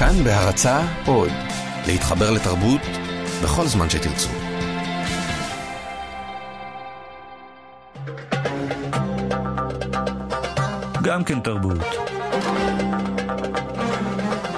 כאן 0.00 0.24
בהרצה 0.24 0.80
עוד, 1.06 1.30
להתחבר 1.86 2.30
לתרבות 2.30 2.80
בכל 3.42 3.66
זמן 3.66 3.90
שתרצו. 3.90 4.28
גם 11.02 11.24
כן 11.24 11.40
תרבות. 11.40 11.84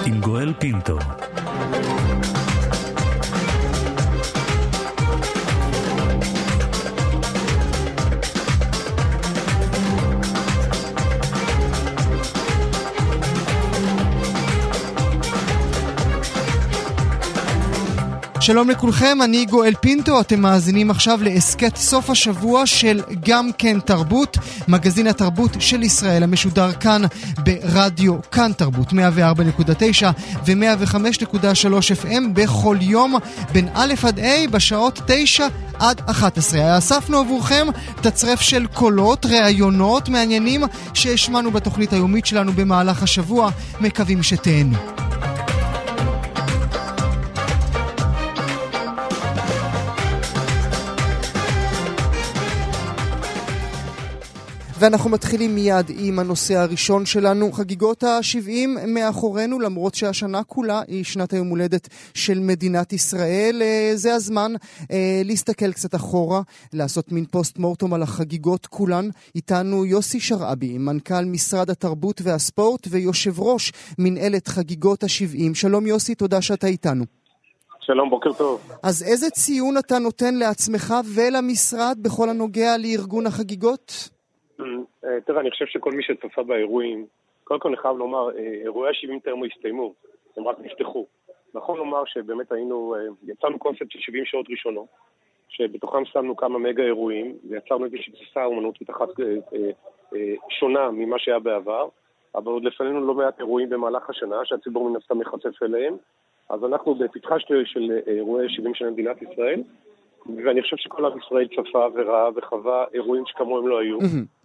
עם 0.07 0.21
גואל 0.21 0.55
פינטו. 0.59 0.99
שלום 18.43 18.71
לכולכם, 18.71 19.19
אני 19.25 19.45
גואל 19.45 19.75
פינטו, 19.81 20.21
אתם 20.21 20.41
מאזינים 20.41 20.91
עכשיו 20.91 21.23
להסכת 21.23 21.77
סוף 21.77 22.11
השבוע 22.11 22.67
של 22.67 23.01
גם 23.21 23.51
כן 23.59 23.81
תרבות, 23.81 24.39
מגזין 24.69 25.07
התרבות 25.07 25.51
של 25.59 25.83
ישראל 25.83 26.23
המשודר 26.23 26.73
כאן 26.73 27.03
ברדיו 27.39 28.15
כאן 28.31 28.53
תרבות 28.53 28.89
104.9 28.93 28.95
ו-105.3 30.47 31.67
FM 32.03 32.29
בכל 32.33 32.77
יום 32.81 33.17
בין 33.53 33.69
א' 33.75 33.95
עד 34.03 34.19
ה' 34.21 34.49
בשעות 34.51 35.01
9 35.07 35.47
עד 35.79 36.01
11. 36.07 36.79
אספנו 36.79 37.19
עבורכם 37.19 37.67
תצרף 38.01 38.41
של 38.41 38.67
קולות, 38.67 39.27
ראיונות 39.27 40.09
מעניינים 40.09 40.65
שהשמענו 40.95 41.51
בתוכנית 41.51 41.93
היומית 41.93 42.27
שלנו 42.27 42.53
במהלך 42.53 43.03
השבוע, 43.03 43.51
מקווים 43.81 44.23
שתהנו. 44.23 44.77
ואנחנו 54.83 55.11
מתחילים 55.11 55.55
מיד 55.55 55.87
עם 55.99 56.19
הנושא 56.19 56.55
הראשון 56.57 57.07
שלנו. 57.07 57.53
חגיגות 57.53 58.03
ה-70 58.03 58.87
מאחורינו, 58.87 59.61
למרות 59.61 59.95
שהשנה 59.95 60.43
כולה 60.45 60.83
היא 60.89 61.05
שנת 61.05 61.33
היום 61.33 61.49
הולדת 61.49 61.89
של 62.15 62.39
מדינת 62.39 62.93
ישראל. 62.93 63.63
אה, 63.63 63.91
זה 63.95 64.15
הזמן 64.15 64.53
אה, 64.91 65.23
להסתכל 65.25 65.73
קצת 65.73 65.95
אחורה, 65.95 66.41
לעשות 66.73 67.13
מין 67.13 67.25
פוסט 67.25 67.59
מורטום 67.59 67.95
על 67.95 68.03
החגיגות 68.03 68.67
כולן. 68.67 69.09
איתנו 69.35 69.85
יוסי 69.85 70.21
שרעבי, 70.21 70.79
מנכ"ל 70.79 71.25
משרד 71.25 71.71
התרבות 71.71 72.21
והספורט 72.25 72.87
ויושב 72.91 73.41
ראש 73.41 73.73
מנהלת 73.99 74.49
חגיגות 74.49 75.03
ה-70. 75.05 75.55
שלום 75.55 75.87
יוסי, 75.87 76.15
תודה 76.15 76.43
שאתה 76.43 76.67
איתנו. 76.67 77.05
שלום, 77.81 78.11
בוקר 78.11 78.33
טוב. 78.33 78.61
אז 78.83 79.03
איזה 79.03 79.31
ציון 79.31 79.79
אתה 79.79 79.99
נותן 79.99 80.35
לעצמך 80.35 80.95
ולמשרד 81.15 81.99
בכל 82.01 82.31
הנוגע 82.31 82.77
לארגון 82.79 83.27
החגיגות? 83.27 84.09
אה, 85.05 85.21
תראה, 85.21 85.41
אני 85.41 85.51
חושב 85.51 85.67
שכל 85.67 85.93
מי 85.93 86.03
שצפה 86.03 86.43
באירועים, 86.43 87.07
קודם 87.45 87.61
כל 87.61 87.69
אני 87.69 87.77
חייב 87.77 87.97
לומר, 87.97 88.31
אה, 88.37 88.61
אירועי 88.63 88.91
ה-70 88.91 89.21
טרם 89.25 89.45
הסתיימו, 89.45 89.95
הם 90.37 90.49
רק 90.49 90.57
נפתחו. 90.61 91.07
נכון 91.55 91.79
לומר 91.79 92.05
שבאמת 92.07 92.53
היינו, 92.53 92.95
אה, 92.95 93.01
יצרנו 93.23 93.59
קונספט 93.59 93.91
של 93.91 93.99
70 93.99 94.25
שעות 94.25 94.47
ראשונות, 94.51 94.87
שבתוכם 95.49 96.05
שמנו 96.05 96.37
כמה 96.37 96.59
מגה 96.59 96.83
אירועים, 96.83 97.37
ויצרנו 97.49 97.85
איזושהי 97.85 98.13
תפיסה 98.13 98.45
אומנותית 98.45 98.91
אחת 98.91 99.09
שונה 100.51 100.91
ממה 100.91 101.19
שהיה 101.19 101.39
בעבר, 101.39 101.89
אבל 102.35 102.53
עוד 102.53 102.65
לפנינו 102.65 103.07
לא 103.07 103.15
מעט 103.15 103.39
אירועים 103.39 103.71
במהלך 103.71 104.11
השנה, 104.11 104.45
שהציבור 104.45 104.91
מן 104.91 104.97
הסתם 104.97 105.19
מחשף 105.19 105.63
אליהם. 105.63 105.97
אז 106.49 106.65
אנחנו 106.65 106.95
בפתחה 106.95 107.35
של 107.41 107.99
אירועי 108.07 108.49
70 108.49 108.75
של 108.75 108.91
מדינת 108.91 109.23
ישראל, 109.23 109.63
ואני 110.45 110.63
חושב 110.63 110.77
שכל 110.77 111.05
עם 111.05 111.19
ישראל 111.19 111.49
צפה 111.49 111.87
וראה 111.95 112.29
וחווה 112.37 112.85
אירועים 112.95 113.25
שכמוהם 113.27 113.69
לא 113.69 113.81
היו. 113.81 113.99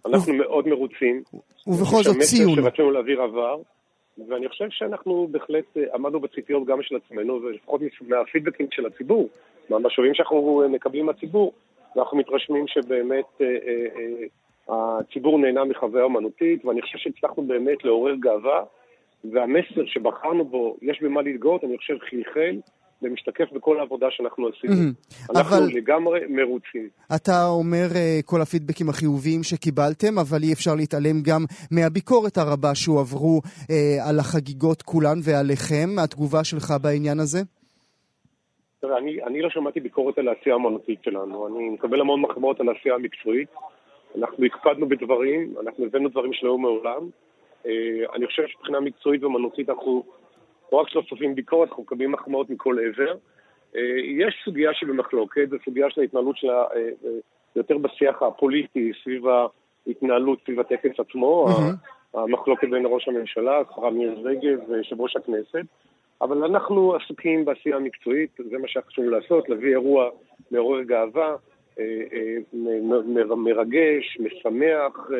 אנחנו 0.06 0.34
מאוד 0.34 0.68
מרוצים. 0.68 1.22
ובכל 1.66 2.02
זאת 2.02 2.16
ציון. 2.18 2.54
שרצינו 2.54 2.90
להעביר 2.90 3.22
עבר, 3.22 3.56
ואני 4.28 4.48
חושב 4.48 4.66
שאנחנו 4.70 5.28
בהחלט 5.30 5.76
אה, 5.76 5.82
עמדנו 5.94 6.20
בציפיות 6.20 6.66
גם 6.66 6.82
של 6.82 6.96
עצמנו, 6.96 7.42
ולפחות 7.42 7.80
מהפידבקים 8.08 8.66
של 8.70 8.86
הציבור, 8.86 9.28
מהמשאבים 9.70 10.14
שאנחנו 10.14 10.62
אה, 10.62 10.68
מקבלים 10.68 11.06
מהציבור, 11.06 11.52
אנחנו 11.96 12.18
מתרשמים 12.18 12.64
שבאמת 12.68 13.40
אה, 13.40 13.46
הציבור 14.68 15.38
נהנה 15.38 15.64
מחוויה 15.64 16.04
אומנותית, 16.04 16.64
ואני 16.64 16.82
חושב 16.82 16.98
שהצלחנו 16.98 17.42
באמת 17.42 17.84
לעורר 17.84 18.14
גאווה, 18.14 18.62
והמסר 19.24 19.86
שבחרנו 19.86 20.44
בו, 20.44 20.76
יש 20.82 21.02
במה 21.02 21.22
להתגאות, 21.22 21.64
אני 21.64 21.78
חושב 21.78 21.94
חלחל. 21.98 22.56
ומשתקף 23.02 23.52
בכל 23.52 23.78
העבודה 23.78 24.06
שאנחנו 24.10 24.48
עשינו. 24.48 24.74
Mm-hmm. 24.74 25.30
אנחנו 25.30 25.56
אבל... 25.56 25.66
לגמרי 25.74 26.20
מרוצים. 26.28 26.88
אתה 27.16 27.46
אומר 27.46 27.86
uh, 27.92 28.22
כל 28.24 28.40
הפידבקים 28.42 28.88
החיוביים 28.88 29.42
שקיבלתם, 29.42 30.18
אבל 30.18 30.38
אי 30.42 30.52
אפשר 30.52 30.74
להתעלם 30.74 31.22
גם 31.22 31.44
מהביקורת 31.70 32.38
הרבה 32.38 32.74
שהועברו 32.74 33.40
uh, 33.44 33.72
על 34.08 34.18
החגיגות 34.18 34.82
כולן 34.82 35.18
ועליכם. 35.24 35.88
התגובה 36.04 36.44
שלך 36.44 36.74
בעניין 36.82 37.18
הזה? 37.20 37.38
תראה, 38.80 38.98
אני, 38.98 39.24
אני 39.24 39.42
לא 39.42 39.50
שמעתי 39.50 39.80
ביקורת 39.80 40.18
על 40.18 40.28
העשייה 40.28 40.54
האמנותית 40.54 40.98
שלנו. 41.04 41.46
אני 41.46 41.68
מקבל 41.68 42.00
המון 42.00 42.20
מחמאות 42.20 42.60
על 42.60 42.68
העשייה 42.68 42.94
המקצועית. 42.94 43.48
אנחנו 44.18 44.44
הקפדנו 44.44 44.88
בדברים, 44.88 45.54
אנחנו 45.62 45.84
הבאנו 45.84 46.08
דברים 46.08 46.32
שלא 46.32 46.48
היו 46.48 46.58
מעולם. 46.58 47.08
Uh, 47.64 47.68
אני 48.14 48.26
חושב 48.26 48.42
שמבחינה 48.46 48.80
מקצועית 48.80 49.22
ואמנותית 49.22 49.70
אנחנו 49.70 50.02
לא 50.72 50.78
רק 50.78 50.88
שלא 50.88 51.02
סופרים 51.08 51.34
ביקורת, 51.34 51.68
אנחנו 51.68 51.82
מקבלים 51.82 52.12
מחמאות 52.12 52.50
מכל 52.50 52.76
עבר. 52.78 53.14
אה, 53.76 53.80
יש 54.04 54.34
סוגיה 54.44 54.70
שהיא 54.74 54.88
במחלוקת, 54.88 55.48
זו 55.50 55.56
סוגיה 55.64 55.90
של 55.90 56.00
ההתנהלות 56.00 56.36
שלה 56.36 56.62
אה, 56.62 56.76
אה, 56.76 57.10
יותר 57.56 57.78
בשיח 57.78 58.22
הפוליטי, 58.22 58.92
סביב 59.04 59.22
ההתנהלות, 59.86 60.38
סביב 60.44 60.60
הטקס 60.60 61.00
עצמו, 61.00 61.46
mm-hmm. 61.48 62.18
המחלוקת 62.18 62.68
בין 62.68 62.82
ראש 62.86 63.08
הממשלה, 63.08 63.60
השרה 63.60 63.90
מירי 63.90 64.22
רגב 64.22 64.58
ויושב 64.68 65.00
ראש 65.00 65.16
הכנסת. 65.16 65.64
אבל 66.22 66.44
אנחנו 66.44 66.94
עסוקים 66.94 67.44
בעשייה 67.44 67.76
המקצועית, 67.76 68.30
זה 68.50 68.58
מה 68.58 68.68
שחשוב 68.68 69.04
לעשות, 69.04 69.48
להביא 69.48 69.70
אירוע 69.70 70.10
מעורר 70.50 70.82
גאווה, 70.82 71.36
מרגש, 73.36 74.18
משמח, 74.20 75.10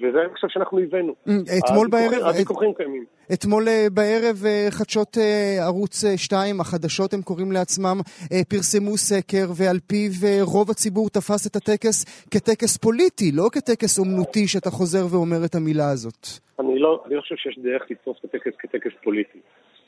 וזה 0.00 0.20
אני 0.20 0.34
חושב 0.34 0.48
שאנחנו 0.48 0.78
הבאנו. 0.78 1.14
Mm, 1.28 1.30
אתמול 1.58 1.88
בערב... 1.88 2.22
הוויכוחים 2.22 2.74
קיימים. 2.74 3.04
אתמול 3.32 3.68
אה, 3.68 3.86
בערב 3.94 4.36
אה, 4.46 4.66
חדשות 4.70 5.18
אה, 5.18 5.64
ערוץ 5.64 6.04
2, 6.16 6.60
החדשות 6.60 7.14
הם 7.14 7.22
קוראים 7.22 7.52
לעצמם, 7.52 7.96
פרסמו 8.48 8.96
סקר 8.96 9.46
ועל 9.56 9.76
פיו 9.86 10.10
רוב 10.42 10.70
הציבור 10.70 11.08
תפס 11.08 11.46
את 11.46 11.56
הטקס 11.56 12.04
כטקס 12.30 12.76
פוליטי, 12.76 13.32
לא 13.32 13.48
כטקס 13.52 13.98
אומנותי 13.98 14.48
שאתה 14.48 14.70
חוזר 14.70 15.04
ואומר 15.10 15.44
את 15.44 15.54
המילה 15.54 15.90
הזאת. 15.90 16.26
אני 16.60 16.78
לא, 16.78 17.02
אני 17.06 17.14
לא 17.14 17.20
חושב 17.20 17.36
שיש 17.36 17.58
דרך 17.58 17.82
לתפוס 17.90 18.16
את 18.20 18.24
הטקס 18.24 18.52
כטקס 18.58 18.92
פוליטי. 19.04 19.38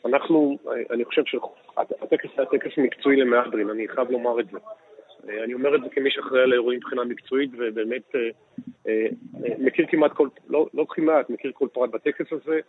אנחנו, 0.07 0.59
אני 0.91 1.05
חושב 1.05 1.23
שהטקס 1.27 2.31
היה 2.39 2.47
טקס 2.47 2.71
מקצועי 2.79 3.17
למהדרין, 3.17 3.71
אני 3.71 3.89
חייב 3.89 4.11
לומר 4.11 4.41
את 4.41 4.47
זה. 4.53 4.59
אני 5.45 5.55
אומר 5.55 5.77
את 5.77 5.81
זה 5.83 5.89
כמי 5.89 6.11
שאחראי 6.11 6.43
על 6.43 6.53
האירועים 6.53 6.79
מבחינה 6.79 7.05
מקצועית 7.05 7.51
ובאמת 7.59 8.15
אה, 8.15 8.21
אה, 8.89 9.07
מכיר 9.59 9.87
כמעט 9.91 10.13
כל, 10.13 10.29
לא, 10.49 10.67
לא 10.75 10.87
כמעט, 10.89 11.31
מכיר 11.31 11.53
כל 11.55 11.69
פרט 11.73 11.91
בטקס 11.91 12.33
הזה 12.33 12.61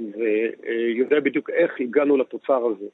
ויודע 0.00 1.20
בדיוק 1.20 1.50
איך 1.50 1.80
הגענו 1.80 2.16
לתוצר 2.16 2.66
הזה. 2.66 2.86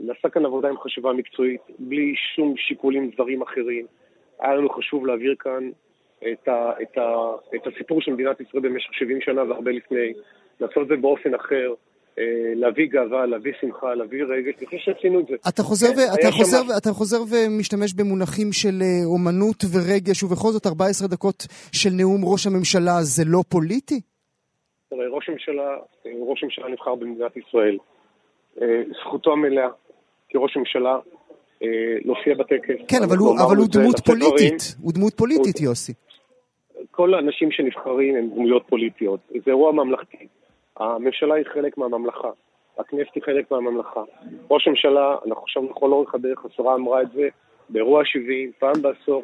נעשה 0.00 0.28
כאן 0.28 0.44
עבודה 0.44 0.68
עם 0.68 0.78
חשיבה 0.78 1.12
מקצועית, 1.12 1.60
בלי 1.78 2.14
שום 2.34 2.56
שיקולים 2.56 3.10
זרים 3.16 3.42
אחרים. 3.42 3.86
היה 4.40 4.54
לנו 4.54 4.70
חשוב 4.70 5.06
להעביר 5.06 5.34
כאן 5.38 5.70
את, 6.32 6.48
ה, 6.48 6.72
את, 6.82 6.98
ה, 6.98 7.32
את 7.54 7.66
הסיפור 7.66 8.00
של 8.02 8.12
מדינת 8.12 8.40
ישראל 8.40 8.62
במשך 8.62 8.94
70 8.94 9.20
שנה 9.20 9.42
והרבה 9.42 9.70
לפני, 9.70 10.12
לעשות 10.60 10.82
את 10.82 10.88
זה 10.88 10.96
באופן 10.96 11.34
אחר, 11.34 11.68
אה, 11.68 11.74
להביא 12.54 12.86
גאווה, 12.86 13.26
להביא 13.26 13.52
שמחה, 13.60 13.94
להביא 13.94 14.24
רגש, 14.24 14.54
אני 14.58 14.66
חושב 14.66 14.78
שעשינו 14.78 15.20
את 15.20 15.26
זה. 15.26 15.34
אתה 15.48 15.62
חוזר, 15.62 15.86
ו... 15.86 16.00
אתה, 16.14 16.30
חוזר, 16.30 16.62
ו... 16.68 16.76
אתה 16.78 16.90
חוזר 16.90 17.18
ומשתמש 17.30 17.94
במונחים 17.94 18.52
של 18.52 18.82
אה, 18.82 19.04
אומנות 19.04 19.64
ורגש, 19.72 20.22
ובכל 20.22 20.48
זאת 20.48 20.66
14 20.66 21.08
דקות 21.08 21.46
של 21.72 21.90
נאום 21.90 22.20
ראש 22.24 22.46
הממשלה 22.46 22.92
זה 23.02 23.22
לא 23.26 23.40
פוליטי? 23.48 24.00
תראה, 24.90 25.08
ראש 25.10 25.28
הממשלה, 25.28 25.68
אה, 26.06 26.10
ראש 26.20 26.42
הממשלה 26.42 26.68
נבחר 26.68 26.94
במדינת 26.94 27.36
ישראל. 27.36 27.78
זכותו 29.00 29.32
המלאה 29.32 29.68
כראש 30.28 30.56
ממשלה 30.56 30.98
להופיע 32.04 32.34
בטקס. 32.34 32.74
כן, 32.88 33.02
אבל 33.08 33.16
הוא, 33.16 33.36
אבל 33.46 33.56
הוא 33.56 33.66
דמות 33.72 34.00
פוליטית. 34.06 34.74
הוא 34.82 34.92
דמות 34.92 35.14
פוליטית, 35.14 35.58
הוא... 35.58 35.64
יוסי. 35.64 35.92
כל 36.90 37.14
האנשים 37.14 37.50
שנבחרים 37.50 38.16
הם 38.16 38.30
דמויות 38.30 38.62
פוליטיות. 38.68 39.20
זה 39.30 39.50
אירוע 39.50 39.72
ממלכתי. 39.72 40.26
הממשלה 40.80 41.34
היא 41.34 41.44
חלק 41.54 41.78
מהממלכה, 41.78 42.28
הכנסת 42.78 43.14
היא 43.14 43.22
חלק 43.22 43.50
מהממלכה. 43.50 44.02
ראש 44.50 44.66
הממשלה, 44.66 45.16
אנחנו 45.26 45.42
עכשיו 45.42 45.62
לכל 45.70 45.92
אורך 45.92 46.14
הדרך, 46.14 46.44
השרה 46.44 46.74
אמרה 46.74 47.02
את 47.02 47.08
זה, 47.14 47.28
באירוע 47.68 48.02
70, 48.04 48.50
פעם 48.58 48.82
בעשור, 48.82 49.22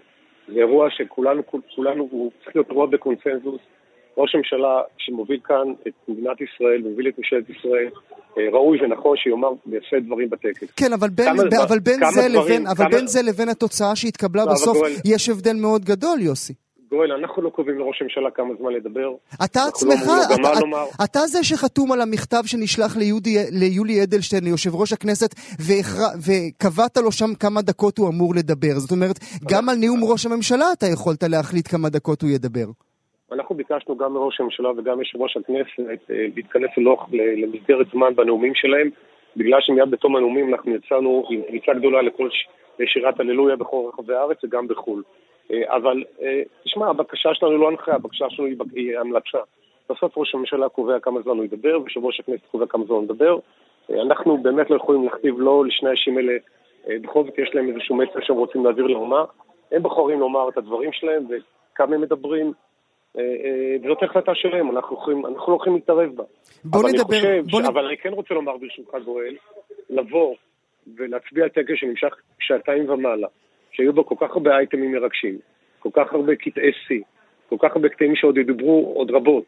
זה 0.48 0.54
אירוע 0.58 0.86
שכולנו, 0.90 1.42
כולנו, 1.74 2.08
הוא 2.10 2.30
צריך 2.44 2.56
להיות 2.56 2.68
אירוע 2.70 2.86
בקונסנזוס. 2.86 3.60
ראש 4.18 4.34
הממשלה 4.34 4.80
שמוביל 4.98 5.40
כאן 5.44 5.72
את 5.88 5.92
מדינת 6.08 6.36
ישראל, 6.40 6.82
מוביל 6.82 7.08
את 7.08 7.18
ממשלת 7.18 7.50
ישראל, 7.50 7.88
ראוי 8.52 8.78
ונכון 8.84 9.16
שיאמר 9.16 9.48
ויעשה 9.66 10.00
דברים 10.06 10.30
בטקס. 10.30 10.70
כן, 10.76 10.92
אבל 10.92 11.08
בין, 11.08 11.26
כמה- 11.26 11.64
אבל 11.68 11.78
בין, 11.78 11.94
זה, 12.10 12.20
דברים- 12.28 12.42
לבין, 12.42 12.66
אבל 12.66 12.76
כמה- 12.84 12.88
בין 12.88 13.06
זה 13.06 13.20
לבין 13.28 13.48
התוצאה 13.48 13.96
שהתקבלה 13.96 14.44
לא, 14.44 14.52
בסוף, 14.52 14.76
גואל- 14.76 14.92
יש 15.04 15.28
הבדל 15.28 15.56
מאוד 15.62 15.84
גדול, 15.84 16.18
יוסי. 16.20 16.54
גואל, 16.90 17.12
אנחנו 17.12 17.42
לא 17.42 17.50
קובעים 17.50 17.78
לראש 17.78 18.02
הממשלה 18.02 18.30
כמה 18.30 18.54
זמן 18.58 18.72
לדבר. 18.72 19.10
אתה 19.44 19.60
לא 19.60 19.68
עצמך, 19.68 20.08
מה 20.42 20.52
אתה, 20.52 20.60
לומר. 20.60 20.84
אתה 21.04 21.18
זה 21.18 21.44
שחתום 21.44 21.92
על 21.92 22.00
המכתב 22.00 22.42
שנשלח 22.46 22.96
ליודי, 22.96 23.36
ליולי 23.60 24.02
אדלשטיין, 24.02 24.44
ליושב 24.44 24.74
ראש 24.74 24.92
הכנסת, 24.92 25.34
והכר- 25.66 26.16
וקבעת 26.26 26.96
לו 26.96 27.12
שם 27.12 27.34
כמה 27.40 27.62
דקות 27.62 27.98
הוא 27.98 28.08
אמור 28.08 28.34
לדבר. 28.34 28.74
זאת 28.74 28.90
אומרת, 28.90 29.16
גם 29.52 29.68
על 29.68 29.76
נאום 29.84 30.00
ראש 30.12 30.26
הממשלה 30.26 30.66
אתה 30.76 30.86
יכולת 30.86 31.22
להחליט 31.22 31.68
כמה 31.68 31.88
דקות 31.88 32.22
הוא 32.22 32.30
ידבר. 32.30 32.66
אנחנו 33.32 33.54
ביקשנו 33.54 33.96
גם 33.96 34.12
מראש 34.12 34.40
הממשלה 34.40 34.70
וגם 34.70 34.98
יושב 34.98 35.18
ראש 35.20 35.36
הכנסת 35.36 35.78
אה, 36.10 36.16
להתכנס 36.36 36.70
למסגרת 37.42 37.86
זמן 37.92 38.14
בנאומים 38.16 38.52
שלהם, 38.54 38.90
בגלל 39.36 39.58
שמיד 39.60 39.90
בתום 39.90 40.16
הנאומים 40.16 40.54
אנחנו 40.54 40.74
יצאנו 40.74 41.24
עם 41.30 41.40
פריצה 41.48 41.72
גדולה 41.78 42.02
לכל 42.02 42.28
ש- 42.30 42.48
לשירת 42.80 43.20
הללויה 43.20 43.56
בכל 43.56 43.80
רחבי 43.92 44.14
הארץ 44.14 44.38
וגם 44.44 44.68
בחו"ל. 44.68 45.02
אה, 45.52 45.76
אבל 45.76 46.04
אה, 46.22 46.43
תשמע, 46.64 46.87
הבקשה 46.88 47.34
שלנו 47.34 47.58
לא 47.58 47.69
הנחיה, 47.69 47.94
הבקשה 47.94 48.25
שלנו 48.31 48.48
היא 48.48 48.56
היא 48.75 48.98
המלצה. 48.98 49.38
בסוף 49.90 50.19
ראש 50.19 50.34
הממשלה 50.34 50.69
קובע 50.69 51.00
כמה 51.00 51.22
זמן 51.22 51.37
הוא 51.37 51.44
ידבר, 51.44 51.81
ויושב 51.81 52.04
ראש 52.04 52.20
הכנסת 52.20 52.46
קובע 52.50 52.66
כמה 52.66 52.84
זמן 52.84 52.96
הוא 52.96 53.04
ידבר. 53.04 53.38
אה, 53.90 54.02
אנחנו 54.02 54.38
באמת 54.38 54.70
לא 54.70 54.76
יכולים 54.76 55.04
להכתיב 55.04 55.34
לא 55.38 55.64
לשני 55.66 55.88
האישים 55.88 56.16
האלה, 56.16 56.32
בכל 57.02 57.25
זאת 57.25 57.38
יש 57.38 57.50
להם 57.54 57.69
איזשהו 57.69 57.96
מסר 57.96 58.20
שהם 58.22 58.37
רוצים 58.37 58.64
להעביר 58.64 58.87
לאומה. 58.87 59.25
הם 59.72 59.82
בוחרים 59.82 60.20
לומר 60.20 60.48
את 60.48 60.58
הדברים 60.58 60.93
שלהם 60.93 61.26
וכמה 61.28 61.94
הם 61.94 62.00
מדברים. 62.00 62.52
וזאת 63.84 64.02
החלטה 64.02 64.34
שלהם, 64.34 64.70
אנחנו 64.76 64.96
יכולים- 64.96 65.26
אנחנו 65.26 65.52
לא 65.52 65.56
יכולים 65.56 65.75
להתערב 65.75 66.10
בה. 66.14 66.25
בוא 66.64 66.81
אבל 66.81 66.88
נדבר, 66.88 67.02
אני 67.16 67.20
חושב, 67.20 67.50
בוא 67.50 67.60
ש... 67.62 67.64
נ... 67.64 67.66
אבל 67.66 67.87
אני 67.87 67.96
כן 67.96 68.12
רוצה 68.12 68.34
לומר 68.34 68.56
ברשותך 68.56 68.94
גואל, 69.04 69.37
לבוא 69.90 70.34
ולהצביע 70.96 71.44
על 71.44 71.50
טקס 71.50 71.75
שנמשך 71.76 72.14
שעתיים 72.40 72.90
ומעלה, 72.90 73.28
שהיו 73.76 73.93
בו 73.93 74.06
כל 74.06 74.14
כך 74.20 74.31
הרבה 74.31 74.56
אייטמים 74.58 74.93
מרגשים, 74.93 75.38
כל 75.78 75.88
כך 75.93 76.12
הרבה 76.12 76.37
קטעי 76.37 76.73
שיא, 76.87 77.00
כל 77.49 77.56
כך 77.62 77.76
הרבה 77.76 77.88
קטעים 77.88 78.17
שעוד 78.17 78.38
ידוברו 78.38 78.93
עוד 78.96 79.11
רבות, 79.11 79.44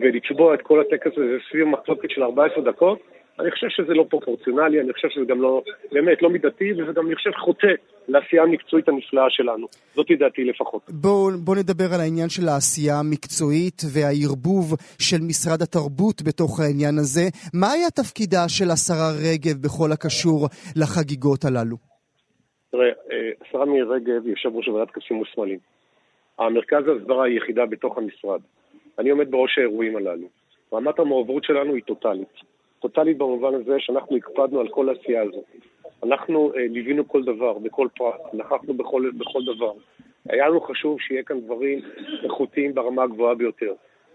ולצבוע 0.00 0.54
את 0.54 0.62
כל 0.62 0.80
הטקס 0.80 1.12
הזה 1.16 1.36
סביב 1.50 1.64
מחלוקת 1.64 2.10
של 2.10 2.22
14 2.22 2.64
דקות, 2.64 2.98
אני 3.40 3.50
חושב 3.50 3.66
שזה 3.68 3.94
לא 3.94 4.04
פרופורציונלי, 4.10 4.80
אני 4.80 4.92
חושב 4.92 5.08
שזה 5.10 5.24
גם 5.28 5.42
לא, 5.42 5.62
באמת, 5.92 6.22
לא 6.22 6.30
מידתי, 6.30 6.72
וזה 6.72 6.92
גם, 6.92 7.06
אני 7.06 7.14
חושב, 7.14 7.30
חוטא 7.44 7.72
לעשייה 8.08 8.42
המקצועית 8.42 8.88
הנפלאה 8.88 9.24
שלנו. 9.28 9.66
זאתי 9.94 10.16
דעתי 10.16 10.44
לפחות. 10.44 10.82
בואו 10.88 11.30
בוא 11.38 11.56
נדבר 11.56 11.94
על 11.94 12.00
העניין 12.00 12.28
של 12.28 12.48
העשייה 12.48 12.98
המקצועית 12.98 13.82
והערבוב 13.94 14.74
של 14.98 15.20
משרד 15.28 15.62
התרבות 15.62 16.22
בתוך 16.22 16.60
העניין 16.60 16.98
הזה. 16.98 17.24
מה 17.54 17.72
היה 17.72 17.90
תפקידה 17.90 18.48
של 18.48 18.70
השרה 18.70 19.10
רגב 19.28 19.56
בכל 19.64 19.92
הקשור 19.92 20.48
לחגיגות 20.76 21.44
הללו? 21.44 21.93
תראה, 22.74 22.90
אה, 23.12 23.30
השרה 23.40 23.64
מירי 23.64 23.88
רגב 23.88 24.26
יושב 24.26 24.56
ראש 24.56 24.68
ועדת 24.68 24.90
כספים 24.90 25.20
וסמלים. 25.20 25.58
המרכז 26.38 26.88
ההסברה 26.88 27.24
היא 27.24 27.36
יחידה 27.36 27.66
בתוך 27.66 27.98
המשרד. 27.98 28.40
אני 28.98 29.10
עומד 29.10 29.30
בראש 29.30 29.58
האירועים 29.58 29.96
הללו. 29.96 30.26
רמת 30.72 30.98
המעורבות 30.98 31.44
שלנו 31.44 31.74
היא 31.74 31.82
טוטאלית. 31.82 32.34
טוטאלית 32.80 33.18
במובן 33.18 33.54
הזה 33.54 33.76
שאנחנו 33.78 34.16
הקפדנו 34.16 34.60
על 34.60 34.68
כל 34.68 34.88
העשייה 34.88 35.22
הזאת. 35.22 35.44
אנחנו 36.02 36.52
אה, 36.56 36.66
ליווינו 36.70 37.08
כל 37.08 37.22
דבר, 37.24 37.58
בכל 37.58 37.88
פרט, 37.96 38.20
נכחנו 38.32 38.74
בכל, 38.74 39.10
בכל 39.18 39.40
דבר. 39.44 39.72
היה 40.28 40.48
לנו 40.48 40.60
חשוב 40.60 41.00
שיהיה 41.00 41.22
כאן 41.22 41.40
דברים 41.40 41.80
איכותיים 42.24 42.74
ברמה 42.74 43.02
הגבוהה 43.02 43.34
ביותר. 43.34 43.72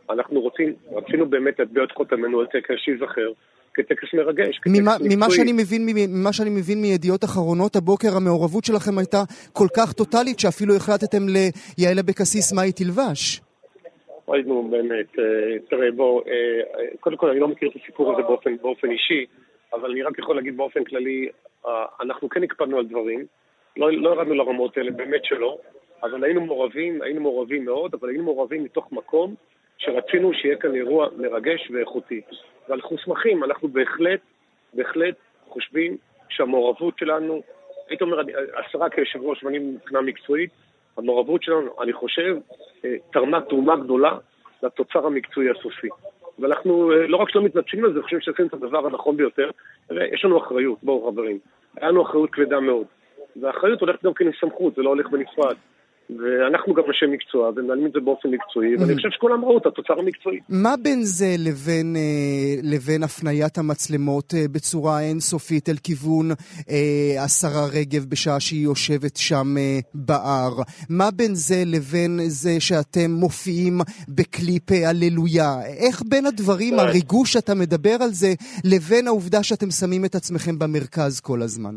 אנחנו 0.10 0.42
רוצים, 0.42 0.74
רצינו 0.92 1.26
באמת 1.26 1.60
להטביע 1.60 1.84
את 1.84 1.92
חותמנו 1.92 2.42
שייזכר 2.78 3.32
כטקס 3.74 4.14
מרגש, 4.14 4.58
כטקס 4.58 4.80
ממה, 4.80 4.92
מקצועי. 4.92 5.16
ממה, 5.16 5.26
שאני 5.30 5.54
מבין, 5.54 5.82
ממה 6.10 6.34
שאני 6.34 6.50
מבין 6.50 6.82
מידיעות 6.82 7.24
אחרונות, 7.24 7.76
הבוקר 7.76 8.08
המעורבות 8.18 8.66
שלכם 8.66 8.98
הייתה 8.98 9.22
כל 9.54 9.68
כך 9.78 9.94
טוטאלית 9.94 10.40
שאפילו 10.40 10.76
החלטתם 10.76 11.24
ליעל 11.78 12.00
אבקסיס 12.00 12.54
מה 12.54 12.62
היא 12.62 12.74
תלבש. 12.74 13.42
אוי, 14.28 14.44
נו, 14.44 14.68
באמת, 14.72 15.20
אה, 15.20 15.60
תראה, 15.70 15.92
בוא, 15.92 16.22
אה, 16.28 16.34
אה, 16.80 16.86
קודם 17.00 17.18
כל 17.18 17.30
אני 17.30 17.40
לא 17.40 17.48
מכיר 17.48 17.70
את 17.70 17.76
הסיפור 17.76 18.14
הזה 18.14 18.22
באופן, 18.22 18.58
באופן 18.58 18.92
אישי, 18.92 19.26
אבל 19.74 19.92
אני 19.92 20.02
רק 20.02 20.20
יכול 20.20 20.36
להגיד 20.36 20.58
באופן 20.58 20.84
כללי, 20.84 21.30
אנחנו 22.02 22.30
כן 22.30 22.44
הקפדנו 22.44 22.78
על 22.78 22.86
דברים, 22.86 23.26
לא, 23.78 23.92
לא 23.92 24.10
ירדנו 24.10 24.34
לרמות 24.34 24.78
האלה, 24.78 24.92
באמת 24.92 25.26
שלא, 25.26 25.58
אבל 26.04 26.24
היינו 26.24 26.46
מעורבים, 26.46 27.02
היינו 27.02 27.22
מעורבים 27.22 27.66
מאוד, 27.66 27.94
אבל 27.94 28.10
היינו 28.10 28.24
מעורבים 28.24 28.64
מתוך 28.64 28.92
מקום 28.92 29.36
שרצינו 29.78 30.34
שיהיה 30.34 30.56
כאן 30.56 30.76
אירוע 30.76 31.08
מרגש 31.18 31.72
ואיכותי. 31.72 32.22
ואנחנו 32.70 32.98
שמחים, 32.98 33.44
אנחנו 33.44 33.68
בהחלט, 33.68 34.20
בהחלט 34.74 35.16
חושבים 35.48 35.98
שהמעורבות 36.30 36.98
שלנו, 36.98 37.42
הייתי 37.90 38.04
אומר, 38.04 38.22
השרה 38.58 38.90
כיושב 38.90 39.20
ראש 39.22 39.44
ואני 39.44 39.60
מבחינה 39.60 40.02
מקצועית, 40.02 40.50
המעורבות 40.98 41.44
שלנו, 41.44 41.82
אני 41.82 41.94
חושב, 41.94 42.38
אה, 42.86 42.96
תרמה 43.12 43.42
תרומה 43.42 43.76
גדולה 43.76 44.18
לתוצר 44.64 45.06
המקצועי 45.06 45.50
הסופי. 45.50 45.88
ואנחנו 46.40 46.92
אה, 46.92 47.08
לא 47.08 47.18
רק 47.18 47.30
שלא 47.30 47.42
מתנצלים 47.42 47.86
על 47.86 47.94
זה, 47.94 48.02
חושבים 48.02 48.22
שעשינו 48.22 48.48
את 48.48 48.54
הדבר 48.54 48.88
הנכון 48.88 49.18
ביותר. 49.18 49.50
יש 49.92 50.26
לנו 50.26 50.38
אחריות, 50.38 50.78
בואו 50.84 51.12
חברים. 51.12 51.40
היה 51.78 51.90
לנו 51.90 52.04
אחריות 52.04 52.30
כבדה 52.30 52.60
מאוד. 52.60 52.88
והאחריות 53.36 53.82
הולכת 53.82 54.04
גם 54.04 54.14
כן 54.14 54.26
עם 54.26 54.32
סמכות, 54.40 54.76
זה 54.76 54.82
לא 54.82 54.90
הולך 54.90 55.08
בנפרד. 55.10 55.56
ואנחנו 56.18 56.74
גם 56.74 56.84
אנשי 56.88 57.06
מקצוע, 57.06 57.52
ומנהלים 57.56 57.86
את 57.86 57.92
זה 57.94 58.00
באופן 58.00 58.30
מקצועי, 58.30 58.76
ואני 58.76 58.96
חושב 58.96 59.10
שכולם 59.10 59.46
ראו 59.46 59.58
את 59.58 59.66
התוצר 59.66 60.00
המקצועי. 60.00 60.40
מה 60.50 60.74
בין 60.84 61.00
זה 61.04 61.36
לבין, 61.40 61.96
אה, 61.96 62.56
לבין 62.64 63.04
הפניית 63.04 63.58
המצלמות 63.58 64.34
אה, 64.34 64.46
בצורה 64.52 65.02
אינסופית 65.02 65.70
אל 65.70 65.76
כיוון 65.84 66.32
אה, 66.70 67.24
השרה 67.24 67.66
רגב 67.74 68.06
בשעה 68.10 68.40
שהיא 68.40 68.64
יושבת 68.64 69.18
שם 69.18 69.58
אה, 69.58 69.80
בהר? 69.94 70.54
מה 70.90 71.12
בין 71.12 71.36
זה 71.36 71.64
לבין 71.66 72.20
זה 72.28 72.60
שאתם 72.60 73.12
מופיעים 73.12 73.78
בקליפ 74.10 74.72
הללויה? 74.72 75.52
איך 75.84 76.02
בין 76.10 76.26
הדברים. 76.26 76.80
הריגוש 76.80 77.34
שאתה 77.34 77.56
מדבר 77.56 77.96
על 78.02 78.10
זה, 78.10 78.28
לבין 78.66 79.08
העובדה 79.08 79.44
שאתם 79.44 79.70
שמים 79.70 80.06
את 80.06 80.16
עצמכם 80.16 80.60
במרכז 80.60 81.20
כל 81.20 81.42
הזמן? 81.42 81.76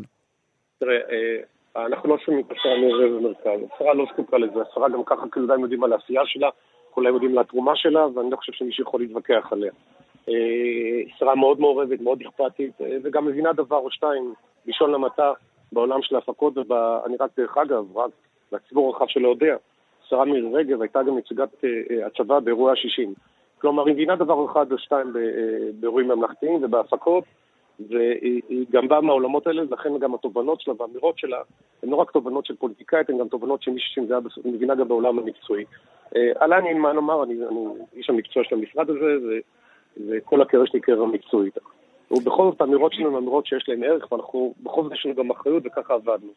תראה, 0.79 0.95
אה, 0.95 1.52
אנחנו 1.77 2.09
לא 2.09 2.17
שמים 2.17 2.39
את 2.39 2.51
השרה 2.51 2.77
מירי 2.77 3.09
במרכז, 3.09 3.59
השרה 3.75 3.93
לא 3.93 4.05
זקוקה 4.13 4.37
לזה, 4.37 4.61
השרה 4.61 4.89
גם 4.89 5.03
ככה 5.03 5.25
כולם 5.33 5.61
יודעים 5.61 5.83
על 5.83 5.93
העשייה 5.93 6.21
שלה, 6.25 6.49
כולם 6.91 7.13
יודעים 7.13 7.31
על 7.31 7.39
התרומה 7.39 7.75
שלה, 7.75 8.07
ואני 8.07 8.31
לא 8.31 8.35
חושב 8.35 8.51
שמישהו 8.53 8.83
יכול 8.83 9.01
להתווכח 9.01 9.47
עליה. 9.51 9.71
אה, 10.29 11.01
שרה 11.17 11.35
מאוד 11.35 11.59
מעורבת, 11.59 12.01
מאוד 12.01 12.21
אכפתית, 12.21 12.81
אה, 12.81 12.97
וגם 13.03 13.25
מבינה 13.25 13.53
דבר 13.53 13.77
או 13.77 13.91
שתיים, 13.91 14.33
בלשון 14.65 14.91
למעטה, 14.91 15.31
בעולם 15.71 16.01
של 16.01 16.15
ההפקות, 16.15 16.57
ואני 16.57 17.15
רק, 17.19 17.31
דרך 17.37 17.57
אגב, 17.57 17.97
רק 17.97 18.11
לציבור 18.51 18.93
הרחב 18.93 19.05
שלא 19.07 19.29
יודע, 19.29 19.55
השרה 20.05 20.25
מירי 20.25 20.53
רגב 20.53 20.81
הייתה 20.81 21.03
גם 21.03 21.17
נציגת 21.17 21.49
אה, 21.63 22.05
הצבא 22.05 22.39
באירועי 22.39 22.71
ה-60. 22.71 23.09
כלומר, 23.61 23.85
היא 23.85 23.93
מבינה 23.93 24.15
דבר 24.15 24.45
אחד 24.45 24.71
או 24.71 24.77
שתיים 24.77 25.13
באירועים 25.79 26.07
ממלכתיים 26.07 26.63
ובהפקות, 26.63 27.23
והיא 27.79 28.41
היא 28.49 28.65
גם 28.71 28.87
באה 28.87 29.01
מהעולמות 29.01 29.47
האלה, 29.47 29.61
ולכן 29.69 29.97
גם 29.99 30.13
התובנות 30.13 30.61
שלה 30.61 30.73
והאמירות 30.77 31.17
שלה 31.17 31.37
הן 31.83 31.89
לא 31.89 31.95
רק 31.95 32.11
תובנות 32.11 32.45
של 32.45 32.55
פוליטיקאית, 32.55 33.09
הן 33.09 33.17
גם 33.17 33.27
תובנות 33.27 33.63
של 33.63 33.71
מישהי 33.71 34.05
שמבינה 34.29 34.75
גם 34.75 34.87
בעולם 34.87 35.19
המקצועי. 35.19 35.65
אה, 36.15 36.31
עליי 36.39 36.59
אני, 36.59 36.73
מה 36.73 36.93
נאמר, 36.93 37.23
אני, 37.23 37.33
אני 37.33 37.65
איש 37.95 38.09
המקצוע 38.09 38.43
של 38.43 38.55
המשרד 38.55 38.89
הזה, 38.89 39.17
ו- 39.23 39.39
וכל 40.07 40.41
הקריירה 40.41 40.67
שלי 40.67 40.79
קריירה 40.79 41.05
מקצועית. 41.05 41.57
ובכל 42.11 42.43
זאת 42.51 42.61
האמירות 42.61 42.93
שלנו 42.93 43.09
הן 43.09 43.15
אמירות 43.15 43.45
שיש 43.45 43.65
להן 43.67 43.83
ערך, 43.83 44.11
ואנחנו, 44.11 44.53
בכל 44.63 44.83
זאת 44.83 44.91
יש 44.91 45.05
לנו 45.05 45.15
גם 45.15 45.31
אחריות, 45.31 45.63
וככה 45.65 45.93
עבדנו. 45.93 46.31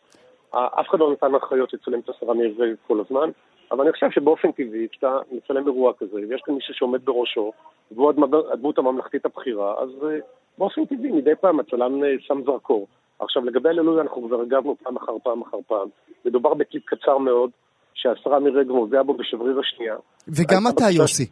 אה, 0.54 0.66
אף 0.80 0.88
אחד 0.88 0.98
לא 0.98 1.12
נתן 1.12 1.26
הנחיות 1.26 1.74
לצלם 1.74 2.00
את 2.00 2.08
השרה 2.08 2.34
מירי 2.34 2.54
רגב 2.58 2.76
כל 2.86 3.00
הזמן, 3.00 3.30
אבל 3.70 3.84
אני 3.84 3.92
חושב 3.92 4.10
שבאופן 4.10 4.52
טבעי, 4.52 4.88
כשאתה 4.90 5.18
מצלם 5.32 5.66
אירוע 5.66 5.92
כזה, 5.98 6.20
ויש 6.28 6.42
כאן 6.44 6.54
מישהו 6.54 6.74
שעומד 6.74 7.04
בראשו, 7.04 7.52
והוא 7.90 8.12
הדמ- 8.12 8.52
הדמות 8.52 8.78
הממלכתית 8.78 9.26
הבכירה, 9.26 9.74
אז 9.82 9.88
אה, 10.04 10.18
באופן 10.58 10.84
טבעי, 10.84 11.12
מדי 11.12 11.34
פעם 11.40 11.60
הצלם 11.60 12.04
אה, 12.04 12.08
שם 12.20 12.42
זרקור. 12.46 12.86
עכשיו, 13.18 13.44
לגבי 13.44 13.68
הללויה 13.68 14.02
אנחנו 14.02 14.28
כבר 14.28 14.40
הגבנו 14.40 14.76
פעם 14.82 14.96
אחר 14.96 15.12
פעם 15.22 15.42
אחר 15.42 15.58
פעם. 15.66 15.88
מדובר 16.24 16.54
בקליפ 16.54 16.82
קצר 16.86 17.18
מאוד, 17.18 17.50
שהשרה 17.94 18.40
מירי 18.40 18.60
רגב 18.60 18.72
מופיעה 18.72 19.02
בו 19.02 19.14
בשבריר 19.14 19.60
השנייה. 19.60 19.96
וגם 20.28 20.62
אתה, 20.74 20.84
יוסי. 20.90 21.26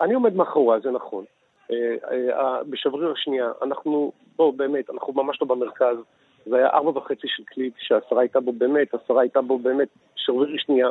אני 0.00 0.14
עומד 0.14 0.34
מאחורי, 0.34 0.80
זה 0.82 0.90
נכון. 0.90 1.24
אה, 1.70 1.76
אה, 2.10 2.62
בשבריר 2.70 3.12
השנייה, 3.12 3.52
אנחנו, 3.62 4.12
בואו 4.36 4.52
באמת, 4.52 4.90
אנחנו 4.90 5.12
ממש 5.12 5.38
לא 5.42 5.46
במרכז. 5.46 5.96
זה 6.46 6.56
היה 6.56 6.68
ארבע 6.68 6.98
וחצי 6.98 7.26
של 7.26 7.42
קליפ 7.44 7.72
שהשרה 7.78 8.20
הייתה 8.20 8.40
בו 8.40 8.52
באמת, 8.52 8.94
השרה 8.94 9.20
הייתה 9.20 9.40
בו 9.40 9.58
באמת 9.58 9.88
שבריר 10.16 10.56
שנייה. 10.58 10.88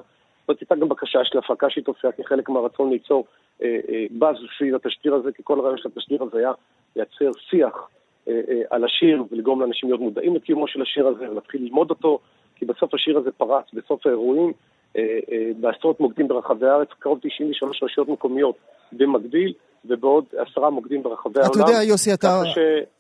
זאת 0.48 0.60
הייתה 0.60 0.76
גם 0.76 0.90
בקשה 0.90 1.20
של 1.24 1.38
הפקה 1.38 1.70
שהיא 1.70 1.84
תופיעה 1.84 2.14
כחלק 2.14 2.50
מהרצון 2.50 2.90
ליצור 2.90 3.26
אה, 3.64 3.80
אה, 3.90 4.06
באז 4.12 4.36
סביב 4.58 4.76
התשדיר 4.76 5.16
הזה, 5.16 5.32
כי 5.32 5.44
כל 5.44 5.60
הרעיון 5.60 5.78
של 5.78 5.90
התשדיר 5.96 6.24
הזה 6.24 6.38
היה 6.38 6.52
לייצר 6.96 7.40
שיח 7.50 7.90
אה, 8.28 8.34
אה, 8.34 8.62
על 8.70 8.84
השיר 8.84 9.24
ולגרום 9.32 9.62
לאנשים 9.62 9.90
להיות 9.90 10.02
מודעים 10.02 10.36
לקיומו 10.36 10.68
של 10.68 10.82
השיר 10.82 11.08
הזה 11.08 11.32
ולהתחיל 11.32 11.64
ללמוד 11.64 11.90
אותו, 11.90 12.20
כי 12.56 12.66
בסוף 12.66 12.94
השיר 12.94 13.18
הזה 13.18 13.32
פרץ 13.32 13.66
בסוף 13.74 14.06
האירועים 14.06 14.54
אה, 14.98 15.02
אה, 15.32 15.52
בעשרות 15.60 16.00
מוקדים 16.00 16.28
ברחבי 16.28 16.68
הארץ, 16.68 16.88
קרוב 17.00 17.20
93 17.22 17.84
רשויות 17.84 18.10
מקומיות 18.10 18.56
במקביל, 18.92 19.54
ובעוד 19.86 20.26
עשרה 20.38 20.70
מוקדים 20.70 21.04
ברחבי 21.04 21.40
אתה 21.40 21.48
העולם. 21.48 21.68
יודע, 21.68 21.84
יוסי, 21.84 22.14
אתה, 22.14 22.42
ש... 22.46 22.58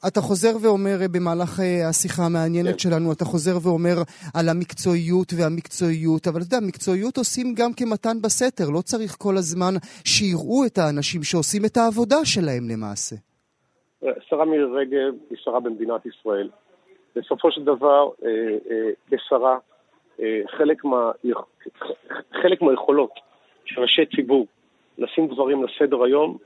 אתה 0.07 0.21
חוזר 0.21 0.51
ואומר 0.61 1.01
אה, 1.01 1.07
במהלך 1.07 1.59
אה, 1.59 1.89
השיחה 1.89 2.23
המעניינת 2.23 2.71
כן. 2.71 2.79
שלנו, 2.79 3.11
אתה 3.11 3.25
חוזר 3.25 3.57
ואומר 3.63 3.95
על 4.33 4.49
המקצועיות 4.49 5.33
והמקצועיות, 5.37 6.27
אבל 6.27 6.41
אתה 6.41 6.55
יודע, 6.55 6.67
מקצועיות 6.67 7.17
עושים 7.17 7.53
גם 7.55 7.73
כמתן 7.73 8.17
בסתר, 8.21 8.69
לא 8.69 8.81
צריך 8.81 9.15
כל 9.19 9.37
הזמן 9.37 9.73
שיראו 10.05 10.65
את 10.65 10.77
האנשים 10.77 11.23
שעושים 11.23 11.65
את 11.65 11.77
העבודה 11.77 12.25
שלהם 12.25 12.69
למעשה. 12.69 13.15
שרה 14.29 14.45
מירי 14.45 14.63
רגב 14.63 15.13
היא 15.29 15.37
שרה 15.43 15.59
במדינת 15.59 16.05
ישראל. 16.05 16.49
בסופו 17.15 17.51
של 17.51 17.63
דבר, 17.63 18.09
אה, 18.25 18.29
אה, 18.71 18.89
כשרה, 19.17 19.57
אה, 20.21 20.41
חלק, 20.57 20.85
מה, 20.85 21.11
חלק 22.41 22.61
מהיכולות 22.61 23.11
של 23.65 23.81
אנשי 23.81 24.01
ציבור 24.15 24.47
לשים 24.97 25.27
דברים 25.27 25.63
לסדר 25.63 26.03
היום 26.03 26.37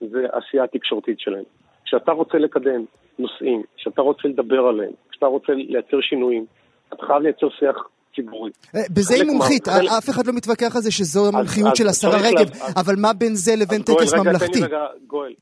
זה 0.00 0.26
העשייה 0.32 0.64
התקשורתית 0.64 1.20
שלהם. 1.20 1.44
כשאתה 1.84 2.12
רוצה 2.12 2.38
לקדם 2.38 2.84
נושאים, 3.18 3.62
כשאתה 3.76 4.02
רוצה 4.02 4.28
לדבר 4.28 4.60
עליהם, 4.66 4.92
כשאתה 5.10 5.26
רוצה 5.26 5.52
לייצר 5.52 6.00
שינויים, 6.00 6.46
אתה 6.88 7.06
חייב 7.06 7.22
לייצר 7.22 7.48
שיח 7.58 7.76
ציבורי. 8.14 8.50
אה, 8.74 8.80
בזה 8.90 9.14
היא 9.14 9.24
מה- 9.24 9.32
מומחית, 9.32 9.68
חלק- 9.68 9.90
אף 9.98 10.10
אחד 10.10 10.26
לא 10.26 10.32
מתווכח 10.32 10.76
על 10.76 10.82
זה 10.82 10.90
שזו 10.92 11.28
המומחיות 11.28 11.76
של 11.76 11.88
השרה 11.88 12.16
רגב, 12.28 12.50
אבל 12.76 12.94
מה 12.98 13.12
בין 13.12 13.34
זה 13.34 13.52
לבין 13.56 13.82
טקס 13.82 14.14
ממלכתי? 14.14 14.60
גואל, 15.06 15.32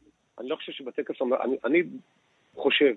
אני 0.43 0.51
לא 0.51 0.57
חושב 0.57 0.73
שבטקס 0.73 1.23
אני, 1.45 1.57
אני 1.65 1.83
חושב, 2.57 2.95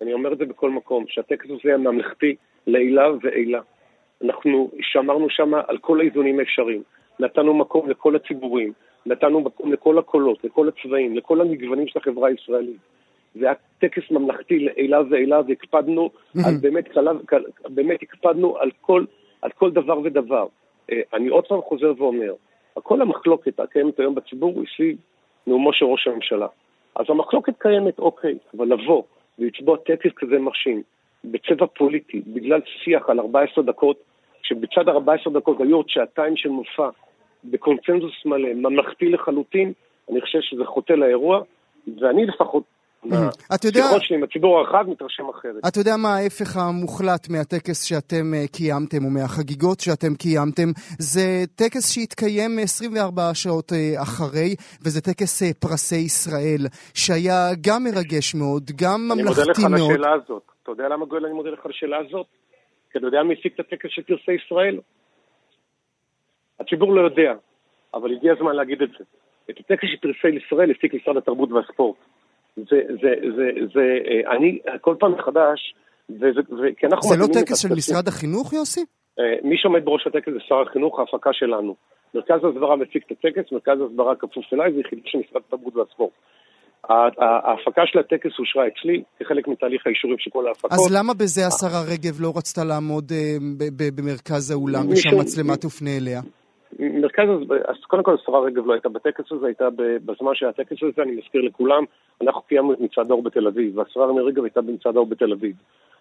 אני 0.00 0.12
אומר 0.12 0.32
את 0.32 0.38
זה 0.38 0.44
בכל 0.44 0.70
מקום, 0.70 1.04
שהטקס 1.08 1.44
הזה 1.44 1.60
היה 1.64 1.76
ממלכתי 1.76 2.36
לעילה 2.66 3.08
ועילה. 3.22 3.60
אנחנו 4.24 4.70
שמרנו 4.80 5.30
שם 5.30 5.54
על 5.54 5.78
כל 5.78 6.00
האיזונים 6.00 6.38
האפשריים. 6.38 6.82
נתנו 7.20 7.54
מקום 7.54 7.90
לכל 7.90 8.16
הציבורים, 8.16 8.72
נתנו 9.06 9.40
מקום 9.40 9.72
לכל 9.72 9.98
הקולות, 9.98 10.44
לכל 10.44 10.68
הצבעים, 10.68 11.16
לכל 11.16 11.40
המגוונים 11.40 11.88
של 11.88 11.98
החברה 11.98 12.28
הישראלית. 12.28 12.80
זה 13.34 13.46
היה 13.46 13.54
טקס 13.78 14.10
ממלכתי 14.10 14.58
לעילה 14.58 15.00
ועילה, 15.10 15.40
והקפדנו 15.48 16.10
על 16.46 16.54
באמת, 16.60 16.88
קלה, 16.88 17.12
קל, 17.26 17.42
באמת 17.68 18.02
הקפדנו 18.02 18.58
על 18.58 18.70
כל, 18.80 19.04
על 19.42 19.50
כל 19.50 19.70
דבר 19.70 19.98
ודבר. 19.98 20.46
אה, 20.92 21.00
אני 21.14 21.28
עוד 21.28 21.46
פעם 21.46 21.60
חוזר 21.60 21.92
ואומר, 21.98 22.34
כל 22.74 23.02
המחלוקת 23.02 23.60
הקיימת 23.60 24.00
היום 24.00 24.14
בציבור 24.14 24.60
היא 24.60 24.66
סביב 24.76 24.96
נאומו 25.46 25.72
של 25.72 25.84
ראש 25.84 26.06
הממשלה. 26.06 26.46
אז 26.96 27.06
המחלוקת 27.08 27.52
קיימת, 27.58 27.98
אוקיי, 27.98 28.34
אבל 28.56 28.66
לבוא 28.66 29.02
ולצבוע 29.38 29.76
טקס 29.76 30.10
כזה 30.16 30.38
מרשים, 30.38 30.82
בצבע 31.24 31.66
פוליטי, 31.66 32.22
בגלל 32.26 32.60
שיח 32.84 33.10
על 33.10 33.20
14 33.20 33.64
דקות, 33.64 33.96
שבצד 34.42 34.88
14 34.88 35.32
דקות 35.32 35.60
היו 35.60 35.76
עוד 35.76 35.88
שעתיים 35.88 36.36
של 36.36 36.48
מופע, 36.48 36.88
בקונצנזוס 37.44 38.24
מלא, 38.24 38.54
ממלכתי 38.54 39.08
לחלוטין, 39.08 39.72
אני 40.10 40.20
חושב 40.20 40.38
שזה 40.40 40.64
חוטא 40.64 40.92
לאירוע, 40.92 41.40
ואני 42.00 42.26
לפחות, 42.26 42.62
מהשיחות 43.08 44.02
שלי 44.02 44.16
עם 44.16 44.22
הציבור 44.22 44.58
הרחב, 44.58 44.84
מתרשם 44.90 45.28
אחרת. 45.28 45.66
אתה 45.68 45.80
יודע 45.80 45.96
מה 45.96 46.08
ההפך 46.16 46.56
המוחלט 46.56 47.28
מהטקס 47.30 47.84
שאתם 47.84 48.34
אה, 48.34 48.44
קיימתם, 48.56 49.04
או 49.04 49.10
מהחגיגות 49.10 49.80
שאתם 49.80 50.14
קיימתם? 50.14 50.68
זה 50.98 51.44
טקס 51.54 51.94
שהתקיים 51.94 52.58
24 52.62 53.22
שעות 53.34 53.72
אה, 53.72 54.02
אחרי, 54.02 54.54
וזה 54.82 55.00
טקס 55.00 55.42
אה, 55.42 55.48
פרסי 55.60 55.96
ישראל, 55.96 56.62
שהיה 56.94 57.50
גם 57.66 57.84
מרגש 57.84 58.34
מאוד, 58.34 58.62
גם 58.82 59.00
אני 59.12 59.22
מודה 59.22 59.42
לך 59.42 59.46
ממלכתי 59.46 59.64
על 59.64 59.72
מאוד. 59.72 59.90
השאלה 59.90 60.12
הזאת. 60.12 60.42
אתה 60.62 60.72
יודע 60.72 60.88
למה 60.88 61.06
גואל 61.06 61.24
אני 61.24 61.34
מודה 61.34 61.50
לך 61.50 61.64
על 61.64 61.70
השאלה 61.70 61.98
הזאת? 61.98 62.26
כי 62.92 62.98
אתה 62.98 63.06
יודע 63.06 63.22
מי 63.22 63.34
הפיק 63.34 63.54
את 63.54 63.60
הטקס 63.60 63.90
של 63.90 64.02
פרסי 64.02 64.32
ישראל? 64.32 64.78
הציבור 66.60 66.94
לא 66.94 67.00
יודע, 67.00 67.32
אבל 67.94 68.12
הגיע 68.12 68.32
הזמן 68.32 68.56
להגיד 68.56 68.82
את 68.82 68.88
זה. 68.98 69.04
את 69.50 69.60
הטקס 69.60 69.88
של 69.88 69.96
פרסי 69.96 70.36
ישראל 70.36 70.70
הפיק 70.70 70.94
משרד 70.94 71.16
התרבות 71.16 71.52
והספורט. 71.52 71.96
זה, 72.56 72.80
זה, 73.02 73.12
זה, 73.36 73.50
זה, 73.74 73.98
אה, 74.08 74.36
אני, 74.36 74.58
כל 74.80 74.94
פעם 74.98 75.12
מחדש, 75.12 75.74
וזה, 76.10 76.40
כי 76.78 76.86
אנחנו... 76.86 77.08
זה 77.10 77.16
לא 77.16 77.26
טקס 77.26 77.62
של. 77.62 77.68
משרד 77.76 78.08
החינוך, 78.08 78.52
יוסי? 78.52 78.84
אה, 79.18 79.24
מי 79.42 79.56
שעומד 79.58 79.84
בראש 79.84 80.06
הטקס 80.06 80.32
זה 80.32 80.40
שר 80.48 80.62
החינוך, 80.62 80.98
ההפקה 80.98 81.30
שלנו. 81.32 81.74
מרכז 82.14 82.44
ההסברה 82.44 82.76
מפיק 82.76 83.04
את 83.06 83.10
הטקס, 83.10 83.52
מרכז 83.52 83.80
ההסברה 83.80 84.16
כפוף 84.16 84.44
אליי, 84.52 84.72
זה 84.72 84.80
יחידה 84.80 85.02
של 85.04 85.18
משרד 85.18 85.42
התרבות 85.48 85.76
והספורט. 85.76 86.12
ההפקה 87.18 87.82
של 87.86 87.98
הטקס 87.98 88.30
אושרה 88.38 88.64
אצלי, 88.66 89.02
כחלק 89.20 89.48
מתהליך 89.48 89.86
האישורים 89.86 90.18
של 90.18 90.30
כל 90.30 90.48
ההפקות. 90.48 90.72
אז 90.72 90.96
למה 90.98 91.14
בזה 91.14 91.46
השרה 91.46 91.80
רגב 91.92 92.20
לא 92.20 92.32
רצתה 92.36 92.64
לעמוד 92.64 93.12
אה, 93.12 93.36
במרכז 93.96 94.50
האולם 94.50 94.88
ושהמצלמה 94.90 95.56
תופנה 95.56 95.90
אליה? 95.96 96.20
מרכז, 96.78 97.28
אז 97.68 97.76
קודם 97.86 98.02
כל 98.02 98.14
השרה 98.14 98.40
רגב 98.40 98.66
לא 98.66 98.72
הייתה 98.72 98.88
בטקס 98.88 99.32
הזה, 99.32 99.46
הייתה 99.46 99.68
בזמן 99.76 100.34
של 100.34 100.46
הטקס 100.46 100.76
הזה, 100.82 101.02
אני 101.02 101.12
מזכיר 101.12 101.42
לכולם, 101.42 101.84
אנחנו 102.20 102.42
קיימנו 102.42 102.72
את 102.72 102.80
מצעד 102.80 103.10
האור 103.10 103.22
בתל 103.22 103.46
אביב, 103.46 103.78
והשרה 103.78 104.06
רגב 104.06 104.44
הייתה 104.44 104.60
במצעד 104.60 104.96
האור 104.96 105.06
בתל 105.06 105.32
אביב. 105.32 105.56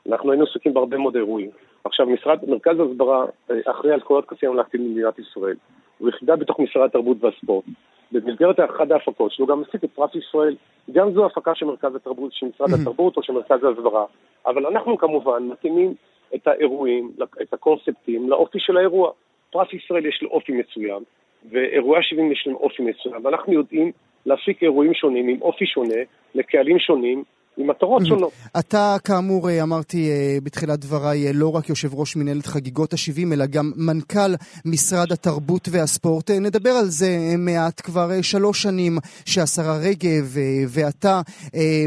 אנחנו 0.10 0.32
היינו 0.32 0.46
עסוקים 0.46 0.74
בהרבה 0.74 0.98
מאוד 0.98 1.16
אירועים. 1.16 1.50
עכשיו, 1.84 2.06
משרד, 2.06 2.40
מרכז 2.48 2.80
ההסברה 2.80 3.26
אה, 3.52 3.56
אחראי 3.66 3.94
על 3.94 4.00
כל 4.00 4.20
הטקסים 4.20 4.50
הממלכתיים 4.50 4.84
במדינת 4.84 5.20
ישראל. 5.20 5.56
הוא 5.98 6.10
יחידה 6.10 6.36
בתוך 6.36 6.60
משרד 6.60 6.86
התרבות 6.86 7.18
והספורט. 7.20 7.66
במסגרת 8.12 8.60
אחת 8.60 8.92
ההפקות 8.92 9.32
שלו 9.32 9.46
גם 9.46 9.62
מפיק 9.62 9.84
את 9.84 9.90
פרס 9.96 10.16
ישראל, 10.16 10.56
גם 10.92 11.14
זו 11.14 11.26
הפקה 11.26 11.56
של 11.56 11.66
מרכז 11.66 11.96
התרבות, 11.96 12.34
של 12.34 12.46
משרד 12.46 12.70
התרבות 12.82 13.18
או 13.18 13.24
של 13.24 13.34
מרכז 13.34 13.64
ההסברה. 13.64 14.06
אבל 14.46 14.66
אנחנו 14.66 14.98
כמובן 14.98 15.44
מתאימים 15.44 15.94
את 16.36 16.48
האירועים, 16.48 17.12
את 17.42 17.54
הקונספטים, 17.54 18.30
לאופי 18.30 18.60
של 18.60 18.78
האירוע. 18.78 19.12
פרס 19.52 19.68
ישראל 19.74 20.06
יש 20.06 20.20
לו 20.22 20.30
אופי 20.30 20.52
מסוים, 20.52 21.04
ואירועי 21.52 22.00
ה-70 22.00 22.32
יש 22.32 22.48
להם 22.48 22.56
אופי 22.56 22.84
מסוים, 22.84 23.26
ואנחנו 23.26 23.54
יודעים 23.54 23.92
להפיק 24.26 24.64
אירועים 24.64 24.94
שונים 24.94 25.28
עם 25.28 25.42
אופי 25.42 25.66
שונה, 25.66 26.02
לקהלים 26.36 26.80
שונים, 26.80 27.24
עם 27.58 27.70
מטרות 27.70 28.06
שונות. 28.06 28.32
אתה, 28.60 28.96
כאמור, 29.04 29.50
אה, 29.50 29.64
אמרתי 29.64 30.10
אה, 30.10 30.38
בתחילת 30.44 30.80
דבריי, 30.80 31.28
אה, 31.28 31.34
לא 31.34 31.56
רק 31.56 31.70
יושב 31.70 31.94
ראש 31.94 32.16
מנהלת 32.16 32.46
חגיגות 32.46 32.94
ה-70, 32.94 33.34
אלא 33.34 33.46
גם 33.46 33.72
מנכ"ל 33.76 34.36
משרד 34.66 35.12
התרבות 35.12 35.70
והספורט. 35.72 36.32
נדבר 36.32 36.70
על 36.70 36.90
זה 36.90 37.36
מעט. 37.38 37.82
כבר 37.82 38.22
שלוש 38.22 38.62
שנים 38.62 38.98
שהשרה 39.26 39.78
רגב 39.78 40.38
ואתה 40.68 41.22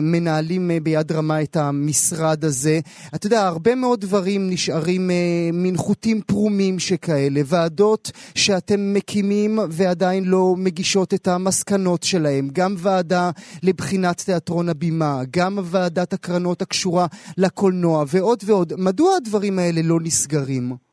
מנהלים 0.03 0.71
ביד 0.83 1.13
רמה 1.13 1.43
את 1.43 1.57
המשרד 1.57 2.45
הזה. 2.45 2.81
אתה 3.15 3.27
יודע, 3.27 3.47
הרבה 3.47 3.75
מאוד 3.75 4.01
דברים 4.01 4.51
נשארים 4.51 5.11
מין 5.53 5.77
חוטים 5.77 6.21
פרומים 6.21 6.79
שכאלה. 6.79 7.41
ועדות 7.47 8.11
שאתם 8.35 8.95
מקימים 8.95 9.59
ועדיין 9.71 10.25
לא 10.25 10.55
מגישות 10.57 11.15
את 11.15 11.29
המסקנות 11.29 12.03
שלהם. 12.03 12.49
גם 12.53 12.75
ועדה 12.79 13.31
לבחינת 13.63 14.19
תיאטרון 14.21 14.69
הבימה, 14.69 15.23
גם 15.31 15.58
ועדת 15.73 16.12
הקרנות 16.12 16.62
הקשורה 16.62 17.07
לקולנוע 17.38 18.05
ועוד 18.15 18.38
ועוד. 18.47 18.73
מדוע 18.79 19.11
הדברים 19.17 19.59
האלה 19.59 19.81
לא 19.85 19.97
נסגרים? 20.00 20.88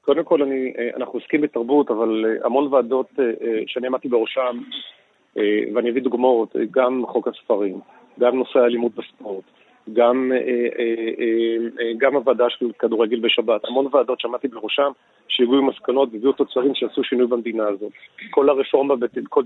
קודם 0.00 0.24
כל, 0.24 0.42
אני, 0.42 0.72
אה, 0.78 0.90
אנחנו 0.96 1.18
עוסקים 1.18 1.40
בתרבות, 1.40 1.90
אבל 1.90 2.24
אה, 2.26 2.46
המון 2.46 2.74
ועדות 2.74 3.06
אה, 3.18 3.24
שאני 3.66 3.86
עמדתי 3.86 4.08
בראשן, 4.08 4.56
ואני 5.74 5.90
אביא 5.90 6.02
דוגמאות, 6.02 6.56
גם 6.70 7.02
חוק 7.06 7.28
הספרים, 7.28 7.80
גם 8.20 8.36
נושא 8.36 8.58
האלימות 8.58 8.92
בספורט, 8.94 9.44
גם, 9.92 10.32
גם 11.98 12.14
הוועדה 12.16 12.44
של 12.48 12.70
כדורגל 12.78 13.20
בשבת, 13.20 13.64
המון 13.64 13.86
ועדות 13.92 14.20
שעמדתי 14.20 14.48
בראשן, 14.48 14.90
שהגיעו 15.28 15.58
עם 15.58 15.66
מסקנות 15.66 16.08
והביאו 16.12 16.32
תוצרים 16.32 16.74
שעשו 16.74 17.04
שינוי 17.04 17.26
במדינה 17.26 17.68
הזאת. 17.68 17.92
כל 18.30 18.48
הרפורמה, 18.48 18.94
כל, 19.28 19.42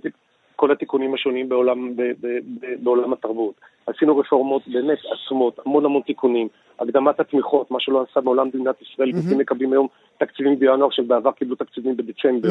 כל 0.56 0.72
התיקונים 0.72 1.14
השונים 1.14 1.48
בעולם, 1.48 1.96
ב, 1.96 2.02
ב, 2.02 2.26
ב, 2.60 2.66
בעולם 2.84 3.12
התרבות. 3.12 3.54
עשינו 3.86 4.18
רפורמות 4.18 4.62
באמת 4.68 4.98
עצומות, 5.12 5.58
המון 5.66 5.84
המון 5.84 6.02
תיקונים, 6.02 6.48
הקדמת 6.78 7.20
התמיכות, 7.20 7.70
מה 7.70 7.80
שלא 7.80 8.04
עשה 8.10 8.20
מעולם 8.20 8.50
במדינת 8.50 8.82
ישראל, 8.82 9.12
גופים 9.12 9.38
מקבלים 9.38 9.72
היום 9.72 9.88
תקציבים 10.18 10.58
בינואר, 10.58 10.90
שבעבר 10.90 11.32
קיבלו 11.32 11.56
תקציבים 11.56 11.96
בדצמבר. 11.96 12.48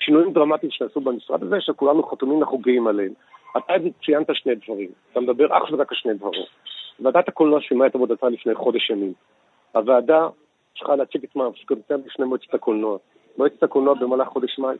שינויים 0.00 0.32
דרמטיים 0.32 0.72
שנעשו 0.72 1.00
במשרד 1.00 1.42
הזה, 1.42 1.56
שכולנו 1.60 2.02
חתומים 2.02 2.42
אנחנו 2.42 2.58
גאים 2.58 2.86
עליהם. 2.86 3.12
אתה 3.56 3.72
ציינת 4.04 4.26
שני 4.32 4.54
דברים, 4.54 4.88
אתה 5.12 5.20
מדבר 5.20 5.46
אך 5.46 5.72
ורק 5.72 5.92
על 5.92 5.98
שני 5.98 6.14
דברים. 6.14 6.42
ועדת 7.00 7.28
הקולנוע 7.28 7.60
סיימה 7.68 7.86
את 7.86 7.94
עבודתה 7.94 8.28
לפני 8.28 8.54
חודש 8.54 8.90
ימים. 8.90 9.12
הוועדה 9.72 10.28
צריכה 10.78 10.96
להציג 10.96 11.24
את 11.24 11.36
מסקנותיה 11.36 11.96
בפני 11.96 12.24
מועצת 12.24 12.54
הקולנוע. 12.54 12.98
מועצת 13.38 13.62
הקולנוע 13.62 13.94
במהלך 13.94 14.28
חודש 14.28 14.58
מאי, 14.58 14.76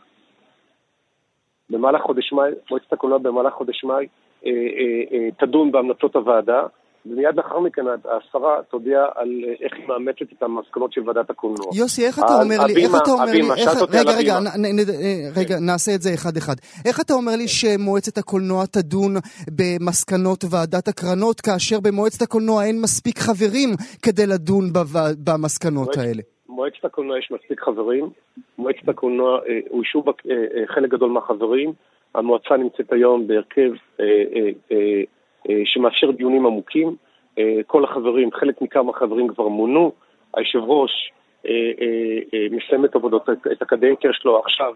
במהלך 1.70 2.02
חודש 2.02 2.32
מאי, 2.32 2.50
מועצת 2.70 2.92
הקולנוע 2.92 3.18
במהלך 3.18 3.52
חודש 3.52 3.84
מאי 3.84 4.06
אה, 4.46 4.50
אה, 4.50 5.18
אה, 5.18 5.46
תדון 5.46 5.72
בהמלצות 5.72 6.16
הוועדה, 6.16 6.62
ומיד 7.06 7.36
לאחר 7.36 7.60
מכן 7.60 7.82
השרה 8.04 8.62
תודיע 8.70 8.98
על 9.14 9.28
איך 9.64 9.72
היא 9.76 9.88
מאמצת 9.88 10.32
את 10.38 10.42
המסקנות 10.42 10.92
של 10.92 11.00
ועדת 11.08 11.30
הקולנוע. 11.30 11.66
יוסי, 11.74 12.06
איך 12.06 12.18
אתה 12.18 12.34
אומר 12.42 12.66
לי, 12.66 12.84
איך 12.84 12.94
אתה 13.02 13.10
אומר 13.10 13.24
לי, 13.24 13.42
רגע, 13.90 14.12
רגע, 14.12 14.38
רגע, 15.36 15.56
נעשה 15.60 15.94
את 15.94 16.02
זה 16.02 16.14
אחד-אחד. 16.14 16.54
איך 16.84 17.00
אתה 17.00 17.14
אומר 17.14 17.36
לי 17.36 17.48
שמועצת 17.48 18.18
הקולנוע 18.18 18.66
תדון 18.66 19.14
במסקנות 19.50 20.44
ועדת 20.50 20.88
הקרנות, 20.88 21.40
כאשר 21.40 21.80
במועצת 21.80 22.22
הקולנוע 22.22 22.64
אין 22.64 22.80
מספיק 22.80 23.18
חברים 23.18 23.68
כדי 24.02 24.26
לדון 24.26 24.64
במסקנות 25.24 25.96
האלה? 25.96 26.22
מועצת 26.56 26.84
הקולנוע 26.84 27.18
יש 27.18 27.30
מספיק 27.30 27.60
חברים, 27.60 28.10
מועצת 28.58 28.88
הקולנוע 28.88 29.38
אה, 29.48 29.58
אוישו 29.70 30.02
בה 30.02 30.12
אה, 30.30 30.34
אה, 30.34 30.66
חלק 30.66 30.90
גדול 30.90 31.10
מהחברים, 31.10 31.72
המועצה 32.14 32.56
נמצאת 32.56 32.92
היום 32.92 33.26
בהרכב 33.26 33.70
אה, 34.00 34.04
אה, 34.04 34.50
אה, 34.72 35.02
אה, 35.50 35.62
שמאפשר 35.64 36.10
דיונים 36.10 36.46
עמוקים. 36.46 36.96
אה, 37.38 37.58
כל 37.66 37.84
החברים, 37.84 38.32
חלק 38.32 38.62
מכמה 38.62 38.92
חברים 38.92 39.28
כבר 39.28 39.48
מונו. 39.48 39.92
היושב 40.36 40.58
ראש 40.58 40.90
אה, 41.46 41.50
אה, 41.50 42.18
אה, 42.34 42.46
מסיים 42.50 42.84
את 42.84 42.94
עבודות, 42.94 43.30
את, 43.30 43.46
את 43.52 43.62
הקדנציה 43.62 44.10
שלו 44.12 44.38
עכשיו, 44.38 44.72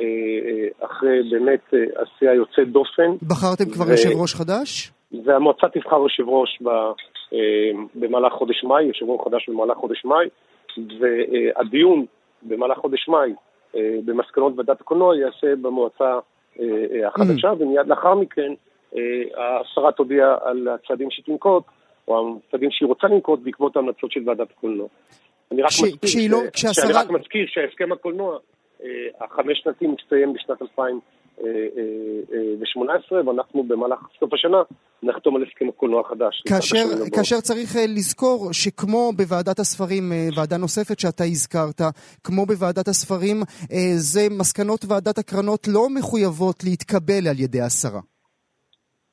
אה, 0.00 0.04
אה, 0.04 0.86
אחרי 0.86 1.30
באמת 1.30 1.74
אה, 1.74 1.78
עשייה 2.02 2.34
יוצאת 2.34 2.68
דופן. 2.68 3.10
בחרתם 3.28 3.64
כבר 3.70 3.84
ו- 3.88 3.90
יושב 3.90 4.10
ראש 4.20 4.34
חדש? 4.34 4.92
והמועצה 5.24 5.66
תבחר 5.68 5.96
יושב 5.96 6.28
ראש 6.28 6.58
ב, 6.62 6.68
אה, 7.32 7.38
במהלך 7.94 8.32
חודש 8.32 8.64
מאי, 8.64 8.84
יושב 8.84 9.06
ראש 9.08 9.20
חדש 9.24 9.48
במהלך 9.48 9.76
חודש 9.76 10.04
מאי, 10.04 10.28
והדיון 11.00 12.06
במהלך 12.42 12.78
חודש 12.78 13.08
מאי 13.08 13.34
אה, 13.76 13.96
במסקנות 14.04 14.52
ועדת 14.56 14.80
הקולנוע 14.80 15.16
ייעשה 15.16 15.56
במועצה 15.62 16.18
אה, 16.60 16.64
אה, 16.92 17.08
החדשה, 17.08 17.52
ומיד 17.58 17.86
לאחר 17.86 18.14
מכן 18.14 18.52
השרה 19.36 19.92
תודיע 19.92 20.36
על 20.42 20.68
הצעדים 20.68 21.10
שתנקוט, 21.10 21.64
או 22.08 22.36
הצעדים 22.48 22.70
שהיא 22.70 22.88
רוצה 22.88 23.06
לנקוט 23.06 23.40
בעקבות 23.42 23.76
ההמלצות 23.76 24.12
של 24.12 24.20
ועדת 24.28 24.50
הקולנוע. 24.50 24.86
אני 25.52 25.62
רק 25.62 25.68
מזכיר, 25.68 25.96
כשהיא 26.02 26.30
לא- 26.30 26.42
הקולנוע 27.92 28.38
החמש 29.20 29.58
שנתי 29.58 29.86
מסתיים 29.86 30.32
בשנת 30.32 30.62
2018, 31.38 33.26
ואנחנו 33.26 33.62
במהלך 33.62 33.98
סוף 34.20 34.32
השנה 34.32 34.62
נחתום 35.02 35.36
על 35.36 35.42
הסכם 35.42 35.68
הקולנוע 35.68 36.00
החדש. 36.00 36.42
כאשר. 36.48 36.84
כאשר 37.16 37.36
צריך 37.40 37.76
אה, 37.76 37.86
לזכור 37.86 38.52
שכמו 38.52 39.12
בוועדת 39.16 39.58
הספרים, 39.58 40.12
אה, 40.12 40.28
ועדה 40.36 40.56
נוספת 40.56 40.98
שאתה 41.00 41.24
הזכרת, 41.24 41.80
כמו 42.24 42.46
בוועדת 42.46 42.88
הספרים, 42.88 43.36
אה, 43.72 43.92
זה 43.94 44.20
מסקנות 44.38 44.80
ועדת 44.88 45.18
הקרנות 45.18 45.68
לא 45.68 45.88
מחויבות 45.98 46.64
להתקבל 46.64 47.28
על 47.30 47.38
ידי 47.38 47.60
השרה. 47.60 48.00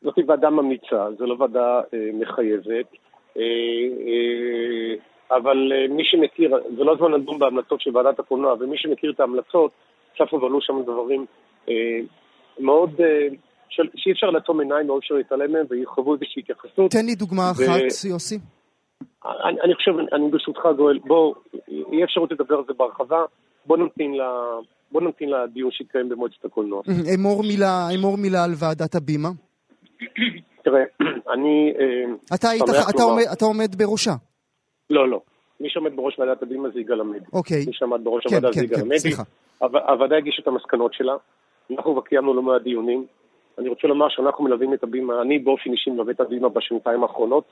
זאת 0.01 0.15
ועדה 0.27 0.49
ממליצה, 0.49 1.07
זו 1.17 1.25
לא 1.25 1.35
ועדה 1.39 1.81
אה, 1.93 2.09
מחייבת, 2.13 2.87
אה, 3.37 3.43
אה, 4.07 4.95
אבל 5.37 5.71
אה, 5.75 5.87
מי 5.87 6.03
שמכיר, 6.05 6.51
זה 6.77 6.83
לא 6.83 6.95
זמן 6.95 7.11
לדון 7.11 7.39
בהמלצות 7.39 7.81
של 7.81 7.97
ועדת 7.97 8.19
הקולנוע, 8.19 8.55
ומי 8.59 8.77
שמכיר 8.77 9.11
את 9.11 9.19
ההמלצות, 9.19 9.71
צפו 10.17 10.41
ועלו 10.41 10.61
שם 10.61 10.81
דברים 10.83 11.21
אה, 11.21 11.25
מאוד, 12.59 13.01
אה, 13.01 13.27
שאי 13.69 14.11
אפשר 14.11 14.27
לעצום 14.27 14.59
עיניים, 14.59 14.91
אי 14.91 14.97
אפשר 14.97 15.15
להתעלם 15.15 15.51
מהם, 15.51 15.65
ויחוו 15.69 16.13
איזושהי 16.13 16.41
התייחסות. 16.41 16.91
תן 16.91 17.05
לי 17.05 17.15
דוגמה 17.15 17.51
אחת, 17.51 18.05
יוסי. 18.09 18.39
אני, 19.25 19.61
אני 19.61 19.75
חושב, 19.75 19.91
אני 20.13 20.31
ברשותך 20.31 20.61
גואל, 20.77 20.99
בוא, 20.99 21.35
יהיה 21.67 22.05
אפשרות 22.05 22.31
לדבר 22.31 22.55
על 22.55 22.63
זה 22.67 22.73
בהרחבה, 22.77 23.17
בוא 23.65 23.77
נמתין, 23.77 24.13
ל, 24.13 24.21
בוא 24.91 25.01
נמתין 25.01 25.29
לדיון 25.29 25.71
שיתקיים 25.71 26.09
במועצת 26.09 26.45
הקולנוע. 26.45 26.81
אמור 27.15 27.43
מילה, 27.43 27.87
אמור 27.95 28.17
מילה 28.17 28.43
על 28.43 28.51
ועדת 28.59 28.95
הבימה. 28.95 29.29
תראה, 30.63 30.83
אני... 31.33 31.73
אה, 31.79 32.35
אתה, 32.35 32.49
היית, 32.49 32.63
אתה, 32.89 33.03
עומד, 33.03 33.23
אתה 33.33 33.45
עומד 33.45 33.75
בראשה. 33.75 34.13
לא, 34.89 35.09
לא. 35.09 35.21
מי 35.59 35.69
שעומד 35.69 35.95
בראש 35.95 36.19
ועדת 36.19 36.43
הבימה 36.43 36.69
זה 36.69 36.79
יגאל 36.79 37.01
עמדי. 37.01 37.25
אוקיי. 37.33 37.65
מי 37.65 37.73
שעמד 37.73 38.03
בראש 38.03 38.23
כן, 38.27 38.35
הוועדה 38.35 38.53
כן, 38.53 38.59
זה 38.59 38.65
יגאל 38.65 38.77
כן, 38.77 38.85
עמדי. 38.85 39.15
הוועדה 39.87 40.17
הגישה 40.17 40.41
את 40.41 40.47
המסקנות 40.47 40.93
שלה. 40.93 41.13
אנחנו 41.71 41.91
כבר 41.91 42.01
קיימנו 42.01 42.33
לא 42.33 42.41
מעט 42.41 42.61
דיונים. 42.61 43.05
אני 43.57 43.69
רוצה 43.69 43.87
לומר 43.87 44.09
שאנחנו 44.09 44.43
מלווים 44.43 44.73
את 44.73 44.83
הבימה, 44.83 45.21
אני 45.21 45.39
באופן 45.39 45.71
אישי 45.71 45.89
מלווה 45.89 46.13
את 46.13 46.19
הבימה 46.19 46.49
בשנתיים 46.49 47.03
האחרונות, 47.03 47.43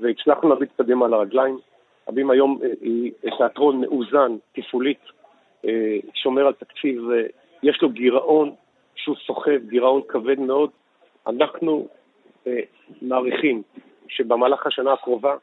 והצלחנו 0.00 0.48
להביא 0.48 0.66
את 0.74 0.80
הבימה 0.80 1.06
על 1.06 1.14
הרגליים. 1.14 1.58
הבימה 2.08 2.32
היום 2.32 2.58
אה, 2.62 2.68
היא 2.80 3.12
תיאטרון 3.38 3.80
מאוזן, 3.80 4.36
תפעולית, 4.52 5.00
אה, 5.64 5.98
שומר 6.14 6.46
על 6.46 6.52
תקציב, 6.52 7.10
אה, 7.10 7.22
יש 7.62 7.82
לו 7.82 7.90
גירעון 7.90 8.54
שהוא 8.94 9.16
סוחב, 9.26 9.58
גירעון 9.68 10.02
כבד 10.08 10.40
מאוד. 10.40 10.70
אנחנו 11.26 11.88
מעריכים 13.02 13.62
שבמהלך 14.08 14.66
השנה 14.66 14.92
הקרובה, 14.92 15.36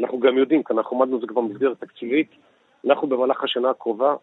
אנחנו 0.00 0.20
גם 0.20 0.38
יודעים, 0.38 0.62
כי 0.62 0.72
אנחנו 0.72 0.96
עמדנו 0.96 1.14
על 1.14 1.20
זה 1.20 1.26
כבר 1.26 1.40
במסגרת 1.40 1.80
תקציבית, 1.80 2.30
אנחנו 2.86 3.08
במהלך 3.08 3.44
השנה 3.44 3.70
הקרובה, 3.70 4.14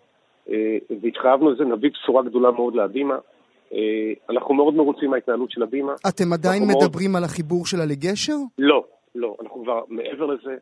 והתחייבנו 1.01 1.49
לזה, 1.51 1.63
נביא 1.65 1.89
בשורה 1.93 2.23
גדולה 2.23 2.51
מאוד 2.51 2.75
להבימה. 2.75 3.17
אה, 3.73 3.77
אנחנו 4.29 4.53
מאוד 4.53 4.73
מרוצים 4.73 5.09
מההתנהלות 5.09 5.51
של 5.51 5.63
הבימה. 5.63 5.93
אתם 6.09 6.33
עדיין 6.33 6.61
אנחנו 6.63 6.67
מאוד- 6.79 6.83
מדברים 6.89 7.15
על 7.15 7.23
החיבור 7.23 7.65
שלה 7.65 7.85
לגשר? 7.85 8.35
לא, 8.57 8.83
לא, 9.15 9.35
אנחנו 9.41 9.63
כבר 9.63 9.81
מעבר 9.87 10.25
לזה, 10.25 10.55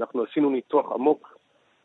אנחנו 0.00 0.22
עשינו 0.30 0.50
ניתוח 0.50 0.92
עמוק, 0.92 1.38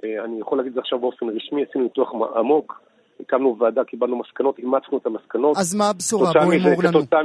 אה, 0.03 0.23
אני 0.25 0.39
יכול 0.39 0.57
להגיד 0.57 0.69
את 0.69 0.75
זה 0.75 0.79
עכשיו 0.79 0.99
באופן 0.99 1.29
רשמי, 1.29 1.63
עשינו 1.69 1.83
ניתוח 1.83 2.13
עמוק, 2.35 2.81
הקמנו 3.19 3.57
ועדה, 3.59 3.83
קיבלנו 3.83 4.19
מסקנות, 4.19 4.59
אימצנו 4.59 4.97
את 4.97 5.05
המסקנות. 5.05 5.57
אז 5.57 5.75
מה 5.75 5.89
הבשורה? 5.89 6.29
כתוצאה 6.29 6.45
בוא 6.45 6.53
מזה- 6.55 6.67
אמור 6.69 6.83
לנו. 6.83 6.99
כתוצאה, 6.99 7.19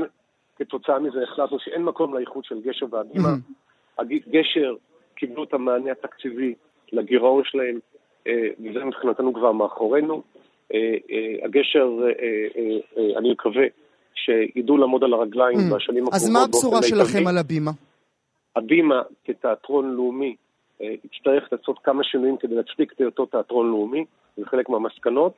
כתוצאה 0.59 0.99
מזה 0.99 1.18
החלטנו 1.23 1.59
שאין 1.61 1.83
מקום 1.85 2.14
לאיחוד 2.14 2.44
של 2.44 2.61
גשר 2.61 2.87
והבימה. 2.90 3.29
הג- 3.99 4.29
גשר 4.31 4.75
קיבלו 5.14 5.44
את 5.44 5.55
המענה 5.55 5.90
התקציבי 5.92 6.55
לגירעון 6.92 7.42
שלהם, 7.44 7.75
אה, 7.75 7.93
וזה 8.29 8.85
מבחינתנו 8.85 9.35
כבר 9.35 9.53
מאחורינו. 9.53 10.23
אה, 10.75 10.79
אה, 11.11 11.45
הגשר, 11.45 11.89
אה, 12.03 12.09
אה, 12.09 12.79
אה, 12.99 13.19
אני 13.19 13.33
מקווה 13.33 13.65
שידעו 14.15 14.77
לעמוד 14.77 15.05
על 15.05 15.13
הרגליים 15.13 15.59
בשנים 15.59 16.03
הקרובות. 16.03 16.15
אז 16.15 16.31
מה 16.31 16.43
הבשורה 16.43 16.83
שלכם. 16.83 17.27
על 17.27 17.39
הבימה? 17.39 17.71
הבימה 18.57 19.03
כתיאטרון 19.25 19.95
לאומי 19.95 20.37
אה, 20.83 20.95
יצטרך 21.05 21.53
לעשות 21.53 21.79
כמה 21.85 22.05
שינויים 22.05 22.37
כדי 22.37 22.55
להצדיק 22.55 22.93
את 22.93 22.99
היותו 22.99 23.27
תיאטרון 23.27 23.71
לאומי, 23.71 24.05
זה 24.37 24.43
חלק 24.47 24.69
מהמסקנות, 24.69 25.33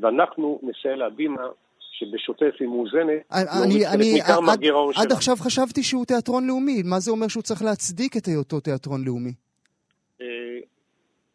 ואנחנו 0.00 0.60
נסייע 0.62 0.96
להבימה 0.96 1.42
שבשוטף 1.78 2.54
היא 2.60 2.68
מאוזנת, 2.68 3.22
אני, 3.32 3.86
אני, 3.86 4.20
עד, 4.20 4.62
עד. 4.96 5.12
עכשיו 5.12 5.36
חשבתי 5.36 5.82
שהוא 5.82 6.04
תיאטרון 6.04 6.46
לאומי, 6.46 6.82
מה 6.84 7.00
זה 7.00 7.10
אומר 7.10 7.28
שהוא 7.28 7.42
צריך 7.42 7.62
להצדיק 7.62 8.16
את 8.16 8.26
היותו 8.26 8.60
תיאטרון 8.60 9.04
לאומי? 9.04 9.32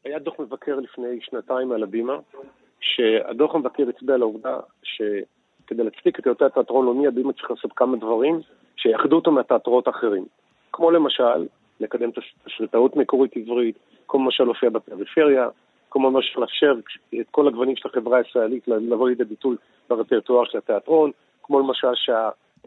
היה 0.05 0.19
דוח 0.19 0.39
מבקר 0.39 0.75
לפני 0.75 1.21
שנתיים 1.21 1.71
על 1.71 1.83
הבימה, 1.83 2.17
שהדוח 2.79 3.55
המבקר 3.55 3.83
הצביע 3.89 4.15
על 4.15 4.21
העובדה 4.21 4.59
שכדי 4.83 5.83
להצדיק 5.83 6.19
את 6.19 6.25
היותו 6.25 6.45
התיאטרון 6.45 6.85
לאומי, 6.85 7.07
הבימה 7.07 7.33
צריך 7.33 7.51
לעשות 7.51 7.71
כמה 7.75 7.97
דברים 7.97 8.39
שיאחדו 8.77 9.15
אותו 9.15 9.31
מהתיאטראות 9.31 9.87
האחרים. 9.87 10.25
כמו 10.71 10.91
למשל, 10.91 11.47
לקדם 11.79 12.09
תסריטאות 12.45 12.95
מקורית 12.95 13.37
עברית, 13.37 13.75
כמו 14.07 14.23
למשל 14.23 14.43
להופיע 14.43 14.69
בפריפריה, 14.69 15.49
כמו 15.91 16.09
למשל 16.09 16.39
לאפשר 16.39 16.75
את 17.21 17.27
כל 17.31 17.47
הגוונים 17.47 17.75
של 17.75 17.89
החברה 17.89 18.17
הישראלית 18.17 18.67
לבוא 18.67 19.09
לידי 19.09 19.23
ביטוי 19.23 19.55
ברפרטואר 19.89 20.45
של 20.45 20.57
התיאטרון, 20.57 21.11
כמו 21.43 21.59
למשל 21.59 21.95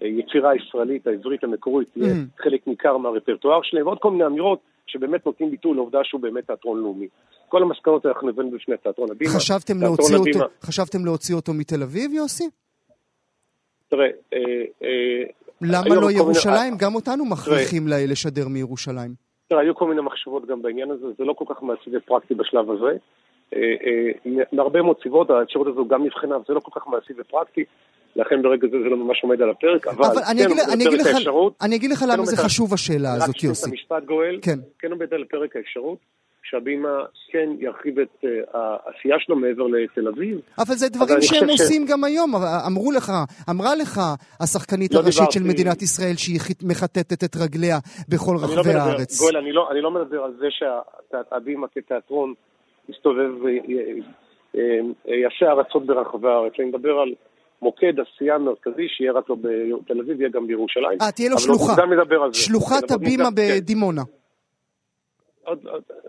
שהיצירה 0.01 0.51
הישראלית, 0.51 1.07
העברית 1.07 1.45
המקורית, 1.45 1.89
תהיה 1.93 2.13
Mm. 2.13 2.43
חלק 2.43 2.67
ניכר 2.67 2.97
מהרפרטואר 2.97 3.61
שלהם, 3.63 3.87
ועוד 3.87 3.99
כל 3.99 4.11
מיני 4.11 4.27
אמירות 4.27 4.59
שבאמת 4.87 5.27
נותנים 5.27 5.51
ביטוי 5.51 5.75
לעובדה 5.75 5.99
שהוא 6.05 6.21
באמת 6.21 6.47
תיאטרון 6.47 6.81
לאומי. 6.81 7.07
כל 7.49 7.63
המסקנות 7.63 8.07
אנחנו 8.07 8.29
הבאנו 8.29 8.51
בפני 8.51 8.77
תיאטרון 8.77 9.11
הבימה. 9.11 9.31
חשבתם 9.31 9.65
תיאטרון 9.79 9.83
להוציא, 9.97 10.17
אותו, 10.17 10.29
הבימה. 10.31 10.45
חשבתם 10.63 11.05
להוציא 11.05 11.35
אותו 11.35 11.53
מתל 11.55 11.83
אביב, 11.83 12.13
יוסי? 12.15 12.49
תראה, 13.89 14.07
אה, 14.33 14.39
אה, 14.83 15.23
למה 15.63 15.89
לא 15.89 16.01
כל 16.01 16.07
מיני- 16.07 16.13
ירושלים? 16.19 16.75
גם 16.79 16.95
אותנו 16.95 17.25
מכריחים 17.25 17.89
ל- 17.89 18.11
לשדר 18.13 18.49
מירושלים. 18.49 19.15
תראה, 19.49 19.61
היו 19.61 19.75
כל 19.75 19.89
מיני 19.89 20.01
מחשבות 20.01 20.47
גם 20.47 20.63
בעניין 20.63 20.91
הזה, 20.91 21.07
זה 21.19 21.25
לא 21.25 21.33
כל 21.33 21.45
כך 21.49 21.63
מעשי 21.63 21.91
ופרקטי 21.97 22.35
בשלב 22.35 22.71
הזה. 22.71 22.97
אה, 23.55 23.59
אה, 23.61 24.43
מהרבה 24.53 24.83
מאוד 24.83 24.97
סיבות, 25.03 25.31
האפשרות 25.31 25.67
הזו 25.67 25.89
גם 25.89 26.05
נבחנה, 26.05 26.37
זה 26.49 26.55
לא 26.55 26.61
כל 26.61 26.81
כך 26.81 26.87
מעשי 26.89 27.13
ופרקטי, 27.19 27.65
לכן 28.17 28.43
ברגע 28.43 28.69
זה 28.71 28.77
זה 28.83 28.89
לא 28.89 28.97
ממש 28.97 29.21
עומד 29.23 29.43
על 29.43 29.51
הפרק, 29.51 29.87
אבל, 29.87 30.05
אבל 30.05 30.23
אני 30.31 30.43
כן 30.43 30.49
עומד 30.51 30.63
אני 30.73 30.87
על 30.87 30.95
האפשרות, 31.15 31.55
אני 31.63 31.77
אגיד 31.77 31.91
לך 31.91 31.99
כן 31.99 32.09
למה 32.09 32.25
זה 32.27 32.37
חשוב 32.37 32.75
השאלה 32.75 33.15
רק 33.17 33.23
הזאת, 33.23 33.43
יוסי. 33.43 33.71
המשפט 33.71 34.05
גואל, 34.05 34.39
כן. 34.43 34.59
כן 34.79 34.91
עומד 34.91 35.15
על 35.15 35.23
הפרק 35.23 35.57
האפשרות, 35.57 35.99
שהבימה 36.43 36.89
כן 37.33 37.49
ירחיב 37.59 37.99
את 37.99 38.25
אה, 38.25 38.31
העשייה 38.87 39.17
שלו 39.19 39.37
מעבר 39.37 39.67
לתל 39.67 40.09
אביב. 40.09 40.41
אבל 40.59 40.75
זה 40.75 40.89
דברים 40.89 41.23
שהם 41.23 41.41
חושב 41.41 41.57
ש- 41.57 41.61
עושים 41.61 41.87
גם 41.87 42.05
היום. 42.05 42.33
אמרו 42.67 42.93
לך, 42.93 43.13
אמרה 43.51 43.75
לך 43.75 44.01
השחקנית 44.41 44.95
לא 44.95 45.01
הראשית 45.01 45.31
של 45.33 45.43
מדינת 45.43 45.83
ישראל 45.83 46.15
שהיא 46.17 46.41
מחטטת 46.63 47.25
את 47.25 47.37
רגליה 47.37 47.79
בכל 48.09 48.33
לא 48.33 48.45
רחבי 48.45 48.61
מדבר, 48.71 48.79
הארץ. 48.79 49.21
גואל, 49.21 49.37
אני 49.37 49.53
לא, 49.53 49.71
אני 49.71 49.81
לא 49.81 49.91
מדבר 49.91 50.23
על 50.23 50.33
זה 50.41 50.47
שהבימה 50.51 51.67
כתיאטרון 51.75 52.35
יסתובב 52.89 53.31
ויעשה 54.55 55.51
הרצות 55.51 55.87
ברחבי 55.87 56.29
הארץ, 56.29 56.53
אני 56.59 56.69
מדבר 56.69 56.99
על 56.99 57.15
מוקד 57.63 57.93
עשייה 58.01 58.39
מרכזי 58.39 58.87
שיהיה 58.89 59.13
רק 59.13 59.31
לא 59.31 59.37
בתל 59.37 60.01
אביב, 60.01 60.21
יהיה 60.21 60.31
גם 60.31 60.47
בירושלים. 60.47 60.99
אה, 61.03 61.13
תהיה 61.13 61.29
לו 61.31 61.37
אבל 61.37 61.49
עוד 61.49 61.59
שלוחה. 61.59 61.73
מוקדם 61.73 61.93
לדבר 61.93 62.23
על 62.23 62.33
זה. 62.35 62.39
שלוחת 62.41 62.85
כן, 62.89 62.95
אבל 62.95 63.05
הבימה 63.05 63.25
כן. 63.25 63.35
בדימונה. 63.37 64.03
עוד- 65.45 65.67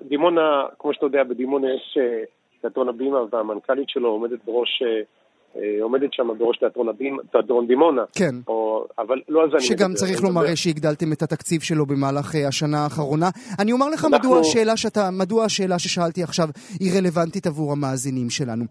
דימונה, 0.09 0.41
כמו 0.79 0.93
שאתה 0.93 1.05
יודע, 1.05 1.23
בדימונה 1.23 1.67
יש 1.75 1.97
אה, 2.01 2.23
תיאטרון 2.61 2.89
הבימה 2.89 3.17
והמנכ"לית 3.31 3.89
שלו 3.89 4.09
עומדת 4.09 4.39
בראש, 4.45 4.81
אה, 4.85 5.01
אה, 5.61 5.83
עומדת 5.83 6.13
שם 6.13 6.27
בראש 6.39 6.57
תיאטרון 6.57 6.89
הבימה, 6.89 7.23
תיאטרון 7.31 7.67
דימונה. 7.67 8.01
כן. 8.17 8.35
או, 8.47 8.85
אבל 8.99 9.21
לא 9.29 9.41
על 9.43 9.49
זה 9.51 9.57
אני 9.57 9.65
מדבר. 9.65 9.77
שגם 9.77 9.93
צריך 9.93 10.23
לומר 10.23 10.55
שהגדלתם 10.55 11.13
את 11.13 11.21
התקציב 11.21 11.61
שלו 11.61 11.85
במהלך 11.85 12.35
השנה 12.47 12.77
האחרונה. 12.83 13.29
אני 13.59 13.71
אומר 13.71 13.89
לך 13.89 14.05
אנחנו- 14.05 14.17
מדוע 14.29 14.39
השאלה 14.39 14.77
שאתה, 14.77 15.09
מדוע 15.11 15.45
השאלה 15.45 15.79
ששאלתי 15.79 16.23
עכשיו 16.23 16.47
היא 16.79 16.91
רלוונטית 16.97 17.47
עבור 17.47 17.71
המאזינים 17.71 18.29
שלנו. 18.29 18.65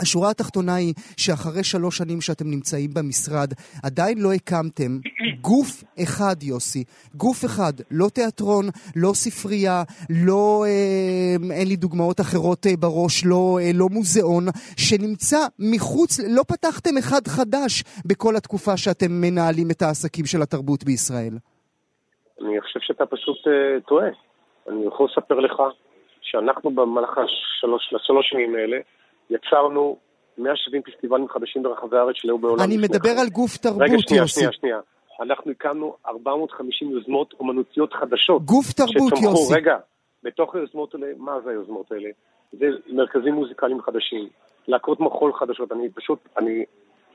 השורה 0.00 0.30
התחתונה 0.30 0.74
היא 0.74 0.94
שאחרי 1.16 1.64
שלוש 1.64 1.98
שנים 1.98 2.20
שאתם 2.20 2.50
נמצאים 2.50 2.90
במשרד, 2.94 3.48
עדיין 3.84 4.18
לא 4.18 4.32
הקמתם 4.32 4.92
גוף 5.40 5.84
אחד, 6.02 6.42
יוסי. 6.42 6.84
גוף 7.14 7.44
אחד, 7.44 7.72
לא 7.90 8.06
תיאטרון, 8.14 8.64
לא 8.96 9.10
ספרייה, 9.14 9.82
לא, 10.26 10.64
אה, 10.66 11.56
אין 11.58 11.68
לי 11.68 11.76
דוגמאות 11.76 12.20
אחרות 12.20 12.66
אה, 12.66 12.76
בראש, 12.80 13.26
לא, 13.26 13.58
אה, 13.60 13.70
לא 13.74 13.86
מוזיאון, 13.96 14.44
שנמצא 14.84 15.40
מחוץ, 15.58 16.20
לא 16.36 16.42
פתחתם 16.52 16.94
אחד 16.98 17.22
חדש 17.36 17.72
בכל 18.08 18.36
התקופה 18.36 18.76
שאתם 18.76 19.10
מנהלים 19.24 19.68
את 19.70 19.82
העסקים 19.82 20.26
של 20.26 20.42
התרבות 20.42 20.84
בישראל. 20.84 21.34
אני 22.40 22.60
חושב 22.60 22.80
שאתה 22.82 23.06
פשוט 23.06 23.46
אה, 23.46 23.80
טועה. 23.88 24.08
אני 24.68 24.86
יכול 24.86 25.08
לספר 25.10 25.40
לך 25.40 25.62
שאנחנו 26.22 26.70
במהלך 26.70 27.18
השלוש, 27.18 28.28
שנים 28.30 28.54
האלה, 28.54 28.76
יצרנו 29.30 29.96
170 30.38 30.82
פסטיבלים 30.82 31.28
חדשים 31.28 31.62
ברחבי 31.62 31.96
הארץ 31.96 32.16
שלא 32.16 32.36
בעולם. 32.36 32.64
אני 32.64 32.76
מדבר 32.76 33.10
על 33.20 33.28
גוף 33.28 33.56
תרבות, 33.56 33.82
רגע, 33.82 33.98
שנייה, 33.98 34.22
יוסי. 34.22 34.40
שנייה, 34.40 34.52
שנייה. 34.52 34.80
אנחנו 35.20 35.50
הקמנו 35.50 35.96
450 36.06 36.90
יוזמות 36.90 37.34
אומנותיות 37.40 37.92
חדשות. 37.92 38.42
גוף 38.44 38.72
תרבות, 38.72 39.16
שצמחו, 39.16 39.24
יוסי. 39.24 39.54
רגע, 39.54 39.76
בתוך 40.22 40.54
היוזמות 40.54 40.94
האלה, 40.94 41.06
מה 41.16 41.40
זה 41.44 41.50
היוזמות 41.50 41.92
האלה? 41.92 42.08
זה 42.52 42.66
מרכזים 42.88 43.34
מוזיקליים 43.34 43.82
חדשים, 43.82 44.28
להקות 44.68 45.00
מחול 45.00 45.32
חדשות. 45.32 45.72
אני 45.72 45.90
פשוט, 45.90 46.18
אני, 46.38 46.64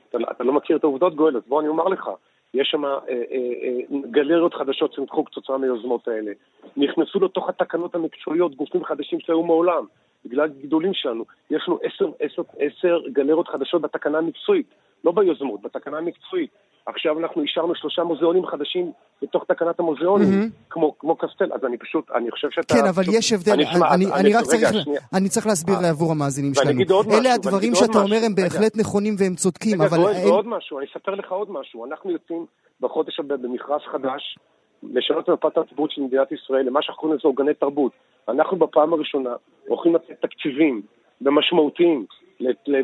אתה, 0.08 0.18
אתה 0.30 0.44
לא 0.44 0.52
מכיר 0.52 0.76
את 0.76 0.84
העובדות, 0.84 1.14
גואל, 1.14 1.36
אז 1.36 1.42
בוא 1.46 1.60
אני 1.60 1.68
אומר 1.68 1.84
לך. 1.84 2.10
יש 2.54 2.68
שם 2.70 2.84
אה, 2.84 2.90
אה, 2.90 3.12
אה, 3.12 3.98
גלריות 4.10 4.54
חדשות 4.54 4.94
צמחו 4.94 5.24
כתוצאה 5.24 5.58
מהיוזמות 5.58 6.08
האלה. 6.08 6.32
נכנסו 6.76 7.20
לתוך 7.20 7.48
התקנות 7.48 7.94
המקצועיות 7.94 8.54
גופים 8.54 8.84
חדשים 8.84 9.20
שהיו 9.20 9.42
מעולם. 9.42 9.84
בגלל 10.24 10.44
הגידולים 10.44 10.94
שלנו, 10.94 11.24
יש 11.50 11.62
לנו 11.68 11.78
עשר, 11.82 12.10
עשר, 12.20 12.42
עשר 12.58 12.98
גלריות 13.12 13.48
חדשות 13.48 13.82
בתקנה 13.82 14.18
המקצועית, 14.18 14.66
לא 15.04 15.12
ביוזמות, 15.12 15.62
בתקנה 15.62 15.98
המקצועית. 15.98 16.50
עכשיו 16.86 17.18
אנחנו 17.18 17.42
אישרנו 17.42 17.74
שלושה 17.74 18.02
מוזיאונים 18.02 18.46
חדשים 18.46 18.92
בתוך 19.22 19.44
תקנת 19.48 19.80
המוזיאונים, 19.80 20.30
מהמם. 20.30 20.48
כמו, 20.70 20.98
כמו 20.98 21.16
קסטל, 21.16 21.52
אז 21.52 21.64
אני 21.64 21.78
פשוט, 21.78 22.10
אני 22.14 22.30
חושב 22.30 22.48
שאתה... 22.50 22.74
כן, 22.74 22.86
אבל 22.88 23.02
פשוט, 23.02 23.14
יש 23.14 23.32
הבדל, 23.32 23.52
אני, 23.52 23.66
שמע, 23.66 23.94
אני, 23.94 24.04
אני 24.20 24.28
רק 24.28 24.34
רגע, 24.34 24.42
צריך, 24.42 24.82
שנייה. 24.84 25.00
אני 25.14 25.28
צריך 25.28 25.46
להסביר 25.46 25.74
אה. 25.74 25.90
עבור 25.90 26.10
המאזינים 26.12 26.54
שלנו. 26.54 26.80
משהו, 26.80 27.00
אלה 27.02 27.16
ואני 27.16 27.28
הדברים 27.28 27.74
שאתה 27.74 27.98
אומר 27.98 28.04
משהו. 28.04 28.26
הם 28.26 28.32
רגע. 28.32 28.42
בהחלט 28.42 28.76
נכונים 28.76 29.14
והם 29.18 29.34
צודקים, 29.34 29.82
רגע, 29.82 29.86
אבל 29.90 29.98
אין- 30.08 30.28
ועוד 30.28 30.46
משהו, 30.46 30.78
אני 30.78 30.86
אספר 30.92 31.14
לך 31.14 31.32
עוד 31.32 31.50
משהו. 31.50 31.86
אנחנו 31.86 32.10
יוצאים 32.10 32.46
בחודש 32.80 33.20
הבא 33.20 33.36
במכרז 33.36 33.80
חדש, 33.92 34.38
לשנות 34.82 35.24
את 35.24 35.28
מפת 35.28 35.58
התרבות 35.58 35.90
של 35.90 36.02
מדינת 36.02 36.32
ישראל 36.32 36.66
למה 36.66 36.82
שאנחנו 36.82 37.00
קוראים 37.00 37.18
לזה 37.18 37.28
עוגני 37.28 37.54
תרבות. 37.54 37.92
אנחנו 38.28 38.56
בפעם 38.56 38.92
הראשונה 38.92 39.30
הולכים 39.70 39.94
לתת 39.94 40.20
תקציבים 40.20 40.82
ומשמעותיים 41.20 42.04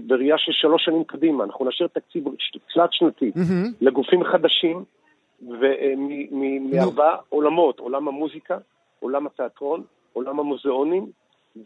בראייה 0.06 0.38
של 0.38 0.52
שלוש 0.52 0.84
שנים 0.84 1.04
קדימה. 1.04 1.44
אנחנו 1.44 1.68
נשאיר 1.68 1.88
תקציב 1.88 2.24
תלת 2.74 2.88
שנתי 2.92 3.32
מהמם. 3.36 3.72
לגופים 3.80 4.24
חדשים 4.24 4.84
מ- 5.42 6.70
מארבעה 6.70 7.16
עולמות, 7.28 7.78
עולם 7.78 8.08
המוזיקה, 8.08 8.58
עולם 9.00 9.26
התיאטרון, 9.26 9.82
עולם 10.12 10.40
המוזיאונים, 10.40 11.06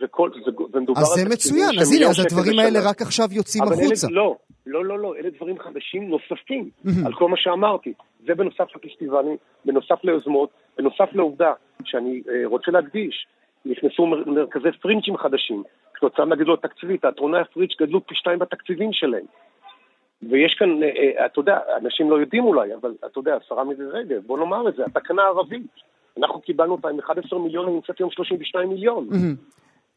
וכל, 0.01 0.31
ו- 0.47 0.77
ומדובר 0.77 1.01
אז 1.01 1.11
על 1.13 1.25
זה 1.25 1.31
תקציבים 1.31 1.63
מצוין, 1.63 1.81
אז 1.81 1.93
הנה, 1.93 2.07
אז 2.07 2.21
הדברים. 2.21 2.59
האלה 2.59 2.91
רק 2.91 3.03
עכשיו 3.03 3.27
יוצאים 3.33 3.65
אבל 3.65 3.73
החוצה. 3.73 4.07
אלה, 4.07 4.17
לא, 4.17 4.37
לא, 4.67 4.85
לא, 4.85 4.99
לא, 4.99 5.17
אלה 5.17 5.31
דברים 5.31 5.59
חדשים 5.59 6.09
נוספים 6.09 6.71
על 7.07 7.13
כל 7.13 7.29
מה 7.29 7.37
שאמרתי. 7.37 7.93
זה 8.27 8.35
בנוסף 8.35 8.67
לפסטיבלים, 8.77 9.37
בנוסף 9.65 10.05
ליוזמות, 10.05 10.51
בנוסף 10.79 11.09
לעובדה 11.13 11.53
שאני 11.85 12.23
אה, 12.29 12.47
רוצה 12.47 12.71
להדגיש, 12.71 13.27
נכנסו 13.65 14.07
מר- 14.07 14.25
מרכזי 14.27 14.73
פרינג'ים 14.83 15.17
חדשים, 15.17 15.63
כתוצאה 15.95 16.25
מהגידול 16.25 16.55
התקציבי, 16.55 16.99
תיאטרוני 16.99 17.39
הפרינג' 17.39 17.71
גדלו 17.81 18.07
פי 18.07 18.15
שתיים 18.15 18.39
בתקציבים 18.39 18.93
שלהם. 18.93 19.27
ויש 20.23 20.55
כאן, 20.59 20.83
אה, 20.83 20.89
אה, 21.21 21.27
אתה 21.27 21.41
יודע, 21.41 21.59
אנשים 21.83 22.11
לא 22.11 22.21
יודעים 22.21 22.45
אולי, 22.45 22.75
אבל 22.81 22.95
אתה 23.07 23.19
יודע, 23.19 23.37
השרה 23.37 23.65
מירי 23.65 23.87
רגב, 23.87 24.21
בוא 24.27 24.39
נאמר 24.39 24.69
את 24.69 24.75
זה, 24.77 24.83
התקנה 24.85 25.23
הערבית. 25.23 25.67
אנחנו 26.19 26.41
קיבלנו 26.41 26.73
אותה 26.73 26.89
עם 26.89 26.99
11 26.99 27.39
מיליון, 27.39 27.67
היא 27.67 27.75
נמצאת 27.75 27.99
היום 27.99 28.11
32 28.11 28.69
מיליון. 28.69 29.09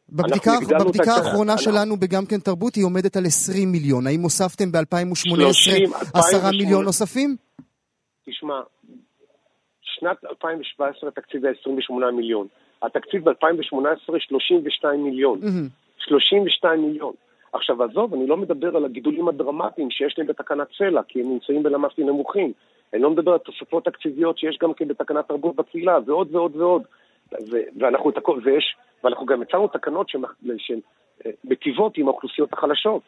בבדיקה, 0.08 0.50
בבדיקה 0.80 1.12
האחרונה 1.12 1.58
שלנו 1.58 1.96
ב"גם 1.96 2.26
כן 2.30 2.38
תרבות" 2.38 2.74
היא 2.74 2.84
עומדת 2.84 3.16
על 3.16 3.26
20 3.26 3.72
מיליון. 3.72 4.06
האם 4.06 4.20
הוספתם 4.20 4.72
ב-2018 4.72 5.14
30, 5.14 5.90
10 6.14 6.50
מיליון 6.50 6.84
נוספים? 6.84 7.36
תשמע, 8.26 8.60
שנת 9.82 10.16
2017 10.30 11.08
התקציב 11.08 11.44
היה 11.44 11.54
28 11.60 12.10
מיליון. 12.10 12.46
התקציב 12.86 13.30
ב-2018 13.30 14.18
32 14.18 15.04
מיליון. 15.04 15.38
מהמם. 15.42 15.68
32 15.98 16.82
מיליון. 16.82 17.12
עכשיו 17.52 17.82
עזוב, 17.82 18.14
אני 18.14 18.26
לא 18.26 18.36
מדבר 18.36 18.76
על 18.76 18.84
הגידולים 18.84 19.28
הדרמטיים 19.28 19.90
שיש 19.90 20.14
להם 20.18 20.26
בתקנת 20.26 20.66
סלע, 20.78 21.02
כי 21.08 21.20
הם 21.20 21.30
נמצאים 21.32 21.62
בלמ"סים 21.62 22.06
נמוכים. 22.06 22.52
אני 22.92 23.02
לא 23.02 23.10
מדבר 23.10 23.32
על 23.32 23.38
תוספות 23.38 23.84
תקציביות 23.84 24.38
שיש 24.38 24.58
גם 24.62 24.74
כן 24.74 24.88
בתקנת 24.88 25.28
תרבות 25.28 25.56
בקהילה, 25.56 25.98
ועוד 26.06 26.34
ועוד 26.34 26.56
ועוד. 26.56 26.82
ו- 27.32 27.80
ואנחנו, 27.80 28.12
ויש, 28.44 28.76
ואנחנו 29.04 29.26
גם 29.26 29.42
הצענו 29.42 29.68
תקנות 29.68 30.08
שהן, 30.08 30.80
אה, 31.26 31.30
עם 31.96 32.08
האוכלוסיות 32.08 32.52
החלשות, 32.52 33.02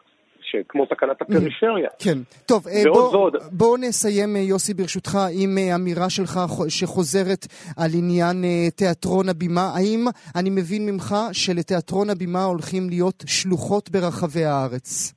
כמו 0.69 0.87
תקנת 0.87 1.23
הפריפריה. 1.23 1.89
כן. 1.99 2.19
טוב, 2.47 2.69
אה, 2.69 2.83
בוא-. 2.93 3.31
בואו 3.53 3.77
נסיים, 3.77 4.37
אה, 4.37 4.41
יוסי, 4.41 4.75
ברשותך, 4.75 5.19
עם 5.43 5.59
אה, 5.59 5.75
אמירה 5.75 6.11
שלך 6.11 6.39
חו- 6.49 6.71
שחוזרת 6.71 7.47
על 7.77 7.91
עניין 7.99 8.37
תיאטרון 8.77 9.29
הבימה. 9.29 9.61
האם 9.77 10.05
אני 10.37 10.51
מבין 10.51 10.87
ממך 10.87 11.15
שלתיאטרון 11.33 12.11
הבימה 12.11 12.45
הולכים 12.45 12.89
להיות 12.89 13.25
שלוחות 13.27 13.91
ברחבי 13.91 14.45
הארץ? 14.45 15.13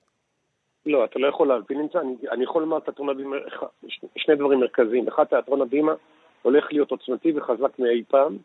לא, 0.85 1.05
אתה 1.05 1.19
לא 1.19 1.27
יכול 1.27 1.47
להבין 1.47 1.81
את 1.85 1.89
זה. 1.93 1.99
אני, 1.99 2.15
אני 2.31 2.43
יכול 2.43 2.61
לומר 2.61 2.79
תיאטרון 2.79 3.09
הבימה, 3.09 3.35
שני 4.17 4.35
דברים 4.35 4.59
מרכזיים. 4.59 5.07
אחד, 5.07 5.23
תיאטרון 5.23 5.61
הבימה 5.61 5.91
הולך 6.41 6.65
להיות 6.71 6.91
עוצמתי 6.91 7.31
וחזק 7.37 7.79
מאי 7.79 8.03
פעם. 8.07 8.37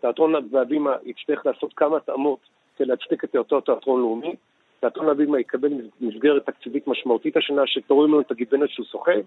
תיאטרון 0.00 0.34
הבימה 0.60 0.90
יצטרך 1.04 1.46
לעשות 1.46 1.72
כמה 1.76 1.96
התאמות 1.96 2.38
כדי 2.76 2.88
להצדיק 2.88 3.24
את 3.24 3.36
אותו 3.36 3.60
תיאטרון 3.60 4.00
לאומי. 4.00 4.34
תיאטרון 4.82 5.08
הבימה 5.08 5.40
יקבל 5.40 5.72
מסגרת 6.00 6.46
תקציבית 6.46 6.86
משמעותית 6.86 7.36
השנה, 7.36 7.62
שתוריד 7.66 8.08
לנו 8.08 8.20
את 8.20 8.30
הגיבנת 8.30 8.70
שהוא 8.70 8.86
סוחב, 8.86 9.20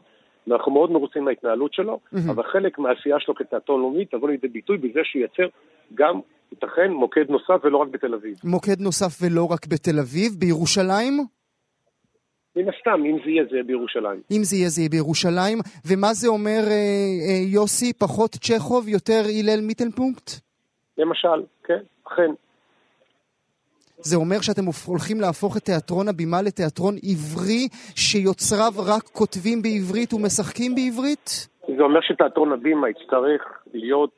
ואנחנו 0.47 0.71
מאוד 0.71 0.91
מרוצים 0.91 1.25
מההתנהלות 1.25 1.73
שלו, 1.73 1.99
אבל 2.31 2.43
חלק 2.43 2.79
מהעשייה 2.79 3.19
שלו 3.19 3.35
כתיאטרון 3.35 3.81
לאומי 3.81 4.05
תבוא 4.05 4.29
לידי 4.29 4.47
ביטוי 4.47 4.77
בזה 4.77 4.99
שהוא 5.03 5.21
ייצר 5.21 5.47
גם, 5.93 6.19
ייתכן, 6.51 6.91
מוקד 6.91 7.29
נוסף 7.29 7.59
ולא 7.63 7.77
רק 7.77 7.87
בתל 7.87 8.13
אביב. 8.13 8.35
מוקד 8.43 8.79
נוסף 8.79 9.17
ולא 9.21 9.45
רק 9.51 9.67
בתל 9.67 9.99
אביב, 9.99 10.31
בירושלים? 10.39 11.13
מן 12.55 12.69
הסתם, 12.69 13.05
אם 13.05 13.17
זה 13.25 13.31
יהיה, 13.31 13.43
זה 13.49 13.55
יהיה 13.55 13.63
בירושלים. 13.63 14.21
אם 14.31 14.43
זה 14.43 14.55
יהיה, 14.55 14.69
זה 14.69 14.81
יהיה 14.81 14.89
בירושלים. 14.89 15.57
ומה 15.87 16.13
זה 16.13 16.27
אומר, 16.27 16.61
אה, 16.67 16.71
אה, 17.27 17.41
יוסי, 17.53 17.93
פחות 17.93 18.31
צ'כוב, 18.31 18.87
יותר 18.87 19.21
הלל 19.39 19.61
מיטלפונקט? 19.61 20.29
למשל, 20.97 21.39
כן, 21.63 21.81
אכן. 22.07 22.31
זה 23.97 24.15
אומר 24.15 24.41
שאתם 24.41 24.61
הולכים 24.87 25.21
להפוך 25.21 25.57
את 25.57 25.61
תיאטרון 25.61 26.07
הבימה 26.07 26.41
לתיאטרון 26.41 26.95
עברי, 27.03 27.67
שיוצריו 27.95 28.71
רק 28.85 29.03
כותבים 29.03 29.61
בעברית 29.61 30.13
ומשחקים 30.13 30.75
בעברית? 30.75 31.47
זה 31.77 31.83
אומר 31.83 31.99
שתיאטרון 32.01 32.51
הבימה 32.51 32.89
יצטרך 32.89 33.41
להיות 33.73 34.09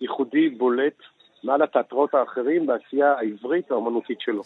ייחודי, 0.00 0.48
בולט, 0.48 0.98
מעל 1.44 1.62
התיאטראות 1.62 2.14
האחרים 2.14 2.66
בעשייה 2.66 3.12
העברית 3.18 3.70
האומנותית 3.70 4.20
שלו. 4.20 4.42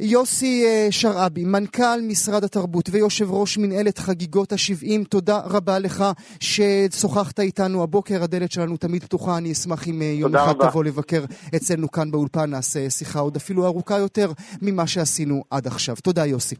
יוסי 0.00 0.64
אה, 0.66 0.86
שרעבי, 0.90 1.44
מנכ"ל 1.44 2.00
משרד 2.02 2.44
התרבות 2.44 2.88
ויושב 2.92 3.30
ראש 3.30 3.58
מנהלת 3.58 3.98
חגיגות 3.98 4.52
ה-70, 4.52 5.04
תודה 5.08 5.40
רבה 5.44 5.78
לך 5.78 6.04
ששוחחת 6.40 7.40
איתנו 7.40 7.82
הבוקר, 7.82 8.22
הדלת 8.22 8.52
שלנו 8.52 8.76
תמיד 8.76 9.04
פתוחה, 9.04 9.38
אני 9.38 9.52
אשמח 9.52 9.88
אם 9.88 10.02
אה, 10.02 10.06
יום 10.06 10.30
תודה 10.30 10.44
אחד 10.44 10.54
רבה. 10.54 10.70
תבוא 10.70 10.84
לבקר 10.84 11.24
אצלנו 11.56 11.90
כאן 11.90 12.10
באולפן, 12.10 12.50
נעשה 12.50 12.90
שיחה 12.90 13.18
עוד 13.18 13.36
אפילו 13.36 13.66
ארוכה 13.66 13.98
יותר 13.98 14.32
ממה 14.62 14.86
שעשינו 14.86 15.44
עד 15.50 15.66
עכשיו. 15.66 15.96
תודה 16.02 16.26
יוסי. 16.26 16.54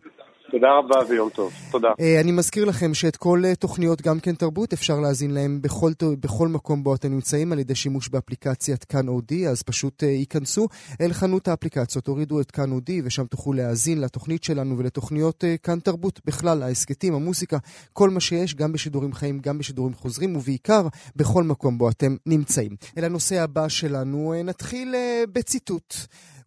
תודה 0.51 0.69
רבה 0.79 1.09
ויום 1.09 1.31
טוב. 1.31 1.53
תודה. 1.71 1.89
אה, 2.01 2.21
אני 2.21 2.33
מזכיר 2.33 2.65
לכם 2.65 2.95
שאת 2.95 3.17
כל 3.17 3.43
אה, 3.45 3.55
תוכניות 3.55 4.03
גם 4.03 4.21
כן 4.21 4.35
תרבות 4.35 4.73
אפשר 4.73 5.01
להאזין 5.01 5.31
להם 5.31 5.63
בכל, 5.63 5.93
בכל 6.21 6.49
מקום 6.49 6.83
בו 6.85 6.95
אתם 6.95 7.13
נמצאים 7.13 7.53
על 7.53 7.59
ידי 7.59 7.75
שימוש 7.75 8.09
באפליקציית 8.09 8.85
כאן 8.85 9.09
אודי, 9.09 9.49
אז 9.49 9.63
פשוט 9.63 10.05
אה, 10.05 10.09
ייכנסו 10.09 10.69
אל 11.01 11.13
חנות 11.13 11.49
האפליקציות, 11.49 12.05
תורידו 12.05 12.41
את 12.41 12.51
כאן 12.51 12.73
אודי 12.73 13.03
ושם 13.05 13.27
תוכלו 13.27 13.53
להאזין 13.53 14.01
לתוכנית 14.01 14.45
שלנו 14.45 14.79
ולתוכניות 14.79 15.45
כאן 15.63 15.81
תרבות 15.81 16.21
בכלל, 16.25 16.63
ההסכתים, 16.63 17.15
המוסיקה, 17.15 17.59
כל 17.93 18.11
מה 18.11 18.21
שיש, 18.21 18.55
גם 18.55 18.73
בשידורים 18.73 19.13
חיים, 19.13 19.39
גם 19.39 19.59
בשידורים 19.59 19.95
חוזרים 19.95 20.37
ובעיקר 20.37 20.89
בכל 21.17 21.43
מקום 21.43 21.79
בו 21.79 21.91
אתם 21.91 22.17
נמצאים. 22.27 22.77
אל 22.99 23.05
הנושא 23.05 23.43
הבא 23.43 23.69
שלנו, 23.69 24.35
נתחיל 24.45 24.95
בציטוט. 25.33 25.95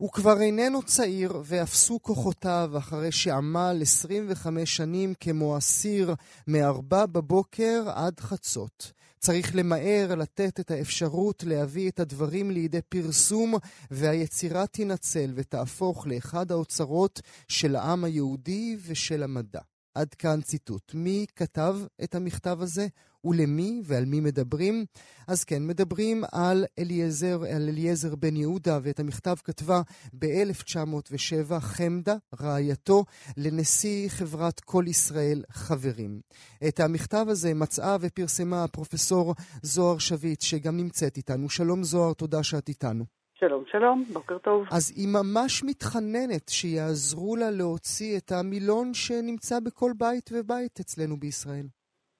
הוא 0.01 0.11
כבר 0.11 0.41
איננו 0.41 0.83
צעיר 0.83 1.41
ואפסו 1.43 1.99
כוחותיו 2.01 2.71
אחרי 2.77 3.11
שעמל 3.11 3.79
25 3.81 4.75
שנים 4.75 5.13
כמו 5.19 5.57
אסיר 5.57 6.15
מארבע 6.47 7.05
בבוקר 7.05 7.83
עד 7.95 8.19
חצות. 8.19 8.91
צריך 9.19 9.55
למהר 9.55 10.15
לתת 10.15 10.59
את 10.59 10.71
האפשרות 10.71 11.43
להביא 11.43 11.89
את 11.89 11.99
הדברים 11.99 12.51
לידי 12.51 12.81
פרסום, 12.81 13.53
והיצירה 13.91 14.67
תינצל 14.67 15.31
ותהפוך 15.35 16.07
לאחד 16.07 16.51
האוצרות 16.51 17.21
של 17.47 17.75
העם 17.75 18.03
היהודי 18.03 18.77
ושל 18.87 19.23
המדע. 19.23 19.61
עד 19.95 20.13
כאן 20.13 20.41
ציטוט. 20.41 20.93
מי 20.93 21.25
כתב 21.35 21.75
את 22.03 22.15
המכתב 22.15 22.57
הזה 22.61 22.87
ולמי 23.23 23.81
ועל 23.85 24.05
מי 24.05 24.19
מדברים? 24.19 24.85
אז 25.27 25.43
כן, 25.43 25.67
מדברים 25.67 26.23
על 26.31 26.65
אליעזר, 26.79 27.43
על 27.55 27.69
אליעזר 27.69 28.15
בן 28.15 28.35
יהודה, 28.35 28.79
ואת 28.83 28.99
המכתב 28.99 29.35
כתבה 29.43 29.81
ב-1907 30.13 31.59
חמדה, 31.59 32.15
רעייתו, 32.41 33.05
לנשיא 33.37 34.09
חברת 34.09 34.59
כל 34.59 34.85
ישראל 34.87 35.43
חברים. 35.51 36.21
את 36.67 36.79
המכתב 36.79 37.25
הזה 37.29 37.53
מצאה 37.53 37.97
ופרסמה 38.01 38.63
הפרופסור 38.63 39.35
זוהר 39.61 39.97
שביט, 39.97 40.41
שגם 40.41 40.77
נמצאת 40.77 41.17
איתנו. 41.17 41.49
שלום 41.49 41.83
זוהר, 41.83 42.13
תודה 42.13 42.43
שאת 42.43 42.69
איתנו. 42.69 43.20
שלום, 43.45 43.63
שלום, 43.71 44.03
בוקר 44.13 44.37
טוב. 44.37 44.65
אז 44.71 44.93
היא 44.97 45.07
ממש 45.07 45.63
מתחננת 45.63 46.49
שיעזרו 46.49 47.35
לה 47.35 47.51
להוציא 47.51 48.17
את 48.17 48.31
המילון 48.31 48.93
שנמצא 48.93 49.59
בכל 49.65 49.91
בית 49.97 50.29
ובית 50.33 50.79
אצלנו 50.79 51.17
בישראל. 51.17 51.65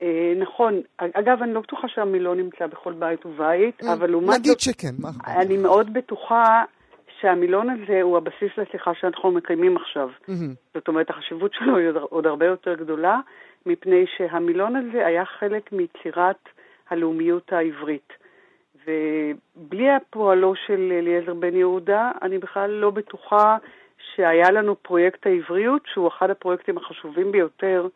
אה, 0.01 0.33
נכון. 0.39 0.81
אגב, 0.97 1.41
אני 1.41 1.53
לא 1.53 1.61
בטוחה 1.61 1.87
שהמילון 1.87 2.37
נמצא 2.37 2.67
בכל 2.67 2.93
בית 2.93 3.25
ובית, 3.25 3.83
אה, 3.83 3.93
אבל 3.93 4.09
לעומת 4.09 4.29
זאת... 4.29 4.39
נגיד 4.39 4.59
שכן, 4.59 4.93
מה 4.99 5.09
אכפת? 5.09 5.27
אני 5.27 5.57
מאוד 5.57 5.93
בטוחה 5.93 6.63
שהמילון 7.19 7.69
הזה 7.69 8.01
הוא 8.01 8.17
הבסיס 8.17 8.51
לשיחה 8.57 8.91
שאנחנו 8.99 9.31
מקיימים 9.31 9.77
עכשיו. 9.77 10.09
זאת 10.73 10.87
אומרת, 10.87 11.09
החשיבות 11.09 11.51
שלו 11.53 11.77
היא 11.77 11.87
עוד 12.09 12.27
הרבה 12.27 12.45
יותר 12.45 12.73
גדולה, 12.75 13.19
מפני 13.65 14.05
שהמילון 14.17 14.75
הזה 14.75 15.05
היה 15.05 15.25
חלק 15.25 15.71
מיצירת 15.71 16.49
הלאומיות 16.89 17.53
העברית. 17.53 18.20
ובלי 18.87 19.89
הפועלו 19.91 20.53
של 20.55 20.91
אליעזר 20.91 21.33
בן 21.33 21.55
יהודה, 21.55 22.11
אני 22.21 22.37
בכלל 22.37 22.69
לא 22.69 22.89
בטוחה 22.89 23.57
שהיה 24.15 24.51
לנו 24.51 24.75
פרויקט 24.75 25.27
העבריות, 25.27 25.81
שהוא 25.85 26.07
אחד 26.07 26.29
הפרויקטים 26.29 26.77
החשובים 26.77 27.31
ביותר 27.31 27.87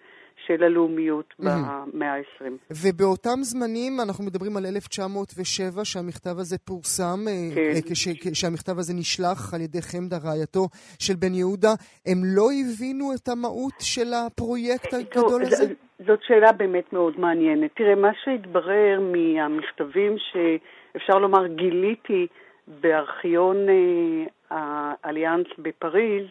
של 0.48 0.63
הלאומיות 0.63 1.34
במאה 1.39 2.13
ה-20. 2.13 2.45
ובאותם 2.71 3.39
זמנים, 3.41 4.00
אנחנו 4.04 4.24
מדברים 4.24 4.58
על 4.58 4.65
1907, 4.65 5.86
שהמכתב 5.86 6.39
הזה 6.39 6.58
פורסם, 6.58 7.19
אה, 7.28 7.56
כן. 7.56 7.89
כש, 7.89 8.08
כשהמכתב 8.08 8.80
הזה 8.80 8.93
נשלח 8.93 9.54
על 9.54 9.62
ידי 9.62 9.82
חמדה, 9.82 10.17
רעייתו 10.17 10.67
של 11.00 11.13
בן 11.15 11.34
יהודה, 11.34 11.74
הם 12.06 12.17
לא 12.36 12.48
הבינו 12.62 13.13
את 13.13 13.28
המהות 13.28 13.74
של 13.80 14.13
הפרויקט 14.13 14.93
הגדול 14.93 15.30
טוב, 15.30 15.41
הזה? 15.41 15.74
זאת 16.08 16.19
שאלה 16.28 16.52
באמת 16.52 16.93
מאוד 16.93 17.19
מעניינת. 17.19 17.71
תראה, 17.76 17.95
מה 17.95 18.12
שהתברר 18.24 19.00
מהמכתבים 19.02 20.15
שאפשר 20.17 21.13
לומר 21.13 21.48
גיליתי 21.48 22.28
בארכיון 22.67 23.58
אה, 23.69 24.93
האליאנס 25.04 25.48
בפריז, 25.58 26.26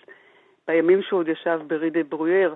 בימים 0.68 1.02
שהוא 1.02 1.20
עוד 1.20 1.28
ישב 1.28 1.60
ברידה 1.66 2.00
ברויר, 2.08 2.54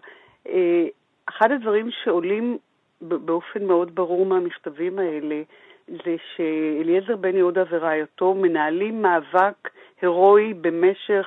אה, 0.49 0.87
אחד 1.29 1.53
הדברים 1.53 1.91
שעולים 2.05 2.59
באופן 3.01 3.65
מאוד 3.65 3.95
ברור 3.95 4.27
מהמכתבים 4.27 4.99
האלה, 4.99 5.43
זה 5.89 6.17
שאליעזר 6.37 7.17
בן 7.17 7.37
יהודה 7.37 7.63
ורעייתו 7.71 8.35
מנהלים 8.35 9.03
מאבק 9.03 9.71
הירואי 10.01 10.55
במשך 10.55 11.27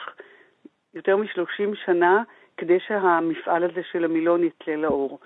יותר 0.93 1.17
משלושים 1.17 1.75
שנה 1.85 2.23
כדי 2.57 2.77
שהמפעל 2.87 3.63
הזה 3.63 3.81
של 3.91 4.05
המילון 4.05 4.43
יצא 4.43 4.71
לאור. 4.71 5.19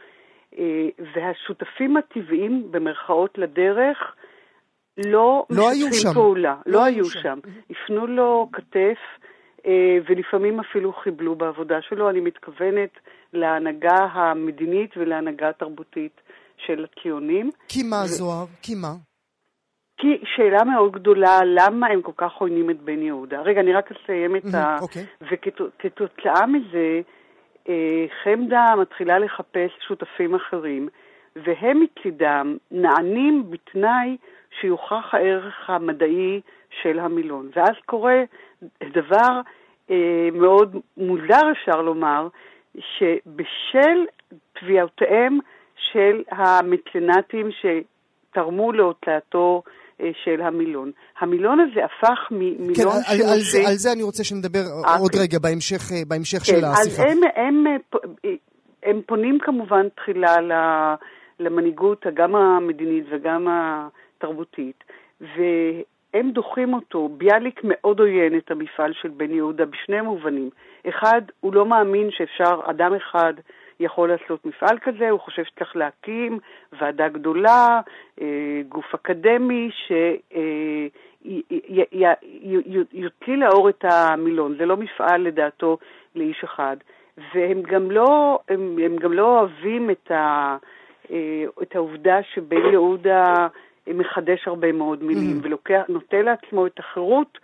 אה, 0.57 0.87
והשותפים 1.13 1.97
הטבעיים, 1.97 2.71
במרכאות 2.71 3.37
לדרך, 3.37 4.15
לא, 4.97 5.45
לא 5.49 5.69
שם. 5.93 6.13
פעולה, 6.13 6.55
לא, 6.65 6.73
לא 6.73 6.83
היו 6.85 7.05
שם. 7.05 7.19
שם. 7.21 7.39
הפנו 7.69 8.07
לו 8.07 8.49
כתף, 8.53 8.97
ולפעמים 10.07 10.59
אפילו 10.59 10.93
חיבלו 10.93 11.35
בעבודה 11.35 11.81
שלו. 11.81 12.09
אני 12.09 12.19
מתכוונת 12.19 12.99
להנהגה 13.33 14.07
המדינית 14.11 14.97
ולהנהגה 14.97 15.49
התרבותית 15.49 16.21
של 16.57 16.85
הציונים. 16.85 17.49
כי 17.67 17.83
מה, 17.83 18.01
ו... 18.03 18.07
זוהר? 18.07 18.45
כי 18.61 18.75
מה? 18.75 18.93
כי 19.97 20.07
שאלה 20.35 20.63
מאוד 20.63 20.91
גדולה, 20.91 21.39
למה 21.45 21.87
הם 21.87 22.01
כל 22.01 22.11
כך 22.17 22.33
עוינים 22.33 22.69
את 22.69 22.81
בן 22.81 23.01
יהודה? 23.01 23.41
רגע, 23.41 23.61
אני 23.61 23.73
רק 23.73 23.91
אסיים 23.91 24.35
את 24.35 24.43
ה... 24.53 24.77
אוקיי. 24.81 25.05
וכתוצאה 25.21 26.45
מזה, 26.47 27.01
אה, 27.69 28.05
חמדה 28.23 28.73
מתחילה 28.81 29.19
לחפש 29.19 29.71
שותפים 29.87 30.35
אחרים, 30.35 30.89
והם 31.35 31.83
מצידם 31.83 32.57
נענים 32.71 33.51
בתנאי 33.51 34.17
שיוכח 34.61 35.13
הערך 35.13 35.69
המדעי 35.69 36.41
של 36.81 36.99
המילון. 36.99 37.49
ואז 37.55 37.75
קורה 37.85 38.23
דבר 38.93 39.41
אה, 39.91 40.29
מאוד 40.33 40.75
מוזר, 40.97 41.41
אפשר 41.51 41.81
לומר, 41.81 42.27
שבשל 42.75 44.05
תביעותיהם 44.59 45.39
של 45.91 46.23
המצנטים 46.31 47.49
שתרמו 47.51 48.71
להוצאתו 48.71 49.63
אה, 50.01 50.09
של 50.23 50.41
המילון. 50.41 50.91
המילון 51.19 51.59
הזה 51.59 51.85
הפך 51.85 52.19
ממילון 52.31 52.75
כן. 52.75 52.81
על, 52.83 53.21
על, 53.33 53.39
זה, 53.39 53.67
על 53.67 53.75
זה 53.75 53.91
אני 53.91 54.03
רוצה 54.03 54.23
שנדבר 54.23 54.59
okay. 54.59 54.99
עוד 54.99 55.11
רגע, 55.21 55.39
בהמשך, 55.39 55.81
בהמשך 56.07 56.37
כן, 56.37 56.45
של 56.45 56.65
השיחה. 56.65 56.81
אז 56.81 56.99
הם, 56.99 57.19
הם, 57.35 57.63
הם 58.83 59.01
פונים 59.05 59.37
כמובן 59.39 59.89
תחילה 59.95 60.35
למנהיגות, 61.39 62.05
גם 62.13 62.35
המדינית 62.35 63.05
וגם 63.11 63.47
התרבותית, 63.49 64.83
והם 66.15 66.31
דוחים 66.31 66.73
אותו. 66.73 67.09
ביאליק 67.17 67.61
מאוד 67.63 67.99
עוין 67.99 68.37
את 68.37 68.51
המפעל 68.51 68.93
של 68.93 69.09
בן 69.09 69.31
יהודה 69.31 69.65
בשני 69.65 70.01
מובנים. 70.01 70.49
אחד, 70.89 71.21
הוא 71.39 71.53
לא 71.53 71.65
מאמין 71.65 72.11
שאפשר, 72.11 72.59
אדם 72.65 72.93
אחד 72.93 73.33
יכול 73.79 74.09
לעשות 74.09 74.45
מפעל 74.45 74.77
כזה, 74.81 75.09
הוא 75.09 75.19
חושב 75.19 75.43
שצריך 75.43 75.75
להקים 75.75 76.39
ועדה 76.79 77.07
גדולה, 77.07 77.81
אה, 78.21 78.61
גוף 78.69 78.93
אקדמי, 78.95 79.69
שיוציא 82.91 83.35
לאור 83.37 83.69
את 83.69 83.85
המילון. 83.85 84.55
זה 84.57 84.65
לא 84.65 84.77
מפעל 84.77 85.21
לדעתו 85.21 85.77
לאיש 86.15 86.43
אחד. 86.43 86.77
והם 87.33 87.61
גם 87.61 87.91
לא, 87.91 88.39
הם, 88.49 88.77
הם 88.85 88.95
גם 88.95 89.13
לא 89.13 89.39
אוהבים 89.39 89.89
את, 89.89 90.11
ה, 90.11 90.57
אה, 91.11 91.45
את 91.61 91.75
העובדה 91.75 92.23
שבן 92.33 92.71
יהודה 92.71 93.47
מחדש 93.93 94.47
הרבה 94.47 94.71
מאוד 94.71 95.03
מילים, 95.03 95.39
mm. 95.43 95.47
ונוטה 95.89 96.21
לעצמו 96.21 96.67
את 96.67 96.79
החירות 96.79 97.37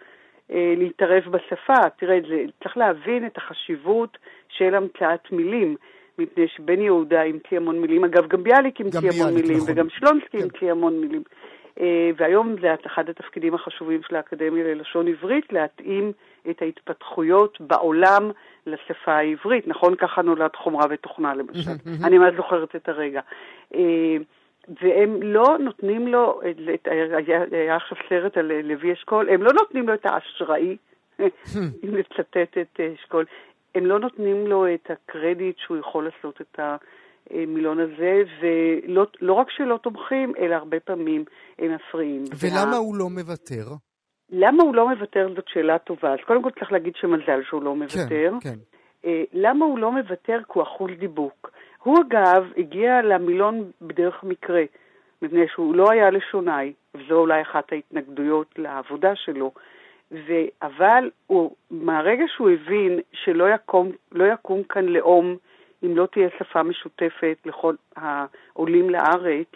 אה, 0.51 0.73
להתערב 0.77 1.23
בשפה. 1.23 1.89
תראה, 1.97 2.19
זה, 2.29 2.43
צריך 2.63 2.77
להבין 2.77 3.25
את 3.25 3.37
החשיבות 3.37 4.17
של 4.49 4.75
המצאת 4.75 5.31
מילים. 5.31 5.75
מפני 6.19 6.47
שבן 6.47 6.81
יהודה 6.81 7.23
המציא 7.23 7.57
המון 7.57 7.79
מילים, 7.79 8.03
אגב, 8.03 8.27
גם 8.27 8.43
ביאליק 8.43 8.81
המציא 8.81 9.09
המון 9.13 9.33
מילים, 9.33 9.57
נכון. 9.57 9.71
וגם 9.71 9.89
שלונסקי 9.89 10.37
כן. 10.37 10.43
המציא 10.43 10.71
המון 10.71 11.01
מילים. 11.01 11.23
Uh, 11.77 11.81
והיום 12.17 12.55
זה 12.61 12.73
אחד 12.85 13.09
התפקידים 13.09 13.53
החשובים 13.53 14.01
של 14.07 14.15
האקדמיה 14.15 14.63
ללשון 14.63 15.07
עברית, 15.07 15.53
להתאים 15.53 16.11
את 16.49 16.61
ההתפתחויות 16.61 17.61
בעולם 17.61 18.31
לשפה 18.67 19.13
העברית. 19.13 19.67
נכון, 19.67 19.95
ככה 19.95 20.21
נולד 20.21 20.55
חומרה 20.55 20.85
ותוכנה 20.89 21.33
למשל. 21.33 21.71
אני 22.05 22.17
ממש 22.17 22.33
זוכרת 22.37 22.75
את 22.75 22.89
הרגע. 22.89 23.21
Uh, 23.73 23.77
והם 24.81 25.23
לא 25.23 25.57
נותנים 25.59 26.07
לו, 26.07 26.41
את, 26.73 26.87
היה 27.51 27.75
עכשיו 27.75 27.97
סרט 28.09 28.37
על 28.37 28.51
לוי 28.63 28.93
אשכול, 28.93 29.29
הם 29.29 29.43
לא 29.43 29.53
נותנים 29.53 29.87
לו 29.87 29.93
את 29.93 30.05
האשראי, 30.05 30.77
אם 31.83 31.95
לצטט 31.95 32.57
את 32.61 32.79
אשכול, 32.79 33.25
הם 33.75 33.85
לא 33.85 33.99
נותנים 33.99 34.47
לו 34.47 34.73
את 34.73 34.91
הקרדיט 34.91 35.57
שהוא 35.57 35.77
יכול 35.77 36.05
לעשות 36.05 36.41
את 36.41 36.59
המילון 37.29 37.79
הזה, 37.79 38.21
ולא 38.41 39.05
לא 39.21 39.33
רק 39.33 39.47
שלא 39.49 39.79
תומכים, 39.83 40.33
אלא 40.39 40.55
הרבה 40.55 40.79
פעמים 40.79 41.25
הם 41.59 41.75
מפריעים. 41.75 42.23
ולמה 42.39 42.71
וה... 42.71 42.77
הוא 42.77 42.95
לא 42.95 43.09
מוותר? 43.09 43.65
למה 44.29 44.63
הוא 44.63 44.75
לא 44.75 44.89
מוותר 44.89 45.33
זאת 45.35 45.47
שאלה 45.47 45.79
טובה. 45.79 46.13
אז 46.13 46.19
קודם 46.27 46.43
כל 46.43 46.49
צריך 46.59 46.71
להגיד 46.71 46.93
שמזל 46.95 47.43
שהוא 47.49 47.63
לא 47.63 47.75
מוותר. 47.75 48.31
כן, 48.41 48.59
כן. 49.03 49.09
למה 49.33 49.65
הוא 49.65 49.79
לא 49.79 49.91
מוותר? 49.91 50.37
כי 50.37 50.53
הוא 50.53 50.63
אחוז 50.63 50.91
דיבוק. 50.99 51.51
הוא 51.83 51.97
אגב 52.01 52.51
הגיע 52.57 53.01
למילון 53.01 53.71
בדרך 53.81 54.23
מקרה, 54.23 54.63
מפני 55.21 55.47
שהוא 55.47 55.75
לא 55.75 55.91
היה 55.91 56.09
לשונאי, 56.09 56.73
וזו 56.95 57.15
אולי 57.15 57.41
אחת 57.41 57.71
ההתנגדויות 57.71 58.47
לעבודה 58.57 59.15
שלו. 59.15 59.51
ו... 60.11 60.33
אבל 60.61 61.09
הוא, 61.27 61.55
מהרגע 61.71 62.23
שהוא 62.27 62.49
הבין 62.49 62.99
שלא 63.13 63.49
יקום, 63.49 63.91
לא 64.11 64.33
יקום 64.33 64.63
כאן 64.63 64.85
לאום 64.85 65.35
אם 65.83 65.97
לא 65.97 66.05
תהיה 66.05 66.29
שפה 66.39 66.63
משותפת 66.63 67.37
לכל 67.45 67.75
העולים 67.95 68.89
לארץ, 68.89 69.51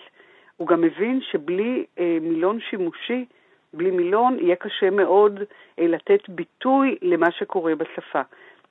הוא 0.57 0.67
גם 0.67 0.81
מבין 0.81 1.21
שבלי 1.21 1.85
אה, 1.99 2.17
מילון 2.21 2.59
שימושי, 2.69 3.25
בלי 3.73 3.91
מילון, 3.91 4.37
יהיה 4.39 4.55
קשה 4.55 4.89
מאוד 4.89 5.39
אה, 5.79 5.87
לתת 5.87 6.29
ביטוי 6.29 6.97
למה 7.01 7.31
שקורה 7.31 7.75
בשפה. 7.75 8.21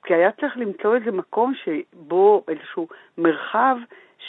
כי 0.05 0.13
היה 0.13 0.31
צריך 0.31 0.57
למצוא 0.57 0.95
איזה 0.95 1.11
מקום 1.11 1.53
שבו, 1.63 2.43
איזשהו 2.47 2.87
מרחב 3.17 3.77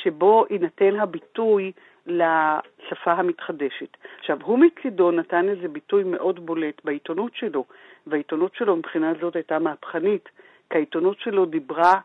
שבו 0.02 0.46
יינתן 0.50 1.00
הביטוי 1.00 1.72
לשפה 2.06 3.12
המתחדשת. 3.12 3.96
עכשיו, 4.18 4.38
הוא 4.42 4.58
מצידו 4.58 5.10
נתן 5.10 5.46
לזה 5.46 5.68
ביטוי 5.68 6.04
מאוד 6.04 6.46
בולט 6.46 6.84
בעיתונות 6.84 7.34
שלו, 7.34 7.64
והעיתונות 8.06 8.54
שלו 8.54 8.76
מבחינה 8.76 9.12
זאת 9.20 9.36
הייתה 9.36 9.58
מהפכנית, 9.58 10.28
כי 10.70 10.78
העיתונות 10.78 11.20
שלו 11.20 11.46
דיברה 11.46 12.00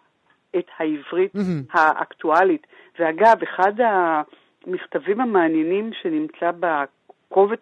את 0.58 0.66
העברית 0.78 1.36
mm-hmm. 1.36 1.80
האקטואלית. 1.80 2.68
ואגב, 3.00 3.44
אחד 3.44 3.74
המכתבים 3.80 5.22
המעניינים 5.22 5.92
שנמצא 6.02 6.52
בקובץ 6.60 7.60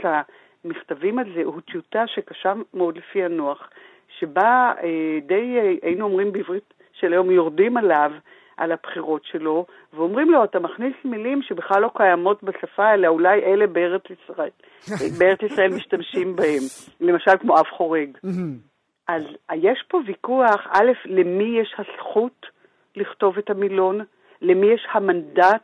המכתבים 0.64 1.20
הזה 1.20 1.42
הוא 1.44 1.62
טיוטה 1.72 2.08
שקשה 2.08 2.54
מאוד 2.74 2.98
לפי 2.98 3.24
הנוח, 3.24 3.70
שבה 4.20 4.74
אה, 4.84 5.20
די 5.28 5.58
אה, 5.58 5.74
היינו 5.82 6.06
אומרים 6.06 6.32
בעברית 6.32 6.74
של 6.94 7.14
היום 7.14 7.32
יורדים 7.32 7.78
עליו, 7.78 8.12
על 8.58 8.72
הבחירות 8.72 9.22
שלו, 9.26 9.66
ואומרים 9.94 10.32
לו, 10.32 10.44
אתה 10.44 10.60
מכניס 10.60 10.94
מילים 11.06 11.42
שבכלל 11.42 11.82
לא 11.82 11.90
קיימות 11.98 12.44
בשפה, 12.44 12.94
אלא 12.94 13.08
אולי 13.08 13.44
אלה 13.44 13.68
בארץ 13.68 14.02
ישראל, 14.10 14.50
בארץ 15.20 15.40
ישראל 15.44 15.74
משתמשים 15.74 16.36
בהם, 16.36 16.64
למשל 17.02 17.32
כמו 17.40 17.60
אב 17.60 17.66
חורג. 17.78 18.18
אז 19.08 19.24
יש 19.54 19.84
פה 19.88 20.00
ויכוח, 20.08 20.68
א', 20.70 20.92
למי 21.06 21.60
יש 21.62 21.76
הזכות 21.78 22.46
לכתוב 22.96 23.38
את 23.38 23.50
המילון, 23.50 24.00
למי 24.42 24.68
יש 24.68 24.88
המנדט 24.92 25.64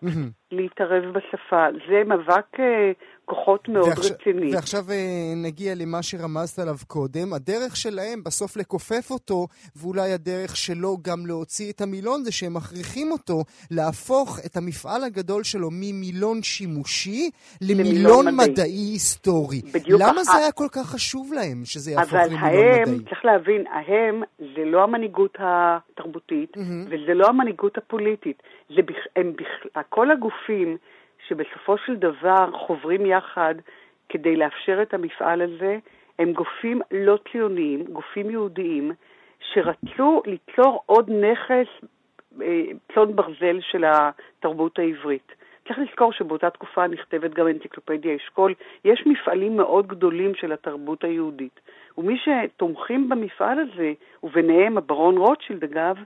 להתערב 0.56 1.04
בשפה. 1.14 1.66
זה 1.90 2.04
מאבק 2.06 2.60
אה, 2.60 2.92
כוחות 3.26 3.70
מאוד 3.70 3.88
ועכשיו, 3.88 4.16
רציני. 4.16 4.56
ועכשיו 4.56 4.82
אה, 4.92 5.34
נגיע 5.36 5.74
למה 5.76 6.04
שרמזת 6.04 6.60
עליו 6.60 6.76
קודם. 6.88 7.34
הדרך 7.34 7.76
שלהם 7.76 8.24
בסוף 8.24 8.58
לכופף 8.58 9.12
אותו, 9.12 9.48
ואולי 9.76 10.12
הדרך 10.14 10.56
שלו 10.56 10.98
גם 11.02 11.26
להוציא 11.26 11.72
את 11.72 11.82
המילון, 11.82 12.24
זה 12.24 12.32
שהם 12.32 12.54
מכריחים 12.54 13.12
אותו 13.12 13.44
להפוך 13.72 14.40
את 14.46 14.58
המפעל 14.58 15.04
הגדול 15.04 15.44
שלו 15.44 15.70
ממילון 15.72 16.42
שימושי 16.42 17.30
למילון 17.62 18.26
מדעי, 18.26 18.52
מדעי 18.52 18.72
היסטורי. 18.72 19.62
בדיוק. 19.74 20.02
למה 20.02 20.24
זה 20.24 20.38
היה 20.38 20.52
כל 20.52 20.68
כך 20.72 20.86
חשוב 20.86 21.34
להם 21.34 21.62
שזה 21.66 21.92
יהפוך 21.92 22.14
למילון 22.14 22.40
ההם, 22.40 22.82
מדעי? 22.82 22.84
אבל 22.84 23.04
צריך 23.10 23.26
להבין, 23.26 23.64
ההם 23.68 24.24
זה 24.38 24.66
לא 24.66 24.84
המנהיגות 24.84 25.38
התרבותית, 25.40 26.58
mm-hmm. 26.58 26.86
וזה 26.90 27.14
לא 27.14 27.28
המנהיגות 27.28 27.78
הפוליטית. 27.78 28.44
הם. 29.16 29.34
כל 29.90 30.12
הגופים 30.12 30.78
שבסופו 31.28 31.78
של 31.78 31.96
דבר 31.96 32.52
חוברים 32.52 33.06
יחד 33.06 33.56
כדי 34.10 34.36
לאפשר 34.36 34.82
את 34.82 34.94
המפעל 34.94 35.42
הזה, 35.42 35.78
הם 36.20 36.34
גופים 36.34 36.82
לא 36.92 37.18
ציוניים, 37.32 37.84
גופים 37.84 38.30
יהודיים, 38.30 38.92
שרצו 39.40 40.22
ליצור 40.26 40.84
עוד 40.86 41.10
נכס, 41.10 41.68
אה, 42.42 42.64
צאן 42.96 43.16
ברזל 43.16 43.60
של 43.62 43.84
התרבות 43.86 44.80
העברית. 44.80 45.32
צריך 45.68 45.80
לזכור 45.80 46.14
שבאותה 46.14 46.50
תקופה 46.50 46.88
נכתבת 46.88 47.34
גם 47.34 47.48
אנציקלופדיה 47.48 48.16
אשכול. 48.16 48.54
יש 48.86 49.04
מפעלים 49.06 49.58
מאוד 49.58 49.88
גדולים 49.88 50.36
של 50.36 50.52
התרבות 50.52 51.04
היהודית. 51.04 51.60
ומי 51.98 52.18
שתומכים 52.18 53.10
במפעל 53.10 53.60
הזה, 53.60 53.94
וביניהם 54.24 54.78
הברון 54.78 55.18
רוטשילד 55.18 55.64
אגב, 55.64 55.98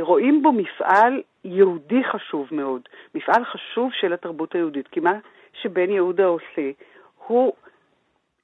רואים 0.00 0.42
בו 0.42 0.52
מפעל 0.52 1.22
יהודי 1.44 2.04
חשוב 2.04 2.48
מאוד, 2.52 2.82
מפעל 3.14 3.44
חשוב 3.44 3.90
של 3.92 4.12
התרבות 4.12 4.54
היהודית, 4.54 4.88
כי 4.88 5.00
מה 5.00 5.12
שבן 5.52 5.90
יהודה 5.90 6.24
עושה, 6.24 6.70
הוא 7.26 7.52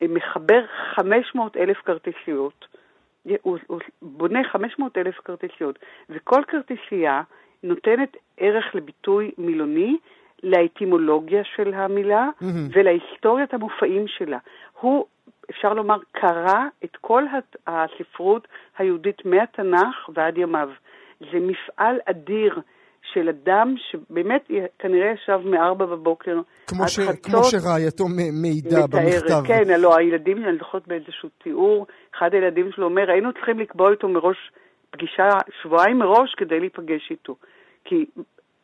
אה, 0.03 0.07
מחבר 0.09 0.65
500 0.95 1.57
אלף 1.57 1.77
כרטיסיות, 1.85 2.67
הוא, 3.43 3.59
הוא 3.67 3.81
בונה 4.03 4.45
500 4.45 4.99
אלף 4.99 5.15
כרטיסיות, 5.25 5.79
וכל 6.11 6.43
כרטיסייה 6.49 7.23
נותנת 7.63 8.17
ערך 8.37 8.75
לביטוי 8.75 9.31
מילוני, 9.39 9.97
לאטימולוגיה 10.43 11.45
של 11.45 11.75
המילה 11.75 12.29
mm-hmm. 12.29 12.45
ולהיסטוריית 12.73 13.55
המופעים 13.55 14.09
שלה. 14.09 14.39
הוא, 14.81 15.07
אפשר 15.51 15.75
לומר, 15.75 15.99
קרא 16.13 16.65
את 16.85 16.97
כל 17.01 17.25
הספרות 17.67 18.49
היהודית 18.79 19.25
מהתנ"ך 19.25 20.09
ועד 20.15 20.39
ימיו. 20.39 20.71
זה 21.21 21.39
מפעל 21.41 21.97
אדיר 22.11 22.61
של 23.13 23.29
אדם 23.29 23.75
שבאמת 23.91 24.49
כנראה 24.79 25.13
ישב 25.15 25.39
מארבע 25.45 25.87
בבוקר 25.87 26.39
עד 26.81 26.89
ש... 26.89 26.99
חצות. 27.01 27.27
כמו 27.27 27.45
שרעייתו 27.45 28.05
מעידה 28.43 28.87
במכתב. 28.87 29.43
כן, 29.47 29.71
הלוא 29.71 29.97
הילדים, 29.97 30.45
אני 30.45 30.59
זוכרת 30.59 30.89
באיזשהו 30.89 31.29
תיאור, 31.43 31.87
אחד 32.15 32.35
הילדים 32.35 32.71
שלו 32.73 32.85
אומר, 32.85 33.11
היינו 33.11 33.33
צריכים 33.33 33.59
לקבוע 33.59 33.91
איתו 33.91 34.09
מראש 34.09 34.37
פגישה 34.91 35.29
שבועיים 35.63 35.99
מראש 35.99 36.35
כדי 36.37 36.61
להיפגש 36.61 37.11
איתו. 37.11 37.37
כי 37.85 38.07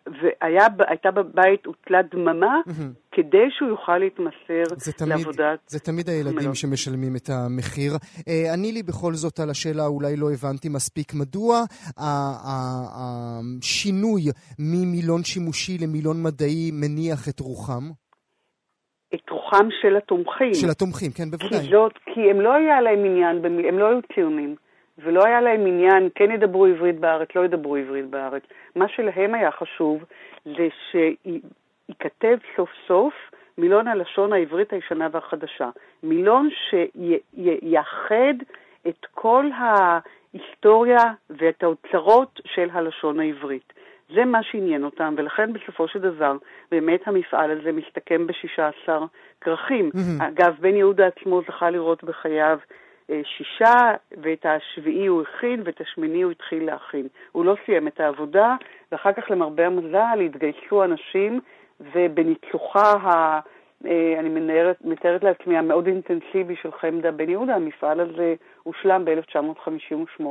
והייתה 0.06 1.10
בבית, 1.10 1.66
הוטלה 1.66 2.02
דממה, 2.02 2.60
mm-hmm. 2.66 3.12
כדי 3.12 3.46
שהוא 3.50 3.68
יוכל 3.68 3.98
להתמסר 3.98 4.74
זה 4.76 4.92
תמיד, 4.92 5.08
לעבודת... 5.12 5.58
זה 5.66 5.80
תמיד 5.80 6.08
הילדים 6.08 6.48
מלא. 6.48 6.54
שמשלמים 6.54 7.16
את 7.16 7.28
המחיר. 7.30 7.92
אה, 8.28 8.52
עני 8.52 8.72
לי 8.72 8.82
בכל 8.82 9.12
זאת 9.14 9.40
על 9.40 9.50
השאלה, 9.50 9.86
אולי 9.86 10.16
לא 10.16 10.32
הבנתי 10.32 10.68
מספיק, 10.68 11.14
מדוע 11.14 11.62
השינוי 12.98 14.22
ממילון 14.58 15.24
שימושי 15.24 15.78
למילון 15.78 16.22
מדעי 16.22 16.70
מניח 16.72 17.28
את 17.28 17.40
רוחם? 17.40 17.90
את 19.14 19.30
רוחם 19.30 19.68
של 19.82 19.96
התומכים. 19.96 20.54
של 20.54 20.70
התומכים, 20.70 21.10
כן, 21.10 21.30
בוודאי. 21.30 21.60
כי, 21.60 21.70
זאת, 21.70 21.92
כי 22.14 22.20
הם 22.30 22.40
לא 22.40 22.52
היה 22.52 22.80
להם 22.80 23.04
עניין, 23.04 23.36
הם 23.68 23.78
לא 23.78 23.88
היו 23.88 23.98
ציונים. 24.14 24.56
ולא 24.98 25.24
היה 25.24 25.40
להם 25.40 25.66
עניין, 25.66 26.08
כן 26.14 26.30
ידברו 26.30 26.66
עברית 26.66 27.00
בארץ, 27.00 27.28
לא 27.34 27.44
ידברו 27.44 27.76
עברית 27.76 28.06
בארץ. 28.10 28.42
מה 28.76 28.88
שלהם 28.88 29.34
היה 29.34 29.50
חשוב 29.50 30.04
זה 30.44 30.68
שייכתב 30.90 32.38
סוף 32.56 32.70
סוף 32.86 33.14
מילון 33.58 33.88
הלשון 33.88 34.32
העברית 34.32 34.72
הישנה 34.72 35.08
והחדשה. 35.12 35.70
מילון 36.02 36.48
שיאחד 36.70 38.34
את 38.88 39.06
כל 39.10 39.46
ההיסטוריה 39.54 41.12
ואת 41.30 41.62
האוצרות 41.62 42.40
של 42.46 42.68
הלשון 42.72 43.20
העברית. 43.20 43.72
זה 44.14 44.24
מה 44.24 44.42
שעניין 44.42 44.84
אותם, 44.84 45.14
ולכן 45.16 45.52
בסופו 45.52 45.88
של 45.88 45.98
דבר, 45.98 46.36
באמת 46.70 47.00
המפעל 47.06 47.50
הזה 47.50 47.72
מסתכם 47.72 48.26
ב-16 48.26 48.88
כרכים. 49.40 49.90
Mm-hmm. 49.94 50.24
אגב, 50.28 50.56
בן 50.60 50.76
יהודה 50.76 51.06
עצמו 51.06 51.40
זכה 51.48 51.70
לראות 51.70 52.04
בחייו 52.04 52.58
שישה, 53.24 53.74
ואת 54.22 54.46
השביעי 54.46 55.06
הוא 55.06 55.22
הכין, 55.22 55.62
ואת 55.64 55.80
השמיני 55.80 56.22
הוא 56.22 56.32
התחיל 56.32 56.66
להכין. 56.66 57.08
הוא 57.32 57.44
לא 57.44 57.54
סיים 57.66 57.88
את 57.88 58.00
העבודה, 58.00 58.56
ואחר 58.92 59.12
כך, 59.12 59.30
למרבה 59.30 59.66
המזל, 59.66 60.20
התגייסו 60.26 60.84
אנשים, 60.84 61.40
ובניצוחה 61.80 62.92
ה... 62.92 63.40
אה, 63.86 64.20
אני 64.20 64.28
מתארת, 64.28 64.76
מתארת 64.84 65.24
לעצמי, 65.24 65.58
המאוד 65.58 65.86
אינטנסיבי 65.86 66.56
של 66.62 66.72
חמדה 66.72 67.10
בן 67.10 67.28
יהודה, 67.30 67.54
המפעל 67.54 68.00
הזה 68.00 68.34
הושלם 68.62 69.04
ב-1958. 69.04 70.24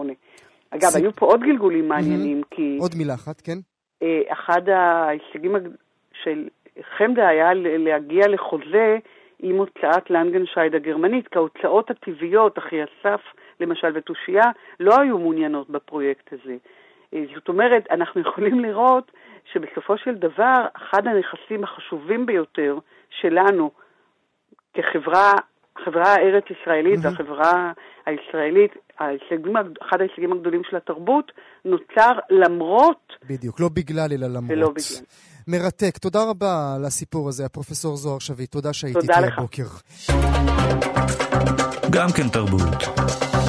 אגב, 0.70 0.90
ס... 0.90 0.96
היו 0.96 1.12
פה 1.12 1.26
עוד 1.26 1.42
גלגולים 1.42 1.88
מעניינים, 1.88 2.42
mm-hmm. 2.42 2.56
כי... 2.56 2.78
עוד 2.82 2.92
מילה 2.98 3.14
אחת, 3.14 3.42
כן. 3.42 3.58
אה, 4.04 4.22
אחד 4.32 4.70
ההישגים 4.70 5.56
של 6.24 6.48
חמדה 6.98 7.28
היה 7.28 7.54
להגיע 7.54 8.28
לחוזה 8.28 8.98
עם 9.42 9.56
הוצאת 9.56 10.10
לנגנשייד 10.10 10.76
הגרמנית, 10.76 11.28
כי 11.28 11.38
ההוצאות 11.38 11.92
הטבעיות, 11.92 12.58
אחי 12.58 12.84
אסף 12.84 13.22
למשל 13.60 13.92
ותושייה, 13.94 14.44
לא 14.80 15.00
היו 15.02 15.18
מעוניינות 15.18 15.70
בפרויקט 15.70 16.34
הזה. 16.34 16.56
אה, 17.14 17.24
זאת 17.36 17.48
אומרת, 17.50 17.88
אנחנו 17.92 18.22
יכולים 18.28 18.60
לראות 18.60 19.12
שבסופו 19.52 19.98
של 19.98 20.16
דבר, 20.16 20.66
אחד 20.74 21.08
הנכסים 21.08 21.64
החשובים 21.64 22.26
ביותר 22.26 22.78
שלנו 23.10 23.72
כחברה, 24.74 25.32
החברה 25.78 26.14
הארץ-ישראלית 26.14 27.00
mm-hmm. 27.00 27.08
והחברה 27.08 27.72
הישראלית, 28.06 28.72
ההישגים, 29.00 29.54
אחד 29.88 29.98
ההישגים 30.00 30.32
הגדולים 30.32 30.62
של 30.70 30.76
התרבות, 30.76 31.32
נוצר 31.66 32.12
למרות... 32.30 33.14
בדיוק, 33.30 33.60
לא 33.60 33.70
בגלל 33.74 34.10
אלא 34.12 34.28
למרות. 34.28 34.52
ולא 34.52 34.70
בגלל. 34.70 35.06
מרתק. 35.48 35.98
תודה 35.98 36.20
רבה 36.30 36.74
על 36.76 36.86
הסיפור 36.86 37.30
הזה, 37.30 37.46
הפרופסור 37.46 37.96
זוהר 37.96 38.20
שביט. 38.20 38.52
תודה 38.52 38.74
שהיית 38.74 38.98
איתי 38.98 39.14
הבוקר. 39.14 39.68
גם 41.92 42.08
כן 42.16 42.30
תרבות. 42.30 43.41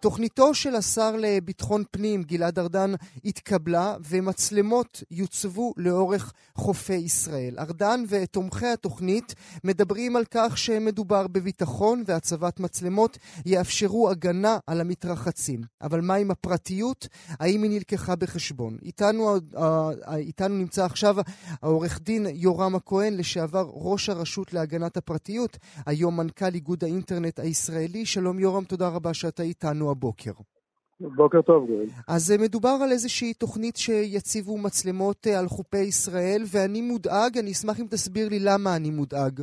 תוכניתו 0.00 0.54
של 0.54 0.74
השר 0.74 1.16
לביטחון 1.18 1.82
פנים 1.90 2.22
גלעד 2.22 2.58
ארדן 2.58 2.92
התקבלה 3.24 3.96
ומצלמות 4.08 5.02
יוצבו 5.10 5.72
לאורך 5.76 6.32
חופי 6.54 6.94
ישראל. 6.94 7.58
ארדן 7.58 8.02
ותומכי 8.08 8.66
התוכנית 8.66 9.34
מדברים 9.64 10.16
על 10.16 10.24
כך 10.30 10.58
שמדובר 10.58 11.26
בביטחון 11.26 12.02
והצבת 12.06 12.60
מצלמות 12.60 13.18
יאפשרו 13.46 14.10
הגנה 14.10 14.58
על 14.66 14.80
המתרחצים. 14.80 15.60
אבל 15.82 16.00
מה 16.00 16.14
עם 16.14 16.30
הפרטיות? 16.30 17.08
האם 17.28 17.62
היא 17.62 17.70
נלקחה 17.70 18.16
בחשבון? 18.16 18.78
איתנו, 18.82 19.36
אה, 19.56 20.16
איתנו 20.16 20.54
נמצא 20.54 20.84
עכשיו 20.84 21.16
העורך 21.62 22.00
דין 22.00 22.26
יורם 22.30 22.74
הכהן, 22.74 23.16
לשעבר 23.16 23.70
ראש 23.72 24.08
הרשות 24.08 24.52
להגנת 24.52 24.96
הפרטיות, 24.96 25.58
היום 25.86 26.16
מנכ"ל 26.16 26.54
איגוד 26.54 26.84
האינטרנט 26.84 27.40
הישראלי. 27.40 28.06
שלום 28.06 28.38
יורם, 28.38 28.64
תודה 28.64 28.88
רבה 28.88 29.14
שאתה 29.14 29.42
איתנו. 29.42 29.87
הבוקר. 29.90 30.32
בוקר 31.00 31.42
טוב, 31.42 31.66
גואל. 31.66 31.86
אז 32.08 32.32
אה, 32.32 32.44
מדובר 32.44 32.76
על 32.84 32.90
איזושהי 32.90 33.34
תוכנית 33.34 33.76
שיציבו 33.76 34.58
מצלמות 34.58 35.26
אה, 35.26 35.38
על 35.38 35.46
חופי 35.46 35.78
ישראל, 35.78 36.42
ואני 36.52 36.82
מודאג, 36.82 37.38
אני 37.38 37.50
אשמח 37.50 37.80
אם 37.80 37.86
תסביר 37.86 38.28
לי 38.28 38.38
למה 38.44 38.76
אני 38.76 38.90
מודאג. 38.90 39.40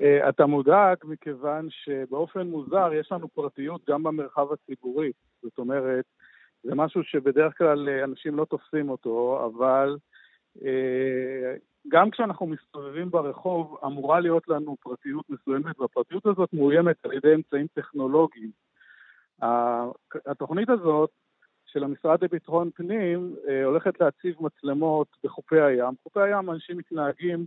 אה, 0.00 0.28
אתה 0.28 0.46
מודאג 0.46 0.96
מכיוון 1.04 1.68
שבאופן 1.70 2.46
מוזר 2.46 2.92
יש 3.00 3.12
לנו 3.12 3.28
פרטיות 3.28 3.80
גם 3.88 4.02
במרחב 4.02 4.46
הציבורי. 4.52 5.12
זאת 5.42 5.58
אומרת, 5.58 6.04
זה 6.62 6.74
משהו 6.74 7.02
שבדרך 7.04 7.58
כלל 7.58 7.88
אנשים 8.04 8.36
לא 8.36 8.44
תופסים 8.44 8.90
אותו, 8.90 9.46
אבל 9.46 9.96
גם 11.88 12.10
כשאנחנו 12.10 12.46
מסתובבים 12.46 13.10
ברחוב, 13.10 13.76
אמורה 13.84 14.20
להיות 14.20 14.48
לנו 14.48 14.76
פרטיות 14.80 15.30
מסוימת, 15.30 15.80
והפרטיות 15.80 16.26
הזאת 16.26 16.52
מאוימת 16.52 16.96
על 17.04 17.12
ידי 17.12 17.34
אמצעים 17.34 17.66
טכנולוגיים. 17.74 18.50
התוכנית 20.26 20.68
הזאת 20.68 21.10
של 21.66 21.84
המשרד 21.84 22.24
לביטחון 22.24 22.70
פנים 22.74 23.34
אה, 23.48 23.64
הולכת 23.64 24.00
להציב 24.00 24.34
מצלמות 24.40 25.08
בחופי 25.24 25.60
הים. 25.60 25.94
חופי 26.02 26.20
הים 26.20 26.50
אנשים 26.50 26.78
מתנהגים, 26.78 27.46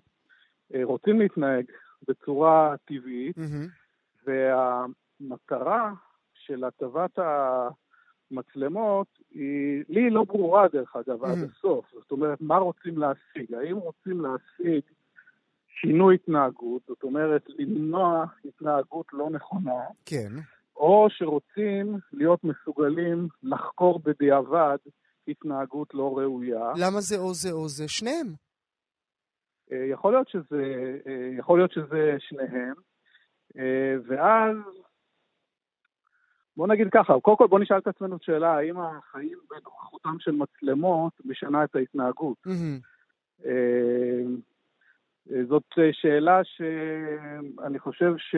אה, 0.74 0.84
רוצים 0.84 1.20
להתנהג 1.20 1.66
בצורה 2.08 2.76
טבעית, 2.86 3.38
mm-hmm. 3.38 4.28
והמטרה 4.28 5.93
של 6.34 6.64
הטבת 6.64 7.20
המצלמות 8.32 9.08
היא, 9.32 9.84
לי 9.89 10.02
היא 10.02 10.12
לא 10.12 10.24
ברורה 10.24 10.68
דרך 10.68 10.96
אגב 10.96 11.24
mm-hmm. 11.24 11.28
עד 11.28 11.50
הסוף. 11.50 11.86
זאת 11.93 12.12
אומרת, 12.12 12.41
מה 12.41 12.58
רוצים 12.58 12.98
להשיג? 12.98 13.54
האם 13.54 13.78
רוצים 13.78 14.22
להשיג 14.22 14.82
שינוי 15.82 16.16
התנהגות, 16.16 16.82
זאת 16.88 17.04
אומרת, 17.04 17.43
למנוע 17.50 18.26
התנהגות 18.46 19.06
לא 19.14 19.30
נכונה? 19.30 19.82
כן. 20.06 20.32
או 20.76 21.07
שרוצים 21.09 21.97
להיות 22.13 22.43
מסוגלים 22.43 23.28
לחקור 23.43 23.99
בדיעבד 23.99 24.78
התנהגות 25.28 25.93
לא 25.93 26.17
ראויה. 26.17 26.71
למה 26.76 27.01
זה 27.01 27.17
או 27.17 27.34
זה 27.34 27.51
או 27.51 27.67
זה? 27.67 27.88
שניהם. 27.88 28.28
אה, 29.71 29.86
יכול 29.91 30.13
להיות 30.13 30.30
שזה, 30.30 30.97
אה, 31.07 31.30
יכול 31.38 31.59
להיות 31.59 31.71
שזה 31.71 32.15
שניהם, 32.19 32.73
אה, 33.57 33.95
ואז 34.07 34.57
בוא 36.57 36.67
נגיד 36.67 36.88
ככה, 36.93 37.13
קודם 37.21 37.38
כל 37.38 37.47
בוא 37.47 37.59
נשאל 37.59 37.78
את 37.78 37.88
עצמנו 37.88 38.15
את 38.15 38.23
שאלה, 38.23 38.57
האם 38.57 38.80
החיים 38.80 39.38
בנוכחותם 39.49 40.15
של 40.19 40.32
מצלמות 40.32 41.13
משנה 41.26 41.63
את 41.63 41.76
ההתנהגות? 41.76 42.38
Mm-hmm. 42.47 43.45
זאת 45.49 45.63
שאלה 45.91 46.41
שאני 46.43 47.80
חושב 47.80 48.13
ש... 48.17 48.36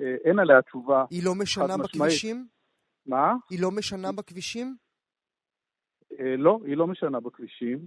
אה, 0.00 0.16
אין 0.24 0.38
עליה 0.38 0.62
תשובה. 0.62 1.04
היא 1.10 1.24
לא 1.24 1.34
משנה 1.34 1.76
בכבישים? 1.76 2.46
מה? 3.06 3.34
היא 3.50 3.62
לא 3.62 3.70
משנה 3.70 4.12
בכבישים? 4.12 4.76
אה, 6.20 6.36
לא, 6.36 6.58
היא 6.64 6.76
לא 6.76 6.86
משנה 6.86 7.20
בכבישים. 7.20 7.78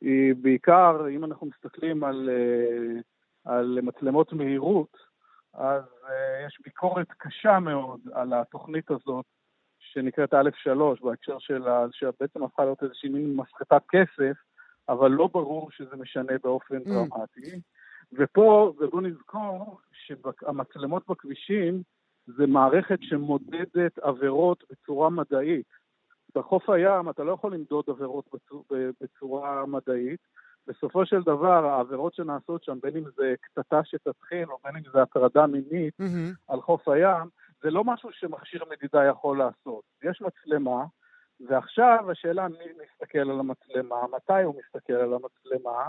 היא 0.00 0.34
בעיקר, 0.34 1.08
אם 1.10 1.24
אנחנו 1.24 1.46
מסתכלים 1.46 2.04
על, 2.04 2.30
אה, 2.32 3.00
על 3.54 3.78
מצלמות 3.82 4.32
מהירות, 4.32 4.96
אז 5.54 5.84
יש 6.46 6.58
ביקורת 6.64 7.06
קשה 7.18 7.58
מאוד 7.58 8.00
על 8.12 8.32
התוכנית 8.32 8.90
הזאת, 8.90 9.24
שנקראת 9.78 10.34
א'3, 10.34 11.04
בהקשר 11.04 11.38
של, 11.38 11.62
שבעצם 11.92 12.42
הפכה 12.42 12.64
להיות 12.64 12.82
איזושהי 12.82 13.08
מין 13.08 13.36
מפחתת 13.36 13.82
כסף, 13.88 14.36
אבל 14.88 15.10
לא 15.10 15.28
ברור 15.32 15.70
שזה 15.70 15.96
משנה 15.96 16.32
באופן 16.42 16.76
mm. 16.76 16.84
דרמטי. 16.84 17.60
ופה, 18.12 18.72
ובואו 18.78 19.00
נזכור 19.00 19.80
שהמצלמות 19.92 21.02
בכבישים 21.08 21.82
זה 22.26 22.46
מערכת 22.46 22.98
שמודדת 23.02 23.98
עבירות 23.98 24.64
בצורה 24.70 25.10
מדעית. 25.10 25.66
בחוף 26.34 26.70
הים 26.70 27.10
אתה 27.10 27.24
לא 27.24 27.32
יכול 27.32 27.54
למדוד 27.54 27.84
עבירות 27.88 28.24
בצורה 29.00 29.66
מדעית. 29.66 30.20
בסופו 30.66 31.06
של 31.06 31.22
דבר, 31.22 31.64
העבירות 31.66 32.14
שנעשות 32.14 32.64
שם, 32.64 32.78
בין 32.82 32.96
אם 32.96 33.04
זה 33.16 33.34
קטטה 33.40 33.80
שתתחיל, 33.84 34.50
או 34.50 34.58
בין 34.64 34.76
אם 34.76 34.82
זה 34.92 35.02
הטרדה 35.02 35.46
מינית 35.46 35.94
mm-hmm. 36.00 36.34
על 36.48 36.60
חוף 36.60 36.88
הים, 36.88 37.28
זה 37.62 37.70
לא 37.70 37.84
משהו 37.84 38.08
שמכשיר 38.12 38.64
מדידה 38.70 39.04
יכול 39.04 39.38
לעשות. 39.38 39.84
יש 40.02 40.22
מצלמה, 40.22 40.84
ועכשיו 41.48 42.10
השאלה 42.10 42.48
מי 42.48 42.64
מסתכל 42.82 43.18
על 43.18 43.40
המצלמה, 43.40 43.96
מתי 44.16 44.42
הוא 44.42 44.54
מסתכל 44.64 44.92
על 44.92 45.14
המצלמה, 45.14 45.88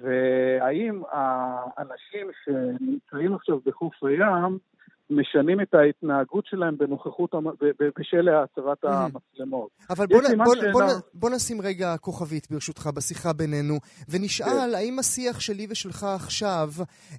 והאם 0.00 1.02
האנשים 1.10 2.30
שנמצאים 2.44 3.34
עכשיו 3.34 3.58
בחוף 3.66 4.04
הים 4.04 4.58
משנים 5.10 5.60
את 5.60 5.74
ההתנהגות 5.74 6.46
שלהם 6.46 6.78
בנוכחות, 6.78 7.30
בשל 7.98 8.28
הצבת 8.28 8.84
mm. 8.84 8.88
המצלמות. 8.88 9.68
אבל 9.90 10.06
בוא, 10.06 10.20
בוא, 10.44 10.54
שאלה... 10.54 10.72
בוא, 10.72 10.82
בוא 11.14 11.30
נשים 11.30 11.60
רגע 11.60 11.96
כוכבית 11.96 12.50
ברשותך 12.50 12.90
בשיחה 12.94 13.32
בינינו, 13.32 13.78
ונשאל 14.08 14.46
כן. 14.46 14.74
האם 14.74 14.98
השיח 14.98 15.40
שלי 15.40 15.66
ושלך 15.70 16.04
עכשיו, 16.04 16.70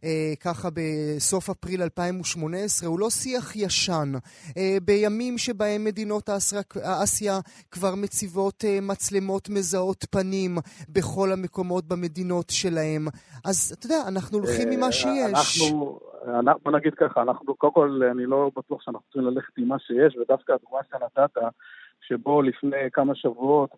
אה, 0.04 0.34
ככה 0.40 0.70
בסוף 0.74 1.50
אפריל 1.50 1.82
2018, 1.82 2.90
הוא 2.90 3.00
לא 3.00 3.10
שיח 3.10 3.56
ישן. 3.56 4.14
אה, 4.58 4.78
בימים 4.84 5.38
שבהם 5.38 5.84
מדינות 5.84 6.30
האסיה, 6.30 6.62
האסיה 6.84 7.40
כבר 7.72 7.96
מציבות 7.96 8.66
אה, 8.66 8.80
מצלמות 8.82 9.50
מזהות 9.50 10.06
פנים 10.10 10.58
בכל 10.90 11.32
המקומות 11.32 11.88
במדינות 11.88 12.50
שלהם. 12.50 13.08
אז 13.46 13.76
אתה 13.80 13.86
יודע, 13.86 14.02
אנחנו 14.08 14.38
הולכים 14.38 14.70
ממה 14.70 14.86
אה, 14.86 14.92
שיש. 14.92 15.62
אנחנו... 15.62 16.00
בוא 16.64 16.72
נגיד 16.72 16.94
ככה, 16.94 17.22
אנחנו, 17.22 17.56
קודם 17.56 17.74
כל, 17.74 18.02
אני 18.12 18.26
לא 18.26 18.52
בטוח 18.58 18.82
שאנחנו 18.82 19.02
צריכים 19.06 19.24
ללכת 19.24 19.58
עם 19.58 19.68
מה 19.68 19.80
שיש, 19.80 20.18
ודווקא 20.18 20.52
הדוגמה 20.52 20.80
שנתת, 20.92 21.42
שבו 22.02 22.42
לפני 22.42 22.92
כמה 22.94 23.16
שבועות 23.16 23.70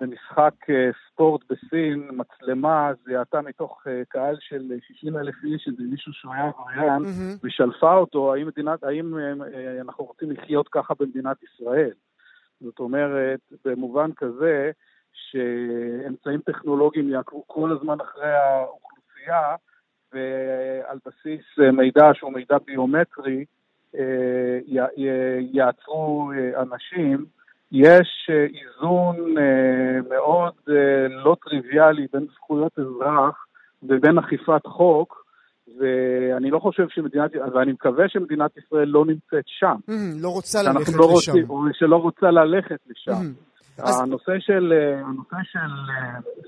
במשחק 0.00 0.54
אה, 0.70 0.90
ספורט 1.08 1.40
בסין, 1.50 2.08
מצלמה 2.12 2.90
זיהתה 3.04 3.40
מתוך 3.40 3.82
אה, 3.86 4.02
קהל 4.08 4.36
של 4.40 4.72
60 4.88 5.16
אלף 5.16 5.34
איש, 5.44 5.68
איזה 5.68 5.82
מישהו 5.90 6.12
שהוא 6.12 6.34
היה 6.34 6.48
עבריין, 6.48 7.02
mm-hmm. 7.02 7.38
ושלפה 7.44 7.94
אותו, 7.94 8.34
האם, 8.34 8.46
מדינת, 8.46 8.84
האם 8.84 9.18
אה, 9.18 9.80
אנחנו 9.80 10.04
רוצים 10.04 10.30
לחיות 10.30 10.68
ככה 10.68 10.94
במדינת 11.00 11.36
ישראל? 11.42 11.92
זאת 12.60 12.78
אומרת, 12.78 13.40
במובן 13.64 14.12
כזה, 14.12 14.70
שאמצעים 15.12 16.40
טכנולוגיים 16.40 17.08
יעקבו 17.08 17.44
כל 17.46 17.72
הזמן 17.72 18.00
אחרי 18.00 18.32
האוכלוסייה, 18.32 19.56
ועל 20.12 20.98
בסיס 21.06 21.44
אה, 21.60 21.72
מידע 21.72 22.10
שהוא 22.14 22.32
מידע 22.32 22.56
ביומטרי 22.66 23.44
אה, 23.98 24.58
יעצרו 25.52 26.32
אה, 26.32 26.62
אנשים. 26.62 27.24
יש 27.72 28.30
איזון 28.30 29.34
מאוד 30.10 30.52
לא 31.24 31.36
טריוויאלי 31.44 32.06
בין 32.12 32.26
זכויות 32.34 32.78
אזרח 32.78 33.46
ובין 33.82 34.18
אכיפת 34.18 34.66
חוק, 34.66 35.24
ואני 35.78 36.50
לא 36.50 36.58
חושב 36.58 36.86
שמדינת, 36.88 37.30
ואני 37.54 37.72
מקווה 37.72 38.08
שמדינת 38.08 38.50
ישראל 38.56 38.88
לא 38.88 39.04
נמצאת 39.06 39.44
שם. 39.46 39.76
Mm, 39.90 39.92
לא 40.22 40.28
רוצה 40.28 40.62
ללכת 40.62 40.92
לא 40.94 41.12
לשם. 41.16 41.32
רוצים, 41.32 41.72
שלא 41.72 41.96
רוצה 41.96 42.30
ללכת 42.30 42.78
לשם. 42.90 43.12
Mm, 43.12 43.82
הנושא 44.02 44.32
של, 44.38 44.72
הנושא 45.04 45.36
של 45.42 45.92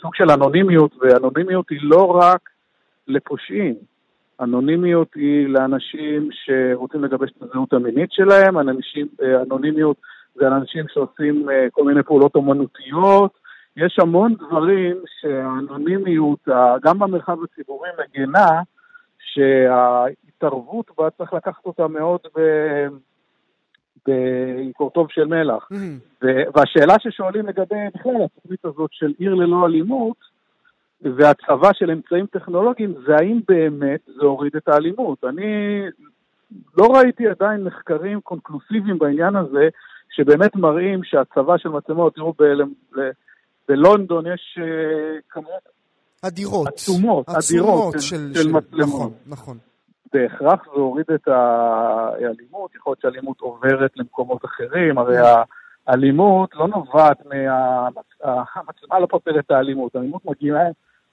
סוג 0.01 0.15
של 0.15 0.31
אנונימיות, 0.31 0.95
ואנונימיות 1.01 1.71
היא 1.71 1.79
לא 1.83 2.05
רק 2.05 2.41
לפושעים. 3.09 3.75
אנונימיות 4.41 5.15
היא 5.15 5.49
לאנשים 5.49 6.29
שרוצים 6.33 7.05
לגבש 7.05 7.31
את 7.31 7.43
הזהות 7.43 7.73
המינית 7.73 8.13
שלהם, 8.13 8.59
אנשים, 8.59 9.07
אה, 9.23 9.43
אנונימיות 9.43 9.97
זה 10.35 10.47
אנשים 10.47 10.85
שעושים 10.89 11.51
אה, 11.51 11.67
כל 11.71 11.85
מיני 11.85 12.03
פעולות 12.03 12.35
אומנותיות. 12.35 13.39
יש 13.77 13.97
המון 14.01 14.35
דברים 14.35 14.97
שהאנונימיות, 15.21 16.49
גם 16.83 16.99
במרחב 16.99 17.37
הציבורי, 17.45 17.89
מגנה, 17.99 18.63
שההתערבות 19.19 20.91
בה 20.99 21.11
צריך 21.11 21.33
לקחת 21.33 21.67
אותה 21.67 21.89
מאוד 21.89 22.21
ב... 22.37 22.41
בעיקורטוב 24.07 25.07
של 25.11 25.25
מלח. 25.25 25.69
Mm-hmm. 25.73 26.27
והשאלה 26.55 26.95
ששואלים 26.99 27.47
לגבי 27.47 27.75
בכלל 27.95 28.13
התוכנית 28.25 28.65
הזאת 28.65 28.91
של 28.93 29.13
עיר 29.19 29.35
ללא 29.35 29.67
אלימות, 29.67 30.17
והצבה 31.05 31.75
של 31.75 31.91
אמצעים 31.91 32.27
טכנולוגיים, 32.27 32.95
זה 33.07 33.15
האם 33.17 33.41
באמת 33.49 34.01
זה 34.07 34.27
הוריד 34.27 34.57
את 34.57 34.69
האלימות. 34.69 35.25
אני 35.25 35.81
לא 36.77 36.87
ראיתי 36.87 37.29
עדיין 37.29 37.65
מחקרים 37.65 38.21
קונקלוסיביים 38.21 38.99
בעניין 38.99 39.37
הזה, 39.37 39.69
שבאמת 40.11 40.57
מראים 40.57 41.05
שהצבה 41.05 41.59
של 41.59 41.69
מצלמות, 41.69 42.15
תראו, 42.15 42.33
ב- 42.33 43.11
בלונדון 43.69 44.27
יש 44.27 44.59
uh, 44.59 45.23
כמות 45.31 45.75
אדירות, 46.27 46.67
עצומות, 46.67 47.27
אדירות 47.29 47.93
של, 47.93 48.01
של, 48.01 48.35
של 48.35 48.53
מצלמות. 48.53 48.89
נכון, 48.89 49.13
נכון. 49.27 49.59
בהכרח 50.13 50.65
זה 50.65 50.81
הוריד 50.81 51.07
את 51.15 51.29
האלימות, 51.29 52.75
יכול 52.75 52.91
להיות 52.91 53.01
שאלימות 53.01 53.41
עוברת 53.41 53.91
למקומות 53.97 54.45
אחרים, 54.45 54.99
הרי 54.99 55.17
האלימות 55.87 56.55
לא 56.55 56.69
נובעת 56.69 57.27
מה... 57.27 57.89
המצלמה 58.55 58.99
לא 59.01 59.07
פותרת 59.11 59.45
את 59.47 59.51
האלימות, 59.51 59.97
האלימות 59.97 60.25
מגיעה 60.25 60.63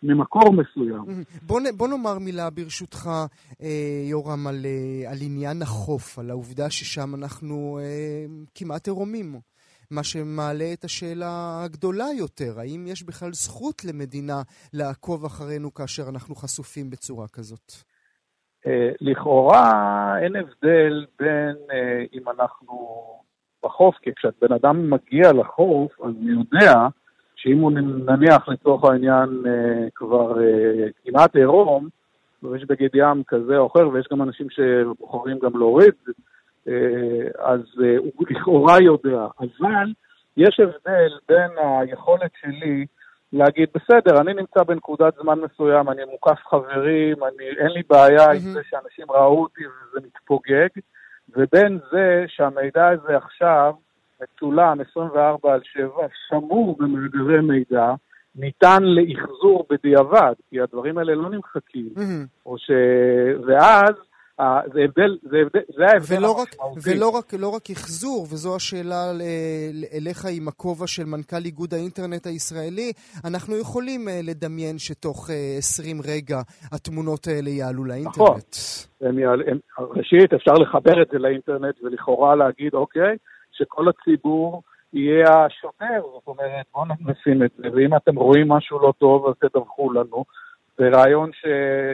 ממקור 0.03 0.53
מסוים. 0.53 1.03
בוא, 1.47 1.61
בוא 1.77 1.87
נאמר 1.87 2.19
מילה 2.19 2.49
ברשותך, 2.49 3.09
אה, 3.61 4.03
יורם, 4.09 4.47
על, 4.47 4.65
אה, 4.65 5.11
על 5.11 5.17
עניין 5.21 5.61
החוף, 5.61 6.19
על 6.19 6.29
העובדה 6.29 6.69
ששם 6.69 7.15
אנחנו 7.15 7.79
אה, 7.81 8.25
כמעט 8.55 8.87
עירומים. 8.87 9.39
מה 9.91 10.03
שמעלה 10.03 10.73
את 10.73 10.83
השאלה 10.83 11.61
הגדולה 11.63 12.05
יותר, 12.17 12.59
האם 12.59 12.85
יש 12.87 13.03
בכלל 13.03 13.33
זכות 13.33 13.85
למדינה 13.85 14.41
לעקוב 14.73 15.25
אחרינו 15.25 15.73
כאשר 15.73 16.03
אנחנו 16.09 16.35
חשופים 16.35 16.89
בצורה 16.89 17.27
כזאת? 17.27 17.71
אה, 18.67 18.91
לכאורה 19.01 20.19
אין 20.23 20.35
הבדל 20.35 21.05
בין 21.19 21.55
אה, 21.71 22.03
אם 22.13 22.29
אנחנו 22.29 22.77
בחוף, 23.63 23.95
כי 24.01 24.09
כשבן 24.15 24.53
אדם 24.53 24.89
מגיע 24.89 25.33
לחוף, 25.33 25.91
אז 26.01 26.13
הוא 26.15 26.29
יודע 26.29 26.73
שאם 27.41 27.57
הוא 27.57 27.71
נניח 28.05 28.49
לצורך 28.49 28.83
העניין 28.83 29.43
אה, 29.47 29.87
כבר 29.95 30.33
כמעט 31.05 31.35
עירום, 31.35 31.87
ויש 32.43 32.65
בגד 32.65 32.89
ים 32.95 33.23
כזה 33.27 33.57
או 33.57 33.67
אחר, 33.67 33.89
ויש 33.89 34.07
גם 34.11 34.21
אנשים 34.21 34.47
שבוחרים 34.49 35.39
גם 35.39 35.57
להוריד, 35.57 35.93
אז 37.39 37.61
הוא 37.97 38.25
לכאורה 38.29 38.81
יודע. 38.81 39.25
אבל 39.39 39.93
יש 40.37 40.59
הבדל 40.59 41.17
בין 41.29 41.51
היכולת 41.57 42.31
שלי 42.41 42.85
להגיד, 43.33 43.69
בסדר, 43.75 44.21
אני 44.21 44.33
נמצא 44.33 44.63
בנקודת 44.63 45.13
זמן 45.21 45.39
מסוים, 45.39 45.89
אני 45.89 46.01
מוקף 46.11 46.39
חברים, 46.49 47.23
אני, 47.23 47.47
אין 47.57 47.67
לי 47.67 47.81
בעיה 47.89 48.27
mm-hmm. 48.27 48.35
עם 48.35 48.53
זה 48.53 48.61
שאנשים 48.69 49.11
ראו 49.11 49.41
אותי 49.41 49.61
וזה 49.67 50.07
מתפוגג, 50.07 50.67
ובין 51.35 51.79
זה 51.91 52.25
שהמידע 52.27 52.87
הזה 52.87 53.17
עכשיו 53.17 53.73
מצולם 54.21 54.77
24 54.91 55.53
על 55.53 55.59
7, 55.63 55.89
שמור 56.29 56.77
במאגרי 56.79 57.41
מידע, 57.41 57.93
ניתן 58.35 58.83
לאחזור 58.83 59.65
בדיעבד, 59.69 60.33
כי 60.49 60.61
הדברים 60.61 60.97
האלה 60.97 61.15
לא 61.15 61.29
נמחקים. 61.29 61.89
Mm-hmm. 61.95 62.27
או 62.45 62.57
ש... 62.57 62.71
ואז 63.47 63.95
זה 64.73 64.81
הבדל, 64.81 65.17
זה 65.21 65.37
הבדל, 65.37 65.61
זה 65.77 65.85
ההבדל 65.85 66.17
ולא. 66.17 66.31
רק, 66.41 66.55
ולא 66.85 67.09
רק, 67.09 67.33
לא 67.39 67.49
רק 67.49 67.69
אחזור, 67.71 68.21
וזו 68.21 68.55
השאלה 68.55 69.11
אליך 69.93 70.25
עם 70.37 70.47
הכובע 70.47 70.87
של 70.87 71.05
מנכ"ל 71.05 71.45
איגוד 71.45 71.73
האינטרנט 71.73 72.25
הישראלי, 72.27 72.91
אנחנו 73.25 73.57
יכולים 73.57 74.09
אה, 74.09 74.19
לדמיין 74.23 74.77
שתוך 74.77 75.29
20 75.57 75.97
אה, 75.97 76.01
רגע 76.15 76.41
התמונות 76.71 77.27
האלה 77.27 77.49
יעלו 77.49 77.85
לאינטרנט. 77.85 78.15
נכון. 78.15 78.39
הם 79.01 79.19
יעל, 79.19 79.41
הם, 79.47 79.57
ראשית, 79.79 80.33
אפשר 80.33 80.53
לחבר 80.53 81.01
את 81.01 81.07
זה 81.11 81.17
לאינטרנט 81.19 81.75
ולכאורה 81.83 82.35
להגיד, 82.35 82.73
אוקיי, 82.73 83.17
שכל 83.51 83.85
הציבור 83.89 84.63
יהיה 84.93 85.45
השוטר, 85.45 86.01
זאת 86.13 86.27
אומרת, 86.27 86.65
בואו 86.73 86.85
נשים 86.85 87.43
את 87.43 87.51
זה, 87.57 87.67
ואם 87.73 87.95
אתם 87.95 88.15
רואים 88.15 88.47
משהו 88.47 88.79
לא 88.79 88.93
טוב, 88.97 89.27
אז 89.27 89.33
תדווחו 89.49 89.93
לנו. 89.93 90.25
זה 90.77 90.89
רעיון 90.89 91.29
ש, 91.33 91.45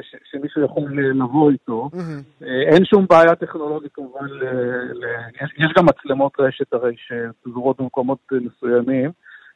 ש, 0.02 0.16
שמישהו 0.32 0.66
יכול 0.66 0.84
לבוא 1.14 1.52
איתו. 1.52 1.90
Mm-hmm. 1.94 2.46
אין 2.46 2.86
שום 2.86 3.06
בעיה 3.10 3.36
טכנולוגית 3.36 3.94
כמובן, 3.94 4.26
ל, 4.26 4.44
ל, 4.94 5.06
יש, 5.42 5.54
יש 5.58 5.74
גם 5.78 5.86
מצלמות 5.86 6.40
רשת 6.40 6.74
הרי 6.74 6.96
שפזורות 6.98 7.82
במקומות 7.82 8.20
מסוימים. 8.32 9.12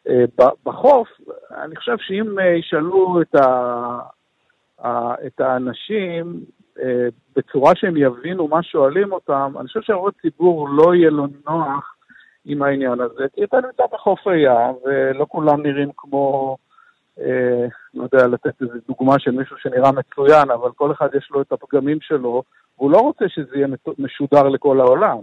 אה, 0.10 0.24
בחוף, 0.66 1.08
אני 1.64 1.76
חושב 1.76 1.96
שאם 2.00 2.40
אה, 2.40 2.46
ישאלו 2.46 3.22
את, 3.22 3.36
ה, 3.36 4.90
את 5.28 5.42
האנשים 5.42 6.46
בצורה 7.36 7.76
שהם 7.76 7.98
יבינו 7.98 8.48
מה 8.48 8.64
שואלים 8.64 9.12
אותם, 9.12 9.54
אני 9.60 9.68
חושב 9.68 9.82
שהרוב 9.82 10.12
ציבור 10.22 10.70
לא 10.70 10.96
יהיה 10.96 11.10
לו 11.10 11.28
נוח 11.48 11.96
עם 12.46 12.64
העניין 12.64 13.02
הזה, 13.02 13.26
כי 13.34 13.44
אתה 13.44 13.58
נמצא 13.58 13.84
בחוף 13.94 14.28
הים, 14.28 14.76
ולא 14.86 15.26
כולם 15.30 15.64
נראים 15.64 15.90
כמו... 15.98 16.58
אה, 17.20 17.66
לא 17.94 18.08
יודע, 18.14 18.28
לתת 18.28 18.62
איזו 18.62 18.74
דוגמה 18.88 19.20
של 19.20 19.32
מישהו 19.32 19.58
שנראה 19.58 19.92
מצוין, 19.92 20.52
אבל 20.52 20.72
כל 20.72 20.92
אחד 20.92 21.10
יש 21.18 21.30
לו 21.32 21.42
את 21.42 21.52
הפגמים 21.52 21.98
שלו, 22.02 22.44
והוא 22.78 22.92
לא 22.92 22.98
רוצה 22.98 23.26
שזה 23.30 23.56
יהיה 23.56 23.68
משודר 24.00 24.50
לכל 24.50 24.80
העולם. 24.80 25.18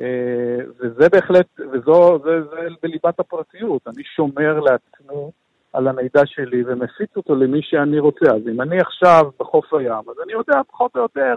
אה, 0.00 0.58
וזה 0.78 1.08
בהחלט, 1.08 1.46
וזו, 1.72 2.18
זה, 2.24 2.42
זה 2.42 2.68
בליבת 2.82 3.20
הפרטיות. 3.20 3.82
אני 3.86 4.04
שומר 4.04 4.60
לעצמי 4.60 5.30
על 5.76 5.88
המידע 5.88 6.26
שלי 6.26 6.62
ומפיץ 6.66 7.16
אותו 7.16 7.34
למי 7.34 7.62
שאני 7.62 7.98
רוצה. 7.98 8.26
אז 8.34 8.48
אם 8.54 8.62
אני 8.62 8.80
עכשיו 8.80 9.30
בחוף 9.40 9.74
הים, 9.74 9.92
אז 10.10 10.16
אני 10.24 10.32
יודע 10.32 10.60
פחות 10.68 10.96
או 10.96 11.00
יותר 11.00 11.34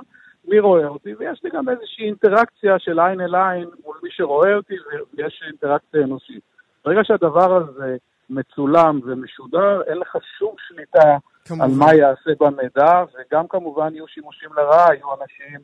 מי 0.48 0.60
רואה 0.60 0.88
אותי, 0.88 1.14
ויש 1.20 1.44
לי 1.44 1.50
גם 1.50 1.70
איזושהי 1.70 2.06
אינטראקציה 2.06 2.80
של 2.80 3.00
עין 3.00 3.22
אל 3.22 3.36
עין 3.36 3.70
מול 3.86 3.98
מי 4.04 4.10
שרואה 4.12 4.56
אותי, 4.56 4.74
ויש 5.14 5.44
אינטראקציה 5.48 6.04
אנושית. 6.04 6.42
ברגע 6.86 7.02
שהדבר 7.04 7.56
הזה 7.56 7.98
מצולם 8.30 9.00
ומשודר, 9.04 9.82
אין 9.88 9.98
לך 9.98 10.18
שום 10.38 10.56
שליטה 10.68 11.18
כמובן. 11.46 11.64
על 11.64 11.72
מה 11.78 11.94
יעשה 11.94 12.32
במידע, 12.40 13.04
וגם 13.14 13.48
כמובן 13.48 13.96
יהיו 13.96 14.08
שימושים 14.08 14.50
לרעה, 14.58 14.96
יהיו 14.96 15.08
אנשים 15.22 15.60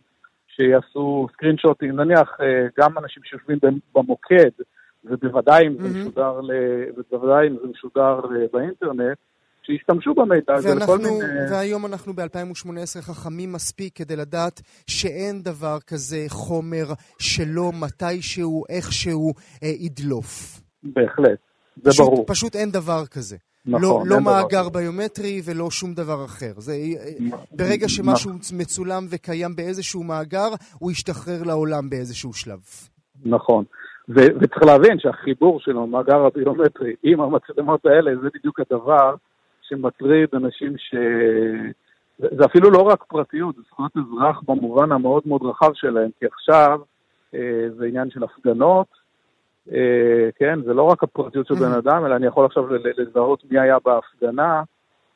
שיעשו 0.48 1.28
סקרין 1.34 1.58
שוטים, 1.58 1.96
נניח 1.96 2.38
אה, 2.42 2.68
גם 2.80 2.98
אנשים 2.98 3.24
שיושבים 3.24 3.58
במוקד, 3.96 4.52
ובוודאי 5.06 5.68
אם 5.68 5.76
זה 5.82 6.00
משודר, 6.00 6.40
ובוודאי 6.98 7.48
אם 7.48 7.56
זה 7.62 7.68
משודר 7.68 8.20
אה, 8.24 8.46
באינטרנט, 8.54 9.18
שישתמשו 9.66 10.14
במידע 10.14 10.54
הזה 10.54 10.76
לכל 10.76 10.98
מיני... 10.98 11.20
והיום 11.52 11.86
אנחנו 11.86 12.14
ב-2018 12.14 13.02
חכמים 13.02 13.54
מספיק 13.54 13.96
כדי 13.96 14.16
לדעת 14.16 14.62
שאין 14.88 15.42
דבר 15.42 15.78
כזה 15.88 16.26
חומר 16.28 16.86
שלא 17.20 17.72
מתישהו, 17.82 18.64
איכשהו, 18.70 19.34
אה, 19.64 19.68
ידלוף. 19.68 20.62
בהחלט. 20.84 21.40
זה 21.84 21.92
פשוט, 21.92 22.06
ברור. 22.06 22.26
פשוט 22.28 22.56
אין 22.56 22.72
דבר 22.72 23.06
כזה. 23.06 23.38
נכון, 23.66 23.82
לא, 23.82 24.16
לא 24.16 24.22
מאגר 24.22 24.70
ביומטרי 24.70 25.42
ולא 25.46 25.72
שום 25.72 25.94
דבר 25.94 26.26
אחר. 26.26 26.54
זה, 26.58 26.78
ברגע 27.52 27.90
שמשהו 27.90 28.32
נכון. 28.32 28.58
מצולם 28.62 29.06
וקיים 29.10 29.56
באיזשהו 29.56 30.04
מאגר, 30.04 30.50
הוא 30.80 30.92
ישתחרר 30.92 31.44
לעולם 31.44 31.90
באיזשהו 31.90 32.34
שלב. 32.34 32.60
נכון. 33.26 33.66
ו- 34.10 34.36
וצריך 34.40 34.64
להבין 34.64 35.00
שהחיבור 35.00 35.60
של 35.60 35.78
המאגר 35.78 36.26
הביומטרי 36.26 36.96
עם 37.04 37.22
המצלמות 37.22 37.86
האלה, 37.86 38.12
זה 38.22 38.30
בדיוק 38.34 38.60
הדבר 38.60 39.16
שמטריד 39.62 40.30
אנשים 40.34 40.78
ש... 40.78 40.96
זה 42.20 42.46
אפילו 42.46 42.70
לא 42.70 42.82
רק 42.82 43.04
פרטיות, 43.04 43.56
זה 43.56 43.62
זכויות 43.68 43.92
אזרח 43.98 44.42
במובן 44.48 44.92
המאוד 44.92 45.24
מאוד 45.26 45.42
רחב 45.44 45.72
שלהם, 45.74 46.10
כי 46.20 46.26
עכשיו 46.26 46.80
אה, 47.36 47.70
זה 47.78 47.86
עניין 47.86 48.10
של 48.10 48.24
הפגנות, 48.24 48.88
אה, 49.72 50.30
כן, 50.36 50.60
זה 50.62 50.74
לא 50.74 50.84
רק 50.84 51.04
הפרטיות 51.04 51.48
של 51.48 51.56
בן. 51.56 51.72
אדם, 51.72 52.06
אלא 52.06 52.16
אני 52.16 52.26
יכול 52.26 52.46
עכשיו 52.46 52.64
לזהות 52.98 53.44
מי 53.52 53.60
היה 53.60 53.78
בהפגנה 53.86 54.64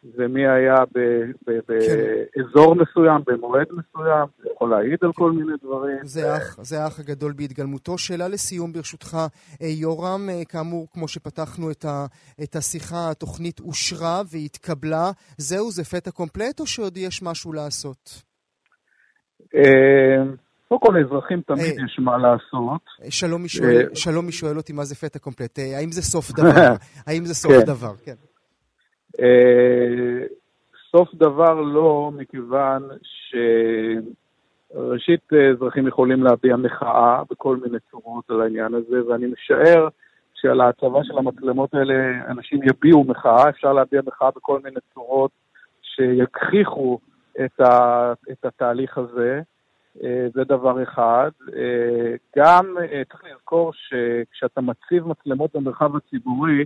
ומי 0.03 0.47
היה 0.47 0.75
כן. 0.75 1.59
באזור 1.67 2.75
מסוים, 2.75 3.21
במועד 3.27 3.67
מסוים, 3.71 4.27
זה 4.43 4.49
יכול 4.55 4.69
להעיד 4.69 4.97
על 5.01 5.13
כל 5.13 5.31
מיני 5.31 5.53
דברים. 5.63 5.97
זה 6.03 6.33
האח, 6.33 6.57
זה 6.61 6.83
האח 6.83 6.99
הגדול 6.99 7.33
בהתגלמותו. 7.33 7.97
שאלה 7.97 8.27
לסיום 8.27 8.73
ברשותך, 8.73 9.17
אה, 9.61 9.67
יורם, 9.67 10.29
אה, 10.29 10.45
כאמור, 10.49 10.87
כמו 10.93 11.07
שפתחנו 11.07 11.71
את, 11.71 11.85
ה, 11.85 12.05
את 12.43 12.55
השיחה, 12.55 13.11
התוכנית 13.11 13.59
אושרה 13.59 14.21
והתקבלה. 14.31 15.11
זהו, 15.37 15.71
זה 15.71 15.83
פטה 15.83 16.11
קומפלט 16.11 16.59
או 16.59 16.67
שעוד 16.67 16.97
יש 16.97 17.23
משהו 17.23 17.53
לעשות? 17.53 18.23
קודם 20.69 20.81
כל 20.81 20.93
לאזרחים 20.99 21.41
תמיד 21.41 21.79
אה, 21.79 21.85
יש 21.85 21.99
מה 21.99 22.17
לעשות. 22.17 22.81
שלומי 23.93 24.31
שואל 24.31 24.57
אותי 24.57 24.73
מה 24.73 24.83
זה 24.83 24.95
פטה 24.95 25.19
קומפלט, 25.19 25.59
אה, 25.59 25.77
האם 25.77 25.91
זה 25.91 26.01
סוף 26.01 26.31
דבר? 26.39 26.73
האם 27.07 27.25
זה 27.25 27.35
סוף 27.35 27.51
כן. 27.51 27.65
דבר, 27.65 27.93
כן. 28.05 28.15
אה, 29.19 30.25
סוף 30.91 31.13
דבר 31.13 31.53
לא, 31.53 32.11
מכיוון 32.13 32.83
שראשית 34.71 35.33
אזרחים 35.53 35.87
יכולים 35.87 36.23
להביע 36.23 36.55
מחאה 36.55 37.23
בכל 37.29 37.57
מיני 37.57 37.77
צורות 37.91 38.29
על 38.29 38.41
העניין 38.41 38.73
הזה, 38.73 39.07
ואני 39.07 39.25
משער 39.25 39.87
שעל 40.33 40.61
ההצבה 40.61 40.99
של 41.03 41.17
המצלמות 41.17 41.73
האלה 41.73 41.93
אנשים 42.27 42.59
יביעו 42.63 43.03
מחאה, 43.03 43.49
אפשר 43.49 43.73
להביע 43.73 44.01
מחאה 44.05 44.31
בכל 44.35 44.59
מיני 44.63 44.79
צורות 44.93 45.31
שיגחיכו 45.81 46.99
את, 47.45 47.59
ה, 47.59 48.13
את 48.31 48.45
התהליך 48.45 48.97
הזה. 48.97 49.41
אה, 50.03 50.27
זה 50.33 50.43
דבר 50.43 50.83
אחד. 50.83 51.29
אה, 51.55 52.15
גם 52.37 52.75
אה, 52.81 53.01
צריך 53.11 53.23
לזכור 53.23 53.71
שכשאתה 53.73 54.61
מציב 54.61 55.07
מצלמות 55.07 55.55
במרחב 55.55 55.95
הציבורי, 55.95 56.65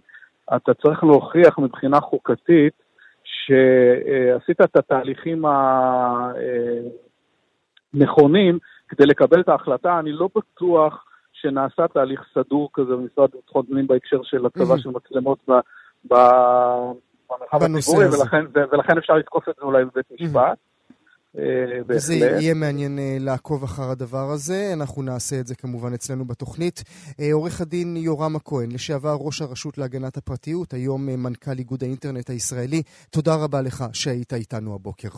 אתה 0.56 0.74
צריך 0.74 1.04
להוכיח 1.04 1.60
מבחינה 1.60 2.00
חוקתית 2.02 2.74
שעשית 3.24 4.62
את 4.62 4.76
התהליכים 4.76 5.46
הנכונים 7.94 8.60
כדי 8.88 9.06
לקבל 9.06 9.40
את 9.42 9.50
ההחלטה. 9.50 10.00
אני 10.00 10.12
לא 10.12 10.30
בטוח 10.36 11.06
שנעשה 11.34 11.88
תהליך 11.88 12.22
סדור 12.34 12.70
כזה 12.74 12.96
במשרד 12.96 13.30
לביטחון 13.34 13.66
פנים 13.66 13.88
בהקשר 13.88 14.24
של 14.24 14.46
הצבה 14.46 14.78
של 14.78 14.90
מצלמות 14.90 15.40
במרחב 16.06 17.64
הציבורי, 17.64 18.06
ולכן, 18.06 18.46
ולכן 18.54 18.98
אפשר 18.98 19.14
לתקוף 19.14 19.50
את 19.50 19.54
זה 19.60 19.62
אולי 19.66 19.86
בבית 19.86 20.12
משפט. 20.12 20.58
בהחלט. 21.86 22.02
זה 22.02 22.16
יהיה 22.16 22.54
מעניין 22.54 23.00
לעקוב 23.20 23.64
אחר 23.64 23.90
הדבר 23.90 24.32
הזה, 24.32 24.74
אנחנו 24.74 25.02
נעשה 25.02 25.40
את 25.40 25.48
זה 25.48 25.56
כמובן 25.56 25.94
אצלנו 25.94 26.26
בתוכנית. 26.26 26.84
עורך 27.32 27.62
הדין 27.62 27.98
יורם 27.98 28.36
הכהן, 28.36 28.72
לשעבר 28.72 29.18
ראש 29.20 29.42
הרשות 29.42 29.78
להגנת 29.78 30.18
הפרטיות, 30.18 30.74
היום 30.74 31.06
מנכ"ל 31.06 31.60
איגוד 31.60 31.84
האינטרנט 31.84 32.30
הישראלי, 32.30 32.82
תודה 33.10 33.36
רבה 33.36 33.62
לך 33.62 33.86
שהיית 33.94 34.34
איתנו 34.34 34.76
הבוקר. 34.76 35.10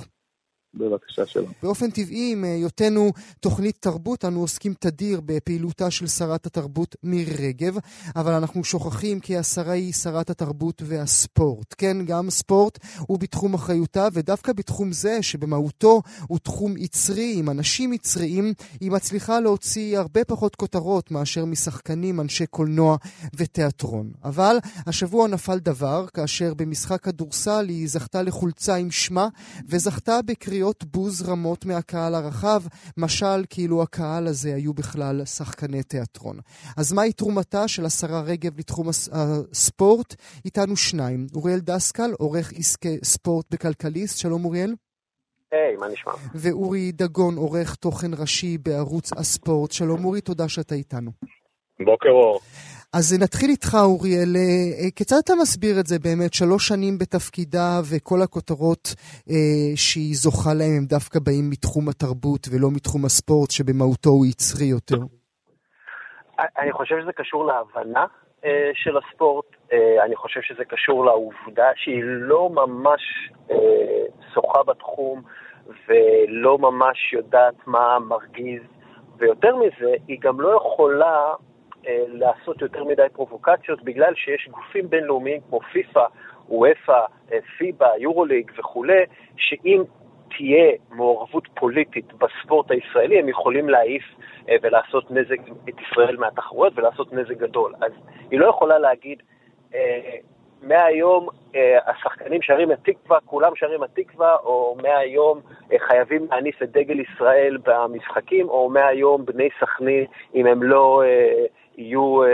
בבקשה 0.76 1.26
שלום. 1.26 1.52
באופן 1.64 1.90
טבעי, 1.92 2.32
עם 2.32 2.44
היותנו 2.44 3.12
תוכנית 3.40 3.78
תרבות, 3.80 4.26
אנו 4.26 4.40
עוסקים 4.42 4.74
תדיר 4.80 5.22
בפעילותה 5.26 5.92
של 5.92 6.08
שרת 6.08 6.46
התרבות 6.46 6.96
מירי 7.04 7.48
רגב, 7.48 7.78
אבל 8.16 8.32
אנחנו 8.34 8.64
שוכחים 8.64 9.20
כי 9.20 9.38
השרה 9.38 9.74
היא 9.74 9.94
שרת 9.94 10.30
התרבות 10.30 10.82
והספורט. 10.86 11.76
כן, 11.78 12.06
גם 12.06 12.30
ספורט 12.30 12.80
הוא 13.00 13.20
בתחום 13.20 13.54
אחריותה, 13.54 14.08
ודווקא 14.14 14.54
בתחום 14.54 14.92
זה, 14.92 15.22
שבמהותו 15.22 16.02
הוא 16.28 16.40
תחום 16.40 16.78
יצרי, 16.78 17.36
עם 17.38 17.50
אנשים 17.50 17.94
יצריים, 17.94 18.54
היא 18.82 18.92
מצליחה 18.92 19.40
להוציא 19.40 20.00
הרבה 20.00 20.26
פחות 20.26 20.56
כותרות 20.56 21.12
מאשר 21.12 21.46
משחקנים, 21.46 22.20
אנשי 22.20 22.46
קולנוע 22.46 22.98
ותיאטרון. 23.36 24.12
אבל 24.24 24.58
השבוע 24.88 25.28
נפל 25.28 25.60
דבר, 25.60 26.06
כאשר 26.14 26.54
במשחק 26.54 27.02
כדורסל 27.02 27.66
היא 27.70 27.88
זכתה 27.88 28.22
לחולצה 28.22 28.76
עם 28.76 28.92
שמה, 28.92 29.28
וזכתה 29.68 30.22
בקריאות 30.22 30.65
קריאות 30.66 30.84
בוז 30.84 31.30
רמות 31.30 31.66
מהקהל 31.66 32.16
הרחב, 32.16 32.62
משל 32.98 33.46
כאילו 33.50 33.84
הקהל 33.84 34.28
הזה 34.28 34.56
היו 34.56 34.74
בכלל 34.74 35.26
שחקני 35.26 35.84
תיאטרון. 35.84 36.40
אז 36.78 36.94
מהי 36.94 37.14
תרומתה 37.14 37.68
של 37.68 37.86
השרה 37.86 38.22
רגב 38.22 38.60
לתחום 38.60 38.88
הספורט? 38.90 40.16
איתנו 40.46 40.76
שניים. 40.76 41.28
אוריאל 41.36 41.60
דסקל, 41.60 42.12
עורך 42.20 42.54
עסקי 42.58 42.98
ספורט 43.04 43.46
בכלכליסט. 43.52 44.18
שלום 44.18 44.46
אוריאל. 44.46 44.76
היי, 45.52 45.76
hey, 45.76 45.80
מה 45.80 45.88
נשמע? 45.88 46.12
ואורי 46.36 46.92
דגון, 46.92 47.38
עורך 47.38 47.76
תוכן 47.76 48.12
ראשי 48.18 48.58
בערוץ 48.58 49.14
הספורט. 49.14 49.72
שלום 49.72 50.06
אורי, 50.06 50.22
תודה 50.22 50.50
שאתה 50.50 50.76
איתנו. 50.76 51.12
בוקר 51.86 52.10
אור. 52.10 52.40
אז 52.94 53.24
נתחיל 53.24 53.50
איתך, 53.50 53.72
אוריאל. 53.76 54.34
אה, 54.36 54.92
כיצד 54.96 55.16
אתה 55.24 55.34
מסביר 55.42 55.80
את 55.80 55.88
זה 55.88 56.00
באמת? 56.00 56.34
שלוש 56.34 56.68
שנים 56.68 56.98
בתפקידה 56.98 57.70
וכל 57.90 58.22
הכותרות 58.22 58.86
אה, 59.30 59.76
שהיא 59.76 60.16
זוכה 60.16 60.54
להם 60.54 60.74
הם 60.78 60.86
דווקא 60.86 61.20
באים 61.20 61.50
מתחום 61.50 61.90
התרבות 61.90 62.48
ולא 62.52 62.70
מתחום 62.72 63.06
הספורט, 63.06 63.52
שבמהותו 63.52 64.10
הוא 64.10 64.26
יצרי 64.26 64.66
יותר. 64.66 65.02
אני 66.60 66.72
חושב 66.72 66.96
שזה 67.02 67.14
קשור 67.14 67.46
להבנה 67.46 68.06
אה, 68.46 68.72
של 68.74 68.98
הספורט. 68.98 69.46
אה, 69.74 70.04
אני 70.06 70.16
חושב 70.16 70.42
שזה 70.42 70.66
קשור 70.66 71.06
לעובדה 71.06 71.70
שהיא 71.76 72.04
לא 72.04 72.50
ממש 72.50 73.02
אה, 73.52 74.04
שוחה 74.34 74.64
בתחום 74.64 75.22
ולא 75.88 76.58
ממש 76.58 77.14
יודעת 77.14 77.56
מה 77.68 78.00
מרגיז. 78.00 78.62
ויותר 79.18 79.56
מזה, 79.56 79.94
היא 80.08 80.18
גם 80.22 80.42
לא 80.42 80.56
יכולה 80.56 81.16
אה, 81.18 81.34
לעשות 82.08 82.62
יותר 82.62 82.84
מדי 82.84 83.08
פרובוקציות, 83.14 83.84
בגלל 83.84 84.16
שיש 84.16 84.48
גופים 84.52 84.90
בינלאומיים 84.90 85.42
כמו 85.50 85.60
פיפ"א, 85.60 86.06
וופ"א, 86.50 87.02
אה, 87.32 87.38
פיבה, 87.58 87.90
יורוליג 87.98 88.52
וכולי, 88.58 89.04
שאם 89.38 89.84
תהיה 90.38 90.72
מעורבות 90.92 91.48
פוליטית 91.54 92.14
בספורט 92.14 92.72
הישראלי, 92.72 93.20
הם 93.20 93.30
יכולים 93.30 93.70
להעיף 93.70 94.04
אה, 94.50 94.56
ולעשות 94.62 95.12
נזק 95.12 95.40
את 95.70 95.74
ישראל 95.82 96.18
מהתחרויות 96.18 96.74
ולעשות 96.76 97.14
נזק 97.14 97.38
גדול. 97.38 97.74
אז 97.82 97.92
היא 98.32 98.40
לא 98.40 98.50
יכולה 98.50 98.80
להגיד, 98.80 99.24
מהיום 100.62 101.28
השחקנים 101.86 102.42
שרים 102.42 102.72
התקווה, 102.72 103.20
כולם 103.26 103.52
שרים 103.56 103.84
התקווה, 103.84 104.36
או 104.36 104.78
מהיום 104.82 105.40
חייבים 105.78 106.28
להניף 106.32 106.64
את 106.64 106.72
דגל 106.72 107.00
ישראל 107.00 107.58
במשחקים, 107.64 108.50
או 108.50 108.70
מהיום 108.70 109.26
בני 109.26 109.50
סכנין, 109.60 110.06
אם 110.36 110.46
הם 110.46 110.64
לא 110.64 111.04
יהיו 111.78 112.24
אה, 112.24 112.28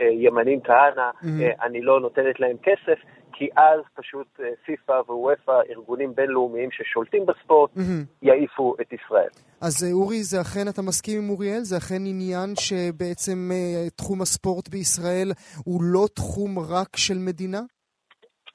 אה, 0.00 0.06
ימנים 0.12 0.60
כהנא, 0.60 1.10
mm-hmm. 1.10 1.42
אה, 1.42 1.66
אני 1.66 1.82
לא 1.82 2.00
נותנת 2.00 2.40
להם 2.40 2.56
כסף, 2.62 2.98
כי 3.32 3.48
אז 3.56 3.80
פשוט 3.94 4.26
אה, 4.40 4.50
פיפ"א 4.64 4.92
ווופ"א, 5.08 5.60
ארגונים 5.70 6.14
בינלאומיים 6.14 6.70
ששולטים 6.70 7.26
בספורט, 7.26 7.70
mm-hmm. 7.76 8.22
יעיפו 8.22 8.74
את 8.80 8.92
ישראל. 8.92 9.30
אז 9.60 9.84
אה, 9.84 9.92
אורי, 9.92 10.22
זה 10.22 10.40
אכן, 10.40 10.68
אתה 10.72 10.82
מסכים 10.82 11.22
עם 11.22 11.30
אוריאל? 11.30 11.60
זה 11.60 11.76
אכן 11.76 12.02
עניין 12.06 12.50
שבעצם 12.54 13.38
אה, 13.52 13.90
תחום 13.96 14.22
הספורט 14.22 14.68
בישראל 14.68 15.28
הוא 15.64 15.80
לא 15.82 16.06
תחום 16.14 16.58
רק 16.58 16.96
של 16.96 17.18
מדינה? 17.18 17.60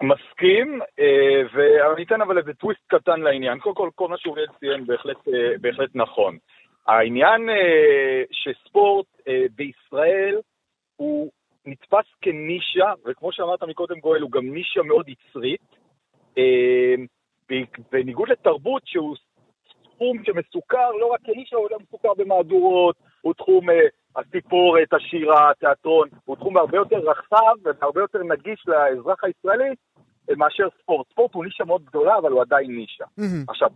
מסכים, 0.03 0.79
אה, 0.99 1.41
ואני 1.53 2.03
אתן 2.03 2.21
אבל 2.21 2.37
איזה 2.37 2.53
טוויסט 2.53 2.81
קטן 2.87 3.19
לעניין. 3.19 3.59
קודם 3.59 3.75
כל, 3.75 3.89
כל 3.95 4.07
מה 4.07 4.17
שאוריאל 4.17 4.47
ציין 4.59 4.85
בהחלט, 4.85 5.27
אה, 5.27 5.57
בהחלט 5.61 5.89
נכון. 5.95 6.37
העניין 6.91 7.49
אה, 7.49 8.23
שספורט 8.31 9.05
אה, 9.27 9.45
בישראל 9.55 10.39
הוא 10.95 11.31
נתפס 11.65 12.05
כנישה, 12.21 12.93
וכמו 13.05 13.31
שאמרת 13.31 13.63
מקודם 13.63 13.99
גואל, 13.99 14.21
הוא 14.21 14.31
גם 14.31 14.53
נישה 14.53 14.81
מאוד 14.81 15.09
יצרית, 15.09 15.75
אה, 16.37 16.95
בניגוד 17.91 18.29
לתרבות 18.29 18.81
שהוא 18.85 19.15
תחום 19.83 20.23
שמסוכר 20.25 20.91
לא 20.91 21.05
רק 21.05 21.19
כנישה, 21.23 21.55
הוא 21.55 21.67
גם 21.71 21.77
מסוכר 21.83 22.13
במהדורות, 22.17 22.95
הוא 23.21 23.33
תחום 23.33 23.69
אה, 23.69 23.75
הסיפורת, 24.15 24.93
השירה, 24.93 25.51
התיאטרון, 25.51 26.09
הוא 26.25 26.35
תחום 26.35 26.57
הרבה 26.57 26.77
יותר 26.77 26.97
רחב 26.97 27.55
והרבה 27.63 28.01
יותר 28.01 28.19
נגיש 28.23 28.63
לאזרח 28.67 29.23
הישראלי 29.23 29.75
מאשר 30.37 30.67
ספורט. 30.81 31.07
ספורט 31.11 31.33
הוא 31.33 31.45
נישה 31.45 31.63
מאוד 31.63 31.85
גדולה, 31.85 32.17
אבל 32.17 32.31
הוא 32.31 32.41
עדיין 32.41 32.75
נישה. 32.75 33.03
Mm-hmm. 33.03 33.45
עכשיו, 33.47 33.69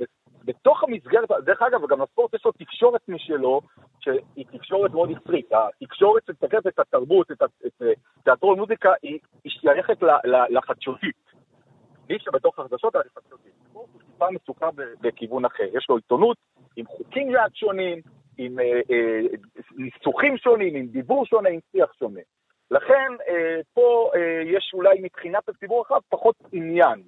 בתוך 0.45 0.83
המסגרת, 0.83 1.29
דרך 1.45 1.61
אגב, 1.61 1.79
גם 1.89 2.01
לספורט 2.01 2.33
יש 2.33 2.45
לו 2.45 2.51
תקשורת 2.51 3.01
משלו, 3.07 3.61
שהיא 3.99 4.45
תקשורת 4.51 4.91
מאוד 4.91 5.09
יצרית. 5.09 5.49
התקשורת 5.81 6.23
שתקף 6.27 6.67
את 6.67 6.79
התרבות, 6.79 7.31
את, 7.31 7.41
את 7.65 7.81
תיאטרון 8.23 8.59
מוזיקה, 8.59 8.89
היא 9.03 9.19
שייכת 9.47 9.97
לחדשותית. 10.49 11.15
מי 12.09 12.19
שבתוך 12.19 12.59
החדשות 12.59 12.95
היא 12.95 13.03
חדשותית. 13.15 13.53
הוא 13.73 13.87
טיפה 13.99 14.25
מסוכר 14.31 14.69
בכיוון 15.01 15.45
אחר. 15.45 15.63
יש 15.73 15.85
לו 15.89 15.95
עיתונות 15.95 16.37
עם 16.75 16.85
חוקים 16.85 17.31
מעט 17.31 17.55
שונים, 17.55 18.01
עם 18.37 18.59
אה, 18.59 18.81
אה, 18.91 19.19
ניסוחים 19.75 20.37
שונים, 20.37 20.75
עם 20.75 20.87
דיבור 20.87 21.25
שונה, 21.25 21.49
עם 21.49 21.59
שיח 21.71 21.93
שונה. 21.99 22.21
לכן 22.76 23.09
אה, 23.30 23.61
פה 23.73 24.09
אה, 24.15 24.55
יש 24.55 24.71
אולי 24.73 24.95
מבחינת 25.01 25.49
הציבור 25.49 25.80
הרחב 25.80 26.01
פחות 26.09 26.36
עניין. 26.51 26.99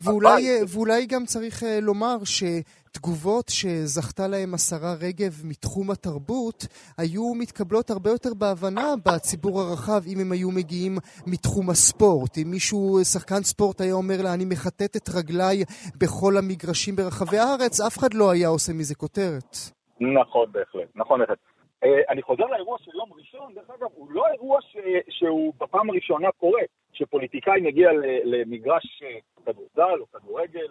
ואולי. 0.00 0.48
אה, 0.48 0.60
ואולי 0.74 1.06
גם 1.06 1.24
צריך 1.24 1.62
לומר 1.82 2.16
שתגובות 2.24 3.48
שזכתה 3.48 4.28
להם 4.28 4.54
השרה 4.54 4.94
רגב 5.06 5.32
מתחום 5.44 5.90
התרבות 5.90 6.66
היו 6.98 7.34
מתקבלות 7.34 7.90
הרבה 7.90 8.10
יותר 8.10 8.34
בהבנה 8.38 8.94
בציבור 9.06 9.60
הרחב 9.60 10.00
אם 10.06 10.18
הם 10.20 10.32
היו 10.32 10.50
מגיעים 10.50 10.94
מתחום 11.26 11.70
הספורט. 11.70 12.38
אם 12.38 12.50
מישהו, 12.50 12.98
שחקן 13.12 13.42
ספורט 13.42 13.80
היה 13.80 13.94
אומר 13.94 14.18
לה 14.24 14.34
אני 14.34 14.44
מכתת 14.44 14.96
את 14.96 15.08
רגליי 15.18 15.56
בכל 16.00 16.32
המגרשים 16.38 16.96
ברחבי 16.96 17.38
הארץ, 17.38 17.80
אף 17.80 17.98
אחד 17.98 18.14
לא 18.14 18.30
היה 18.30 18.48
עושה 18.48 18.72
מזה 18.72 18.94
כותרת. 18.94 19.56
נכון 20.00 20.46
בהחלט, 20.52 20.88
נכון 20.96 21.20
בהחלט. 21.20 21.47
אה, 21.84 22.00
אני 22.08 22.22
חוזר 22.22 22.44
לאירוע 22.44 22.78
של 22.78 22.90
יום 22.94 23.12
ראשון, 23.12 23.54
דרך 23.54 23.70
אגב, 23.70 23.88
הוא 23.94 24.10
לא 24.10 24.28
אירוע 24.32 24.60
ש, 24.60 24.76
שהוא 25.08 25.52
בפעם 25.60 25.90
הראשונה 25.90 26.32
קורה, 26.32 26.62
שפוליטיקאי 26.92 27.60
מגיע 27.60 27.90
למגרש 28.24 29.02
אה, 29.02 29.18
כדורסל 29.46 30.00
או 30.00 30.06
כדורגל, 30.06 30.66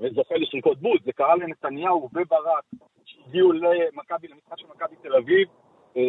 וזוכה 0.00 0.34
לשריקות 0.34 0.78
בוז, 0.78 0.98
זה 1.04 1.12
קרה 1.12 1.36
לנתניהו 1.36 2.08
וברק, 2.12 2.64
שהגיעו 3.04 3.52
למכבי, 3.52 4.28
למשחק 4.28 4.58
של 4.58 4.66
מכבי 4.66 4.96
תל 5.02 5.14
אביב, 5.16 5.48
אה, 5.96 6.02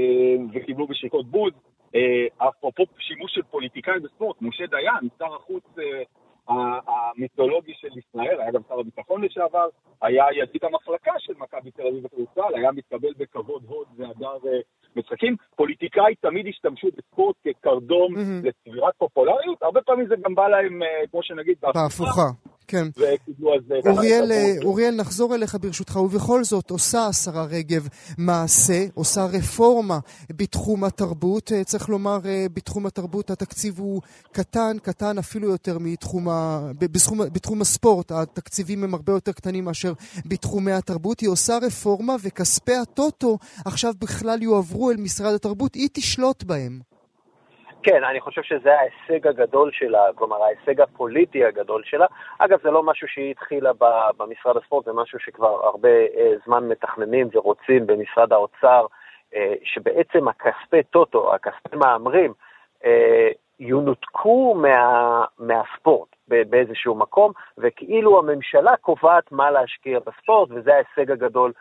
וקיבלו 0.54 0.88
בשריקות 0.88 1.26
בוז. 1.28 1.54
אפרופו 2.38 2.84
שימוש 3.00 3.34
של 3.34 3.44
פוליטיקאי 3.44 4.00
בספורט, 4.00 4.42
משה 4.42 4.66
דיין, 4.68 5.10
שר 5.20 5.36
החוץ 5.36 5.64
המיתולוגי 6.48 7.74
של 7.76 7.88
ישראל, 7.98 8.41
היה 8.41 8.52
גם 8.52 8.62
שר 8.68 8.80
הביטחון 8.80 9.24
לשעבר, 9.24 9.68
היה 10.02 10.26
ידיד 10.41 10.64
המחלקה 10.64 11.12
של 11.18 11.34
מכבי 11.38 11.72
תל 11.72 11.88
אביב 11.88 12.04
בכדורסל, 12.04 12.56
היה 12.56 12.72
מתקבל 12.72 13.14
בכבוד 13.18 13.64
הוד 13.68 13.88
והדר 13.98 14.38
אה, 14.48 14.60
משחקים. 14.95 15.36
פוליטיקאי 15.56 16.16
תמיד 16.22 16.48
השתמשו 16.48 16.88
בספורט 16.98 17.36
כקרדום 17.43 18.16
mm-hmm. 18.16 18.48
לצבירת 18.48 18.93
פופולריות, 18.98 19.64
הרבה 19.64 19.82
פעמים 19.82 20.08
זה 20.08 20.16
גם 20.24 20.36
בא 20.36 20.48
להם, 20.48 20.84
אה, 20.84 21.08
כמו 21.12 21.24
שנגיד, 21.24 21.58
בהפוכה. 21.62 22.57
כן. 22.68 22.88
וקיבלו 22.97 23.53
על 23.53 23.59
זה... 23.68 23.89
אוריאל, 23.89 24.32
אה, 24.32 24.55
אוריאל, 24.63 24.95
נחזור 24.95 25.36
אליך 25.36 25.57
ברשותך, 25.61 25.95
ובכל 25.95 26.43
זאת 26.43 26.70
עושה 26.70 27.05
השרה 27.05 27.43
רגב 27.45 27.88
מעשה, 28.18 28.86
עושה 28.93 29.26
רפורמה 29.26 29.99
בתחום 30.32 30.84
התרבות. 30.84 31.51
אה, 31.51 31.63
צריך 31.63 31.89
לומר, 31.89 32.20
אה, 32.26 32.45
בתחום 32.53 32.86
התרבות 32.86 33.30
התקציב 33.30 33.80
הוא 33.80 34.01
קטן, 34.32 34.78
קטן 34.82 35.18
אפילו 35.18 35.49
יותר 35.49 35.78
מתחום 35.80 36.30
ה... 36.30 36.72
בתחום, 36.80 37.20
בתחום 37.34 37.61
הספורט, 37.61 38.11
התקציבים 38.11 38.84
הם 38.84 38.93
הרבה 38.93 39.13
יותר 39.13 39.32
קטנים 39.32 39.65
מאשר 39.65 39.93
בתחומי 40.26 40.72
התרבות. 40.72 41.20
היא 41.20 41.30
עושה 41.30 41.57
רפורמה, 41.57 42.15
וכספי 42.24 42.76
הטוטו 42.76 43.38
עכשיו 43.65 43.93
בכלל 43.99 44.43
יועברו 44.43 44.91
אל 44.91 44.97
משרד 44.97 45.34
התרבות, 45.34 45.76
היא 45.76 45.89
תשלוט 45.93 46.43
בהם. 46.43 46.80
כן, 47.84 48.03
אני 48.03 48.21
חושב 48.21 48.41
שזה 48.43 48.69
ההישג 48.80 49.28
הגדול 49.28 49.71
שלה, 49.73 49.99
כלומר 50.15 50.43
ההישג 50.43 50.82
הפוליטי 50.82 51.45
הגדול 51.45 51.82
שלה. 51.86 52.05
אגב, 52.39 52.59
זה 52.63 52.71
לא 52.71 52.84
משהו 52.84 53.07
שהיא 53.07 53.32
התחילה 53.32 53.71
במשרד 54.17 54.57
הספורט, 54.57 54.86
זה 54.86 54.93
משהו 54.93 55.19
שכבר 55.19 55.65
הרבה 55.65 55.89
אה, 55.89 56.34
זמן 56.45 56.67
מתכננים 56.67 57.28
ורוצים 57.34 57.88
במשרד 57.88 58.34
האוצר, 58.34 58.86
אה, 59.36 59.53
שבעצם 59.63 60.28
הכספי 60.28 60.84
טוטו, 60.84 61.34
הכספי 61.36 61.75
מהמרים, 61.75 62.34
אה, 62.86 63.30
ינותקו 63.59 64.55
מה, 64.55 65.25
מהספורט 65.39 66.07
באיזשהו 66.28 66.95
מקום, 66.95 67.32
וכאילו 67.57 68.19
הממשלה 68.19 68.78
קובעת 68.78 69.32
מה 69.32 69.51
להשקיע 69.51 69.99
בספורט, 69.99 70.49
וזה 70.51 70.71
ההישג 70.73 71.11
הגדול 71.11 71.51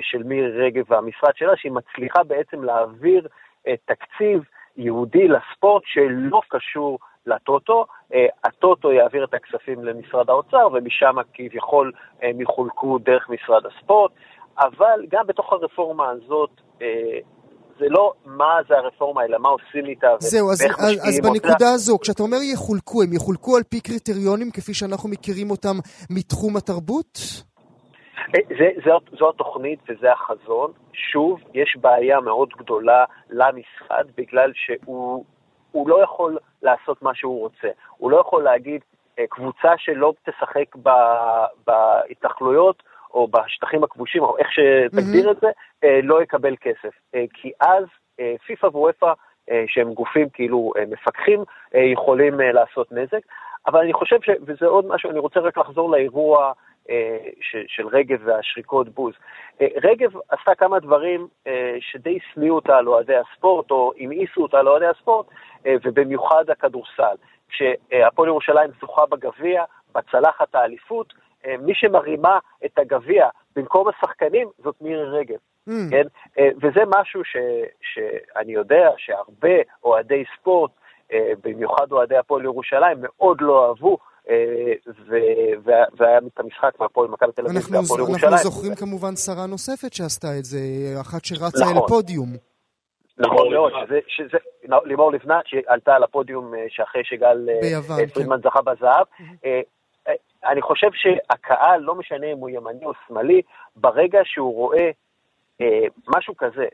של 0.00 0.22
מירי 0.22 0.66
רגב 0.66 0.84
והמשרד 0.88 1.36
שלה, 1.36 1.56
שהיא 1.56 1.72
מצליחה 1.72 2.22
בעצם 2.24 2.64
להעביר 2.64 3.28
תקציב 3.84 4.42
ייעודי 4.78 5.28
לספורט 5.28 5.82
שלא 5.86 6.40
קשור 6.48 6.98
לטוטו. 7.26 7.86
אה, 8.14 8.26
הטוטו 8.44 8.92
יעביר 8.92 9.24
את 9.24 9.34
הכספים 9.34 9.84
למשרד 9.84 10.30
האוצר, 10.30 10.68
ומשם 10.72 11.16
כביכול 11.34 11.92
הם 12.22 12.40
יחולקו 12.40 12.98
דרך 12.98 13.28
משרד 13.28 13.62
הספורט, 13.66 14.12
אבל 14.58 15.06
גם 15.10 15.26
בתוך 15.26 15.52
הרפורמה 15.52 16.10
הזאת, 16.10 16.50
אה, 16.82 17.18
זה 17.78 17.86
לא 17.88 18.12
מה 18.24 18.54
זה 18.68 18.74
הרפורמה, 18.74 19.24
אלא 19.24 19.38
מה 19.38 19.48
עושים 19.48 19.86
איתה 19.86 20.06
זהו, 20.18 20.50
אז, 20.50 20.62
אז, 20.62 21.08
אז 21.08 21.20
בנקודה 21.22 21.54
אותה. 21.54 21.68
הזו, 21.68 21.98
כשאתה 21.98 22.22
אומר 22.22 22.36
יחולקו, 22.52 23.02
הם 23.02 23.12
יחולקו 23.12 23.56
על 23.56 23.62
פי 23.62 23.80
קריטריונים 23.80 24.50
כפי 24.50 24.74
שאנחנו 24.74 25.08
מכירים 25.08 25.50
אותם 25.50 25.76
מתחום 26.10 26.56
התרבות? 26.56 27.18
אה, 28.34 28.56
זה, 28.58 28.70
זו, 28.84 28.98
זו 29.18 29.28
התוכנית 29.28 29.78
וזה 29.88 30.12
החזון. 30.12 30.72
שוב, 30.92 31.40
יש 31.54 31.76
בעיה 31.80 32.20
מאוד 32.20 32.48
גדולה 32.58 33.04
למשרד, 33.30 34.06
בגלל 34.16 34.52
שהוא 34.54 35.88
לא 35.88 36.02
יכול 36.02 36.38
לעשות 36.62 37.02
מה 37.02 37.14
שהוא 37.14 37.40
רוצה. 37.40 37.68
הוא 37.96 38.10
לא 38.10 38.20
יכול 38.20 38.42
להגיד, 38.42 38.80
אה, 39.18 39.24
קבוצה 39.28 39.72
שלא 39.76 40.12
תשחק 40.28 40.76
ב, 40.82 40.90
בהתנחלויות 41.66 42.82
או 43.14 43.28
בשטחים 43.28 43.84
הכבושים, 43.84 44.22
או 44.22 44.38
איך 44.38 44.48
שתגדיר 44.52 45.28
mm-hmm. 45.28 45.32
את 45.32 45.40
זה, 45.40 45.48
אה, 45.84 46.00
לא 46.02 46.22
יקבל 46.22 46.56
כסף. 46.60 46.94
כי 47.34 47.52
אז 47.60 47.84
פיפ"א 48.46 48.66
וופ"א, 48.66 49.12
שהם 49.66 49.94
גופים 49.94 50.28
כאילו 50.28 50.72
מפקחים, 50.90 51.44
יכולים 51.74 52.40
לעשות 52.40 52.92
נזק. 52.92 53.20
אבל 53.66 53.80
אני 53.80 53.92
חושב 53.92 54.16
ש... 54.22 54.30
וזה 54.46 54.66
עוד 54.66 54.86
משהו, 54.88 55.10
אני 55.10 55.18
רוצה 55.18 55.40
רק 55.40 55.58
לחזור 55.58 55.90
לאירוע 55.90 56.52
של 57.66 57.88
רגב 57.88 58.18
והשריקות 58.24 58.88
בוז. 58.88 59.14
אה, 59.60 59.66
רגב 59.82 60.10
עשתה 60.28 60.54
כמה 60.54 60.78
דברים 60.80 61.28
אה, 61.46 61.76
שדי 61.80 62.18
שניאו 62.32 62.54
אותה 62.54 62.76
על 62.76 62.88
אוהדי 62.88 63.16
הספורט, 63.16 63.70
או 63.70 63.92
המאיסו 63.98 64.42
אותה 64.42 64.58
על 64.58 64.68
אוהדי 64.68 64.86
הספורט, 64.86 65.26
ובמיוחד 65.84 66.50
הכדורסל. 66.50 67.16
כשהפועל 67.48 68.28
ירושלים 68.28 68.70
זוכה 68.80 69.06
בגביע, 69.06 69.64
בצלחת 69.94 70.54
האליפות, 70.54 71.14
מי 71.58 71.74
שמרימה 71.74 72.38
את 72.64 72.78
הגביע 72.78 73.28
במקום 73.56 73.88
השחקנים 73.88 74.48
זאת 74.58 74.74
מירי 74.80 75.04
רגב. 75.04 75.36
Mm. 75.68 75.72
כן? 75.90 76.06
וזה 76.60 76.80
משהו 76.86 77.24
ש, 77.24 77.36
שאני 77.80 78.52
יודע 78.52 78.90
שהרבה 78.96 79.56
אוהדי 79.84 80.24
ספורט, 80.36 80.70
במיוחד 81.44 81.92
אוהדי 81.92 82.16
הפועל 82.16 82.44
ירושלים, 82.44 82.98
מאוד 83.00 83.40
לא 83.40 83.68
אהבו, 83.68 83.98
והיה 85.98 86.18
את 86.18 86.40
המשחק 86.40 86.80
מהפועל 86.80 87.08
מכבי 87.08 87.32
תל 87.32 87.42
אביב 87.46 87.56
והפועל 87.70 88.00
ירושלים. 88.00 88.32
אנחנו 88.32 88.50
זוכרים 88.50 88.74
כמובן 88.74 89.16
שרה 89.16 89.46
נוספת 89.46 89.92
שעשתה 89.92 90.28
את 90.38 90.44
זה, 90.44 90.58
אחת 91.00 91.24
שרצה 91.24 91.64
אל 91.64 91.70
נכון. 91.70 91.88
פודיום. 91.88 92.28
נכון 93.18 93.52
מאוד, 93.52 93.72
שזה, 94.06 94.38
לימור 94.84 95.12
לבנת 95.12 95.46
שעלתה 95.46 95.94
על 95.94 96.02
הפודיום 96.02 96.54
אה, 96.54 96.66
שאחרי 96.68 97.04
שגל 97.04 97.48
אה, 97.48 97.96
כן. 97.98 98.06
פרידמן 98.06 98.40
זכה 98.44 98.62
בזהב. 98.62 99.06
אה, 99.44 99.60
אני 100.44 100.62
חושב 100.62 100.88
שהקהל, 100.92 101.80
לא 101.80 101.94
משנה 101.94 102.26
אם 102.32 102.38
הוא 102.38 102.50
ימני 102.50 102.84
או 102.84 102.92
שמאלי, 103.08 103.42
ברגע 103.76 104.20
שהוא 104.24 104.54
רואה 104.54 104.90
משהו 106.16 106.36
כזה, 106.36 106.64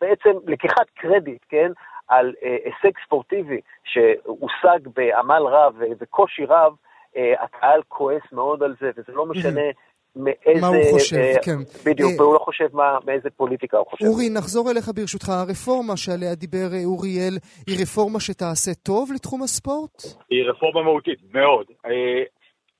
בעצם 0.00 0.30
לקיחת 0.46 0.86
קרדיט, 0.94 1.42
כן, 1.48 1.72
על 2.08 2.34
אה, 2.44 2.56
הישג 2.64 2.98
ספורטיבי 3.06 3.60
שהושג 3.84 4.88
בעמל 4.94 5.42
רב 5.42 5.74
וקושי 6.00 6.44
רב, 6.44 6.72
אה, 7.16 7.44
הקהל 7.44 7.80
כועס 7.88 8.22
מאוד 8.32 8.62
על 8.62 8.74
זה, 8.80 8.90
וזה 8.96 9.12
לא 9.12 9.26
משנה 9.26 9.60
מאיזה... 10.16 10.60
מה 10.60 10.66
הוא 10.66 10.92
חושב, 10.92 11.16
אה, 11.16 11.42
כן. 11.44 11.58
בדיוק, 11.86 12.10
אה, 12.10 12.22
והוא 12.22 12.34
לא 12.34 12.38
חושב 12.38 12.68
מה, 12.72 12.98
מאיזה 13.06 13.30
פוליטיקה 13.30 13.78
הוא 13.78 13.86
חושב. 13.86 14.04
אורי, 14.06 14.30
נחזור 14.30 14.70
אליך 14.70 14.90
ברשותך. 14.94 15.28
הרפורמה 15.28 15.96
שעליה 15.96 16.34
דיבר 16.34 16.68
אה, 16.72 16.84
אוריאל, 16.84 17.34
היא 17.66 17.76
רפורמה 17.82 18.20
שתעשה 18.20 18.74
טוב 18.74 19.12
לתחום 19.14 19.42
הספורט? 19.42 20.02
היא 20.30 20.44
רפורמה 20.44 20.82
מהותית, 20.82 21.18
מאוד. 21.32 21.66
אה, 21.86 22.22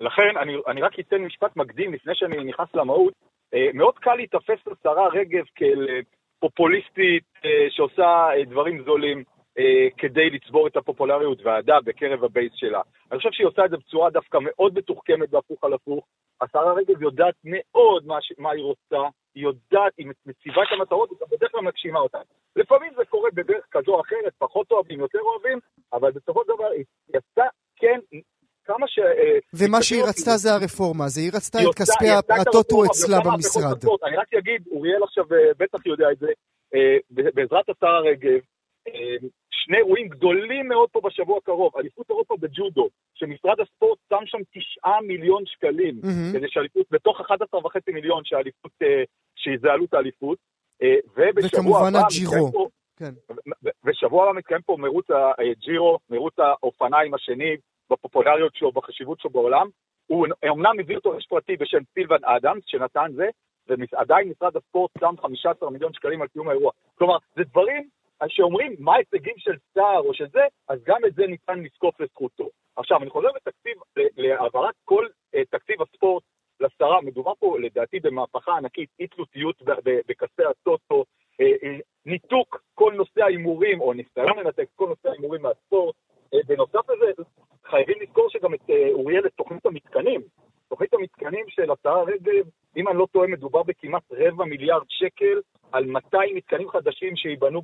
לכן, 0.00 0.36
אני, 0.42 0.52
אני 0.68 0.82
רק 0.82 0.92
אתן 1.00 1.16
משפט 1.16 1.56
מקדים 1.56 1.94
לפני 1.94 2.12
שאני 2.14 2.44
נכנס 2.44 2.68
למהות. 2.74 3.12
אה, 3.54 3.68
מאוד 3.74 3.94
קל 3.94 4.14
להיתפס 4.14 4.60
לשרה 4.66 5.08
רגב 5.08 5.44
כאל 5.54 5.86
פופוליסטית 6.44 7.24
אה, 7.44 7.66
שעושה 7.70 8.28
אה, 8.36 8.44
דברים 8.44 8.82
זולים 8.84 9.24
אה, 9.58 9.88
כדי 9.98 10.30
לצבור 10.30 10.66
את 10.66 10.76
הפופולריות 10.76 11.42
והאהדה 11.42 11.78
בקרב 11.84 12.24
הבייס 12.24 12.52
שלה. 12.54 12.80
אני 13.10 13.18
חושב 13.18 13.30
שהיא 13.32 13.46
עושה 13.46 13.64
את 13.64 13.70
זה 13.70 13.76
בצורה 13.76 14.10
דווקא 14.10 14.38
מאוד 14.40 14.78
מתוחכמת 14.78 15.30
בהפוך 15.30 15.64
על 15.64 15.72
הפוך. 15.72 16.06
השרה 16.40 16.72
רגב 16.72 17.02
יודעת 17.02 17.34
מאוד 17.44 18.06
מה. 18.06 18.18
מה 18.38 18.50
היא 18.50 18.62
רוצה, 18.62 19.08
היא 19.34 19.44
יודעת, 19.44 19.92
היא 19.98 20.06
מציבה 20.26 20.62
את 20.62 20.68
המטרות, 20.72 21.10
היא 21.10 21.18
בדרך 21.30 21.52
כלל 21.52 21.60
מגשימה 21.60 21.98
אותן. 21.98 22.22
לפעמים 22.56 22.92
זה 22.96 23.04
קורה 23.04 23.30
בדרך 23.34 23.64
כזו 23.70 23.94
או 23.94 24.00
אחרת, 24.00 24.32
פחות 24.38 24.70
אוהבים, 24.70 25.00
יותר 25.00 25.20
אוהבים, 25.20 25.58
אבל 25.92 26.10
בסופו 26.10 26.42
של 26.42 26.52
דבר 26.54 26.70
היא 26.76 26.84
עשתה, 27.14 27.44
כן, 27.76 28.00
כמה 28.64 28.88
ש... 28.88 28.98
ומה 29.54 29.82
שהיא 29.82 30.02
רצתה 30.02 30.30
זה 30.36 30.54
הרפורמה, 30.54 31.08
זה 31.08 31.20
היא 31.20 31.30
רצתה 31.34 31.58
את 31.58 31.74
כספי 31.74 32.10
הטוטו 32.40 32.84
אצלה 32.84 33.18
במשרד. 33.24 33.78
אני 34.06 34.16
רק 34.16 34.34
אגיד, 34.34 34.62
אוריאל 34.70 35.02
עכשיו 35.02 35.24
בטח 35.58 35.86
יודע 35.86 36.06
את 36.12 36.18
זה, 36.18 36.26
בעזרת 37.10 37.68
השרה 37.68 38.00
רגב, 38.00 38.40
שני 39.50 39.76
אירועים 39.76 40.08
גדולים 40.08 40.68
מאוד 40.68 40.88
פה 40.92 41.00
בשבוע 41.04 41.38
הקרוב, 41.38 41.72
אליפות 41.76 42.10
אירופה 42.10 42.34
בג'ודו, 42.40 42.88
שמשרד 43.14 43.60
הספורט 43.60 43.98
שם 44.08 44.26
שם 44.26 44.38
תשעה 44.54 45.00
מיליון 45.00 45.42
שקלים, 45.46 46.00
כדי 46.32 46.46
שאליפות, 46.48 46.86
בתוך 46.90 47.20
11 47.20 47.60
וחצי 47.66 47.90
מיליון 47.90 48.22
שהאליפות, 48.24 48.72
שזה 49.36 49.68
עלות 49.72 49.94
האליפות, 49.94 50.38
וכמובן 51.44 51.92
הג'ירו. 51.94 52.68
כן. 52.96 53.14
ושבוע 53.84 54.24
הבא 54.24 54.38
מתקיים 54.38 54.60
פה 54.66 54.76
מרוץ 54.78 55.06
הג'ירו, 55.38 55.98
מרוץ 56.10 56.34
האופניים 56.38 57.14
השני, 57.14 57.56
בפופולריות 57.90 58.54
שלו, 58.54 58.72
בחשיבות 58.72 59.20
שלו 59.20 59.30
בעולם. 59.30 59.68
הוא 60.06 60.26
אמנם 60.48 60.80
הביא 60.80 60.96
אותו 60.96 61.14
איש 61.14 61.26
פרטי 61.26 61.56
בשם 61.56 61.78
סילבן 61.94 62.24
אדמס, 62.24 62.62
שנתן 62.66 63.12
זה, 63.14 63.28
ועדיין 63.68 64.28
משרד 64.28 64.56
הספורט 64.56 64.90
שם 65.00 65.14
15 65.22 65.70
מיליון 65.70 65.92
שקלים 65.92 66.22
על 66.22 66.28
קיום 66.28 66.48
האירוע. 66.48 66.72
כלומר, 66.94 67.16
זה 67.36 67.44
דברים 67.44 67.88
שאומרים 68.28 68.76
מה 68.78 68.94
ההישגים 68.94 69.34
של 69.38 69.54
סער 69.74 70.00
או 70.00 70.14
של 70.14 70.26
זה, 70.32 70.40
אז 70.68 70.78
גם 70.84 71.04
את 71.06 71.14
זה 71.14 71.26
ניתן 71.26 71.58
לזקוף 71.58 72.00
לזכותו. 72.00 72.48
עכשיו, 72.76 73.02
אני 73.02 73.10
חוזר 73.10 73.28
לתקציב, 73.28 73.76
להעברת 74.16 74.74
כל 74.84 75.06
uh, 75.06 75.38
תקציב 75.50 75.82
הספורט 75.82 76.22
לשרה, 76.60 77.00
מדובר 77.00 77.32
פה 77.38 77.58
לדעתי 77.60 78.00
במהפכה 78.00 78.56
ענקית, 78.56 78.88
אי 79.00 79.06
תלותיות 79.06 79.62
בכספי 80.08 80.44
הטוטו, 80.44 81.04
uh, 81.32 81.64
uh, 81.64 81.82
ניתוק 82.06 82.62
כל 82.74 82.92
נושא 82.96 83.22
ההימורים, 83.22 83.80
או 83.80 83.92
ניסיון 83.92 84.38
לנתק 84.38 84.68
כל 84.74 84.88
נושא 84.88 85.08
ההימורים 85.08 85.42
מהספורט. 85.42 85.94
Uh, 86.34 86.46
בנוסף 86.46 86.90
לזה, 86.90 87.22
חייבים 87.64 87.96
לזכור 88.02 88.30
שגם 88.30 88.54
את 88.54 88.60
uh, 88.60 88.92
אוריאל, 88.92 89.26
את 89.26 89.32
תוכנית 89.32 89.66
המתקנים. 89.66 90.20
תוכנית 90.68 90.94
המתקנים 90.94 91.44
של 91.48 91.70
השרה 91.70 92.02
רגב, 92.02 92.44
אם 92.76 92.88
אני 92.88 92.98
לא 92.98 93.06
טועה, 93.12 93.26
מדובר 93.26 93.62
בכמעט 93.62 94.02
רבע 94.12 94.44
מיליארד 94.44 94.86
שקל 94.88 95.40
על 95.72 95.86
200 95.86 96.36
מתקנים 96.36 96.68
חדשים 96.68 97.16
שייבנו 97.16 97.62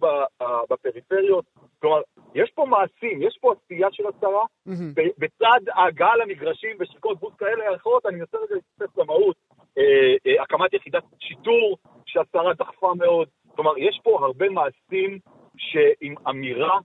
בפריפריות. 0.70 1.44
כלומר, 1.80 2.00
יש 2.34 2.50
פה 2.54 2.64
מעשים, 2.64 3.22
יש 3.22 3.38
פה 3.40 3.52
עשייה 3.52 3.88
של 3.92 4.04
השרה. 4.06 4.44
Mm-hmm. 4.68 5.12
בצד 5.18 5.60
ההגעה 5.74 6.16
למגרשים 6.16 6.76
ושריקות 6.80 7.20
בוס 7.20 7.34
כאלה 7.38 7.72
ואחרות, 7.72 8.06
אני 8.06 8.16
מנסה 8.16 8.38
רגע 8.38 8.54
להתייחס 8.54 8.98
למהות. 8.98 9.36
אה, 9.78 9.82
אה, 10.26 10.42
הקמת 10.42 10.74
יחידת 10.74 11.02
שיטור 11.18 11.78
שהשרה 12.06 12.54
דחפה 12.54 12.92
מאוד. 12.98 13.28
כלומר, 13.54 13.78
יש 13.78 14.00
פה 14.02 14.18
הרבה 14.22 14.48
מעשים 14.48 15.18
שעם 15.56 16.14
אמירה 16.28 16.78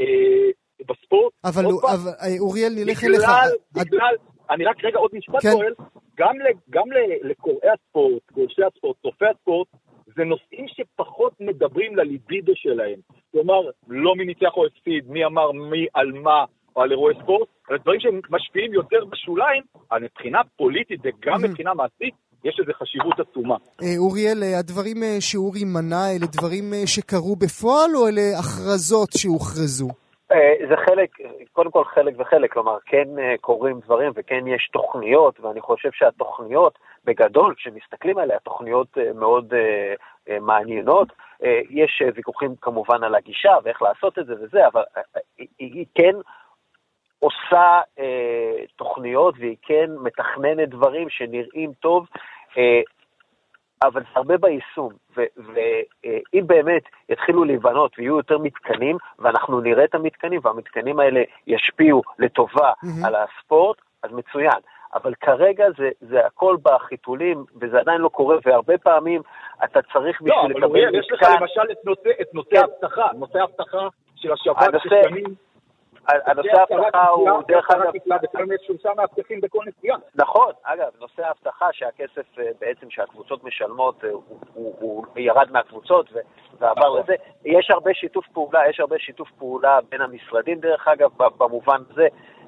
אה, 0.00 0.50
בספורט. 0.80 1.32
אבל, 1.44 1.64
אבל 1.64 2.10
אוריאל, 2.38 2.72
נלך 2.76 3.04
אליך. 3.04 3.22
בגלל, 3.72 4.14
אני 4.50 4.64
רק 4.64 4.84
רגע 4.84 4.98
עוד 4.98 5.10
משפט 5.14 5.42
כן. 5.42 5.52
פועל, 5.52 5.74
גם, 6.18 6.34
גם 6.70 6.84
לקוראי 7.22 7.68
הספורט, 7.70 8.22
גורשי 8.32 8.62
הספורט, 8.64 8.96
צופי 9.02 9.24
הספורט, 9.26 9.68
זה 10.16 10.24
נושאים 10.24 10.66
שפחות 10.68 11.32
מדברים 11.40 11.96
לליבידו 11.96 12.52
שלהם. 12.56 13.00
כלומר, 13.32 13.60
לא 13.88 14.14
מי 14.14 14.24
ניצח 14.24 14.56
או 14.56 14.66
הפסיד, 14.66 15.10
מי 15.10 15.24
אמר 15.24 15.52
מי 15.52 15.86
על 15.94 16.12
מה, 16.12 16.44
או 16.76 16.82
על 16.82 16.90
אירועי 16.90 17.14
ספורט, 17.22 17.48
אלא 17.70 17.78
דברים 17.78 18.00
שמשפיעים 18.00 18.72
יותר 18.72 19.04
בשוליים, 19.04 19.62
אבל 19.90 20.02
מבחינה 20.02 20.40
פוליטית 20.56 21.00
וגם 21.04 21.42
מבחינה 21.42 21.74
מעשית, 21.74 22.14
יש 22.44 22.60
לזה 22.60 22.72
חשיבות 22.72 23.20
עצומה. 23.20 23.56
אה, 23.82 23.98
אוריאל, 23.98 24.42
אה, 24.42 24.58
הדברים 24.58 25.02
אה, 25.02 25.16
שאורי 25.20 25.64
מנה, 25.64 26.10
אלה 26.10 26.26
דברים 26.26 26.72
שקרו 26.86 27.36
בפועל, 27.36 27.96
או 27.96 28.08
אלה 28.08 28.38
הכרזות 28.38 29.08
שהוכרזו? 29.12 29.88
זה 30.68 30.76
חלק, 30.76 31.10
קודם 31.52 31.70
כל 31.70 31.84
חלק 31.84 32.14
וחלק, 32.18 32.52
כלומר 32.52 32.78
כן 32.86 33.08
קורים 33.40 33.80
דברים 33.80 34.12
וכן 34.14 34.46
יש 34.46 34.68
תוכניות, 34.72 35.40
ואני 35.40 35.60
חושב 35.60 35.90
שהתוכניות 35.92 36.78
בגדול, 37.04 37.54
כשמסתכלים 37.54 38.18
עליה, 38.18 38.38
תוכניות 38.38 38.88
מאוד 39.14 39.54
מעניינות. 40.40 41.08
יש 41.70 42.02
ויכוחים 42.14 42.54
כמובן 42.60 43.04
על 43.04 43.14
הגישה 43.14 43.56
ואיך 43.62 43.82
לעשות 43.82 44.18
את 44.18 44.26
זה 44.26 44.34
וזה, 44.40 44.66
אבל 44.66 44.82
היא 45.58 45.86
כן 45.94 46.16
עושה 47.18 47.80
תוכניות 48.76 49.34
והיא 49.38 49.56
כן 49.62 49.90
מתכננת 50.02 50.68
דברים 50.68 51.08
שנראים 51.08 51.72
טוב. 51.80 52.06
אבל 53.82 54.02
זה 54.02 54.08
הרבה 54.14 54.36
ביישום, 54.36 54.92
ואם 55.16 56.46
באמת 56.46 56.82
יתחילו 57.08 57.44
להיבנות 57.44 57.98
ויהיו 57.98 58.16
יותר 58.16 58.38
מתקנים, 58.38 58.96
ואנחנו 59.18 59.60
נראה 59.60 59.84
את 59.84 59.94
המתקנים, 59.94 60.40
והמתקנים 60.44 61.00
האלה 61.00 61.22
ישפיעו 61.46 62.02
לטובה 62.18 62.72
mm-hmm. 62.72 63.06
על 63.06 63.14
הספורט, 63.14 63.76
אז 64.02 64.10
מצוין. 64.12 64.60
אבל 64.94 65.14
כרגע 65.14 65.64
זה, 65.78 65.90
זה 66.00 66.26
הכל 66.26 66.56
בחיתולים, 66.62 67.44
וזה 67.60 67.80
עדיין 67.80 68.00
לא 68.00 68.08
קורה, 68.08 68.36
והרבה 68.46 68.78
פעמים 68.78 69.22
אתה 69.64 69.80
צריך 69.92 70.22
בשביל 70.22 70.34
לקבל... 70.38 70.48
לא, 70.48 70.54
אבל 70.54 70.64
אוריאל, 70.64 70.94
יש 70.94 71.08
לך 71.12 71.22
למשל 71.40 71.72
את 71.72 71.84
נושא, 71.84 72.08
נושא 72.32 72.50
כן. 72.50 72.56
האבטחה, 72.56 73.06
נושא 73.18 73.38
האבטחה 73.38 73.88
של 74.16 74.32
השב"כ 74.32 74.60
ששנים... 74.82 75.45
הנושא 76.08 76.60
האבטחה 76.60 77.08
הוא 77.08 77.30
דרך 77.48 77.70
אגב... 77.70 77.92
נכון, 80.14 80.52
אגב, 80.62 80.90
נושא 81.00 81.26
האבטחה 81.26 81.66
שהכסף 81.72 82.38
אה, 82.38 82.44
בעצם 82.60 82.90
שהקבוצות 82.90 83.44
משלמות, 83.44 84.04
אה, 84.04 84.10
הוא 84.54 85.06
ירד 85.16 85.50
מהקבוצות 85.50 86.10
ועבר 86.58 86.80
נכון. 86.80 87.00
לזה. 87.00 87.14
יש 87.44 87.70
הרבה 87.70 87.94
שיתוף 87.94 88.26
פעולה, 88.32 88.68
יש 88.68 88.80
הרבה 88.80 88.98
שיתוף 88.98 89.30
פעולה 89.38 89.78
בין 89.88 90.00
המשרדים 90.00 90.60
דרך 90.60 90.88
אגב, 90.88 91.10
במובן 91.38 91.78
הזה, 91.90 92.06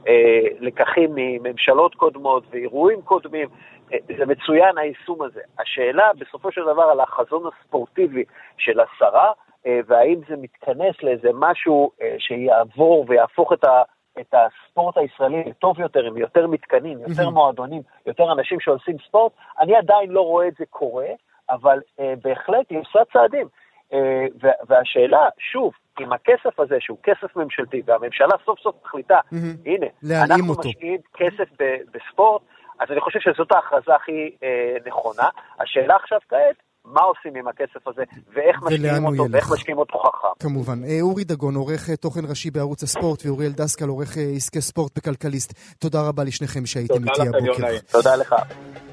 אה, 0.08 0.40
לקחים 0.60 1.10
מממשלות 1.14 1.94
קודמות 1.94 2.44
ואירועים 2.50 3.02
קודמים. 3.02 3.48
זה 3.88 4.26
מצוין 4.26 4.78
היישום 4.78 5.22
הזה. 5.22 5.40
השאלה 5.58 6.10
בסופו 6.18 6.52
של 6.52 6.62
דבר 6.62 6.82
על 6.82 7.00
החזון 7.00 7.42
הספורטיבי 7.46 8.24
של 8.58 8.80
השרה, 8.80 9.32
והאם 9.66 10.20
זה 10.28 10.36
מתכנס 10.36 10.94
לאיזה 11.02 11.28
משהו 11.34 11.90
אה, 12.02 12.16
שיעבור 12.18 13.04
ויהפוך 13.08 13.52
את, 13.52 13.64
ה, 13.64 13.82
את 14.20 14.34
הספורט 14.34 14.96
הישראלי 14.96 15.44
לטוב 15.46 15.80
יותר, 15.80 16.04
עם 16.04 16.16
יותר 16.16 16.46
מתקנים, 16.46 16.98
יותר 17.08 17.30
מועדונים, 17.30 17.82
יותר 18.06 18.32
אנשים 18.32 18.60
שעושים 18.60 18.96
ספורט, 19.08 19.32
אני 19.60 19.76
עדיין 19.76 20.10
לא 20.10 20.20
רואה 20.20 20.48
את 20.48 20.54
זה 20.58 20.64
קורה, 20.70 21.08
אבל 21.50 21.80
אה, 22.00 22.14
בהחלט 22.24 22.66
היא 22.70 22.78
עושה 22.78 22.98
צעדים. 23.12 23.46
אה, 23.92 24.26
והשאלה, 24.68 25.28
שוב, 25.38 25.72
עם 26.00 26.12
הכסף 26.12 26.60
הזה, 26.60 26.76
שהוא 26.80 26.98
כסף 27.02 27.36
ממשלתי, 27.36 27.82
והממשלה 27.86 28.34
סוף 28.44 28.58
סוף 28.58 28.74
מחליטה, 28.84 29.18
הנה, 29.66 29.86
אנחנו 30.24 30.54
משקיעים 30.54 31.00
כסף 31.14 31.48
בספורט, 31.92 32.42
אז 32.80 32.90
אני 32.90 33.00
חושב 33.00 33.20
שזאת 33.20 33.52
ההכרזה 33.52 33.94
הכי 33.94 34.30
אה, 34.42 34.76
נכונה. 34.86 35.28
השאלה 35.60 35.96
עכשיו 35.96 36.18
כעת, 36.28 36.56
מה 36.92 37.00
עושים 37.00 37.36
עם 37.36 37.48
הכסף 37.48 37.88
הזה, 37.88 38.02
ואיך 38.34 38.62
משקיעים 38.62 39.06
אותו, 39.06 39.26
ואיך 39.30 39.52
משקיעים 39.52 39.78
אותו 39.78 39.98
חכם. 39.98 40.28
כמובן. 40.38 40.84
אה, 40.84 40.98
אורי 41.00 41.24
דגון, 41.24 41.54
עורך 41.54 41.90
אה, 41.90 41.96
תוכן 41.96 42.20
ראשי 42.28 42.50
בערוץ 42.50 42.82
הספורט, 42.82 43.26
ואוריאל 43.26 43.52
דסקל, 43.52 43.88
עורך 43.88 44.18
אה, 44.18 44.32
עסקי 44.36 44.60
ספורט 44.60 44.98
בכלכליסט. 44.98 45.52
תודה 45.78 46.08
רבה 46.08 46.24
לשניכם 46.24 46.66
שהייתם 46.66 46.94
איתי 46.94 47.28
הבוקר. 47.28 47.78
תודה 47.90 48.16
לך. 48.16 48.34